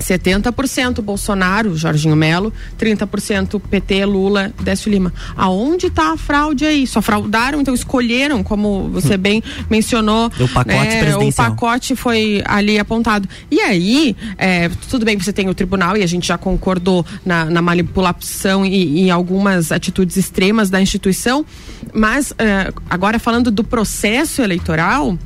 70% 0.00 1.00
Bolsonaro, 1.00 1.76
Jorginho 1.76 2.16
Melo, 2.16 2.52
30% 2.78 3.60
PT, 3.60 4.04
Lula, 4.04 4.52
Décio 4.62 4.90
Lima. 4.90 5.12
Aonde 5.36 5.86
está 5.86 6.12
a 6.12 6.16
fraude 6.16 6.64
aí? 6.64 6.86
Só 6.86 7.00
fraudaram, 7.02 7.60
então 7.60 7.74
escolheram, 7.74 8.42
como 8.42 8.88
você 8.88 9.16
bem 9.16 9.42
mencionou. 9.68 10.26
O 10.38 10.48
pacote 10.48 10.74
né. 10.74 11.16
O 11.16 11.32
pacote 11.32 11.96
foi 11.96 12.42
ali 12.44 12.78
apontado. 12.78 13.28
E 13.50 13.60
aí, 13.60 14.16
é, 14.38 14.68
tudo 14.88 15.04
bem 15.04 15.18
que 15.18 15.24
você 15.24 15.32
tem 15.32 15.48
o 15.48 15.54
tribunal 15.54 15.96
e 15.96 16.02
a 16.02 16.06
gente 16.06 16.26
já 16.28 16.38
concordou 16.38 17.04
na, 17.24 17.46
na 17.46 17.62
manipulação 17.62 18.64
e 18.64 19.00
em 19.00 19.10
algumas 19.10 19.72
atitudes 19.72 20.16
extremas 20.16 20.70
da 20.70 20.80
instituição, 20.80 21.44
mas 21.92 22.32
é, 22.38 22.72
agora 22.88 23.18
falando 23.18 23.50
do 23.50 23.64
processo 23.64 24.42
eleitoral, 24.42 25.18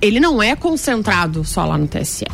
ele 0.00 0.18
não 0.18 0.42
é 0.42 0.56
concentrado 0.56 1.44
só 1.44 1.64
lá 1.64 1.78
no 1.78 1.86
TSE. 1.86 2.26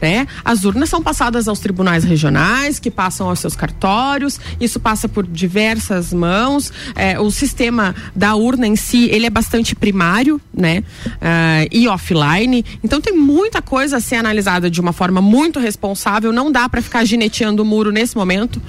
Né? 0.00 0.26
As 0.44 0.64
urnas 0.64 0.88
são 0.88 1.02
passadas 1.02 1.48
aos 1.48 1.58
tribunais 1.58 2.04
regionais, 2.04 2.78
que 2.78 2.90
passam 2.90 3.28
aos 3.28 3.40
seus 3.40 3.56
cartórios, 3.56 4.40
isso 4.60 4.78
passa 4.78 5.08
por 5.08 5.26
diversas 5.26 6.12
mãos. 6.12 6.72
É, 6.94 7.18
o 7.18 7.30
sistema 7.30 7.94
da 8.14 8.34
urna 8.34 8.66
em 8.66 8.76
si, 8.76 9.08
ele 9.10 9.26
é 9.26 9.30
bastante 9.30 9.74
primário, 9.74 10.40
né? 10.54 10.84
Ah, 11.20 11.66
e 11.70 11.88
offline. 11.88 12.64
Então 12.82 13.00
tem 13.00 13.14
muita 13.14 13.60
coisa 13.60 13.96
a 13.96 14.00
ser 14.00 14.16
analisada 14.16 14.70
de 14.70 14.80
uma 14.80 14.92
forma 14.92 15.20
muito 15.20 15.58
responsável. 15.58 16.32
Não 16.32 16.50
dá 16.50 16.68
para 16.68 16.80
ficar 16.80 17.04
gineteando 17.04 17.62
o 17.62 17.66
muro 17.66 17.90
nesse 17.90 18.16
momento. 18.16 18.60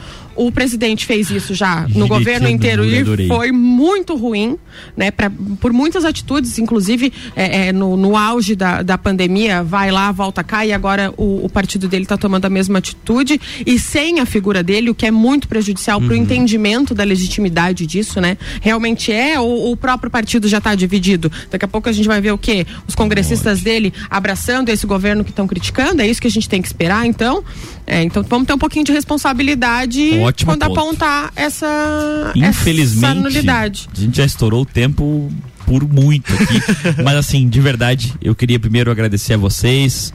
O 0.41 0.53
presidente 0.53 1.05
fez 1.05 1.29
isso 1.29 1.53
já 1.53 1.85
no 1.89 2.07
governo 2.07 2.47
inteiro 2.47 2.85
e 2.85 3.27
foi 3.27 3.51
muito 3.51 4.15
ruim, 4.15 4.57
né? 4.95 5.11
Pra, 5.11 5.29
por 5.59 5.73
muitas 5.73 6.05
atitudes, 6.05 6.57
inclusive 6.57 7.11
é, 7.35 7.67
é, 7.67 7.73
no, 7.73 7.97
no 7.97 8.15
auge 8.15 8.55
da, 8.55 8.81
da 8.81 8.97
pandemia, 8.97 9.61
vai 9.63 9.91
lá, 9.91 10.09
volta 10.13 10.41
cá, 10.41 10.65
e 10.65 10.71
agora 10.71 11.13
o, 11.17 11.43
o 11.45 11.49
partido 11.49 11.89
dele 11.89 12.03
está 12.03 12.15
tomando 12.15 12.45
a 12.45 12.49
mesma 12.49 12.79
atitude 12.79 13.39
e 13.65 13.77
sem 13.77 14.21
a 14.21 14.25
figura 14.25 14.63
dele, 14.63 14.89
o 14.89 14.95
que 14.95 15.05
é 15.05 15.11
muito 15.11 15.45
prejudicial 15.45 15.99
para 15.99 16.13
o 16.13 16.15
entendimento 16.15 16.95
da 16.95 17.03
legitimidade 17.03 17.85
disso, 17.85 18.21
né? 18.21 18.37
Realmente 18.61 19.11
é, 19.11 19.37
ou 19.39 19.73
o 19.73 19.75
próprio 19.75 20.09
partido 20.09 20.47
já 20.47 20.59
está 20.59 20.73
dividido. 20.73 21.29
Daqui 21.51 21.65
a 21.65 21.67
pouco 21.67 21.89
a 21.89 21.91
gente 21.91 22.07
vai 22.07 22.21
ver 22.21 22.31
o 22.31 22.37
quê? 22.37 22.65
Os 22.87 22.95
congressistas 22.95 23.61
dele 23.61 23.93
abraçando 24.09 24.69
esse 24.69 24.87
governo 24.87 25.25
que 25.25 25.31
estão 25.31 25.45
criticando, 25.45 26.01
é 26.01 26.07
isso 26.07 26.21
que 26.21 26.27
a 26.27 26.31
gente 26.31 26.47
tem 26.47 26.61
que 26.61 26.67
esperar, 26.69 27.05
então. 27.05 27.43
É, 27.85 28.03
então 28.03 28.23
vamos 28.23 28.47
ter 28.47 28.53
um 28.53 28.57
pouquinho 28.57 28.85
de 28.85 28.91
responsabilidade 28.91 30.28
Ótimo 30.29 30.51
quando 30.51 30.65
ponto. 30.67 30.79
apontar 30.79 31.31
essa, 31.35 32.31
essa 32.35 32.47
Infelizmente, 32.47 33.19
nulidade. 33.19 33.89
a 33.95 33.99
gente 33.99 34.17
já 34.17 34.25
estourou 34.25 34.61
o 34.61 34.65
tempo 34.65 35.31
por 35.65 35.87
muito 35.87 36.31
aqui. 36.33 36.61
Mas 37.03 37.15
assim, 37.15 37.47
de 37.49 37.59
verdade, 37.59 38.13
eu 38.21 38.35
queria 38.35 38.59
primeiro 38.59 38.91
agradecer 38.91 39.33
a 39.33 39.37
vocês, 39.37 40.13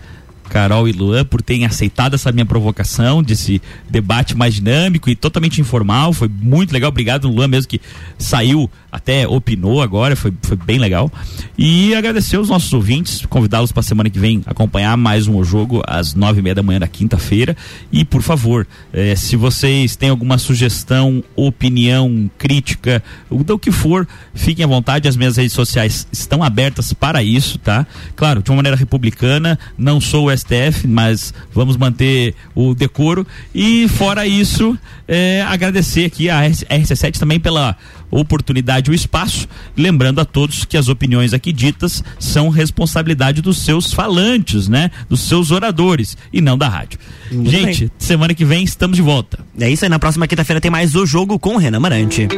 Carol 0.54 0.86
e 0.88 0.92
Luan, 0.92 1.24
por 1.24 1.42
terem 1.42 1.66
aceitado 1.66 2.14
essa 2.14 2.30
minha 2.30 2.46
provocação 2.46 3.24
desse 3.24 3.60
debate 3.90 4.36
mais 4.36 4.54
dinâmico 4.54 5.10
e 5.10 5.16
totalmente 5.16 5.60
informal. 5.60 6.12
Foi 6.12 6.28
muito 6.28 6.72
legal. 6.72 6.90
Obrigado, 6.90 7.28
Luan, 7.28 7.48
mesmo 7.48 7.68
que 7.68 7.80
saiu, 8.16 8.70
até 8.92 9.26
opinou 9.26 9.82
agora, 9.82 10.14
foi, 10.14 10.32
foi 10.42 10.56
bem 10.56 10.78
legal. 10.78 11.10
E 11.58 11.92
agradecer 11.96 12.38
os 12.38 12.48
nossos 12.48 12.72
ouvintes, 12.72 13.26
convidá-los 13.26 13.72
para 13.72 13.80
a 13.80 13.82
semana 13.82 14.08
que 14.08 14.16
vem 14.16 14.42
acompanhar 14.46 14.96
mais 14.96 15.26
um 15.26 15.42
jogo 15.42 15.82
às 15.88 16.14
nove 16.14 16.38
e 16.38 16.42
meia 16.42 16.54
da 16.54 16.62
manhã 16.62 16.78
da 16.78 16.86
quinta-feira. 16.86 17.56
E, 17.90 18.04
por 18.04 18.22
favor, 18.22 18.64
eh, 18.92 19.16
se 19.16 19.34
vocês 19.34 19.96
têm 19.96 20.10
alguma 20.10 20.38
sugestão, 20.38 21.24
opinião, 21.34 22.30
crítica, 22.38 23.02
do 23.28 23.58
que 23.58 23.72
for, 23.72 24.06
fiquem 24.32 24.64
à 24.64 24.68
vontade. 24.68 25.08
As 25.08 25.16
minhas 25.16 25.36
redes 25.36 25.52
sociais 25.52 26.06
estão 26.12 26.44
abertas 26.44 26.92
para 26.92 27.24
isso, 27.24 27.58
tá? 27.58 27.84
Claro, 28.14 28.40
de 28.40 28.50
uma 28.52 28.56
maneira 28.58 28.76
republicana, 28.76 29.58
não 29.76 30.00
sou 30.00 30.26
o 30.26 30.30
STF, 30.44 30.86
mas 30.86 31.32
vamos 31.52 31.76
manter 31.76 32.34
o 32.54 32.74
decoro. 32.74 33.26
E 33.54 33.88
fora 33.88 34.26
isso, 34.26 34.78
eh, 35.08 35.42
agradecer 35.48 36.04
aqui 36.04 36.28
a 36.28 36.42
RC7 36.42 37.18
também 37.18 37.40
pela 37.40 37.76
oportunidade 38.10 38.90
e 38.90 38.92
o 38.92 38.94
espaço. 38.94 39.48
Lembrando 39.76 40.20
a 40.20 40.24
todos 40.24 40.64
que 40.64 40.76
as 40.76 40.88
opiniões 40.88 41.32
aqui 41.32 41.52
ditas 41.52 42.04
são 42.18 42.48
responsabilidade 42.48 43.42
dos 43.42 43.58
seus 43.58 43.92
falantes, 43.92 44.68
né? 44.68 44.90
Dos 45.08 45.20
seus 45.20 45.50
oradores 45.50 46.16
e 46.32 46.40
não 46.40 46.56
da 46.56 46.68
rádio. 46.68 46.98
Muito 47.32 47.50
Gente, 47.50 47.90
semana 47.98 48.34
que 48.34 48.44
vem 48.44 48.62
estamos 48.62 48.96
de 48.96 49.02
volta. 49.02 49.38
É 49.58 49.68
isso 49.70 49.84
aí, 49.84 49.88
na 49.88 49.98
próxima 49.98 50.26
quinta-feira 50.26 50.60
tem 50.60 50.70
mais 50.70 50.94
o 50.94 51.06
jogo 51.06 51.38
com 51.38 51.54
o 51.54 51.58
Renan 51.58 51.80
Marante. 51.80 52.28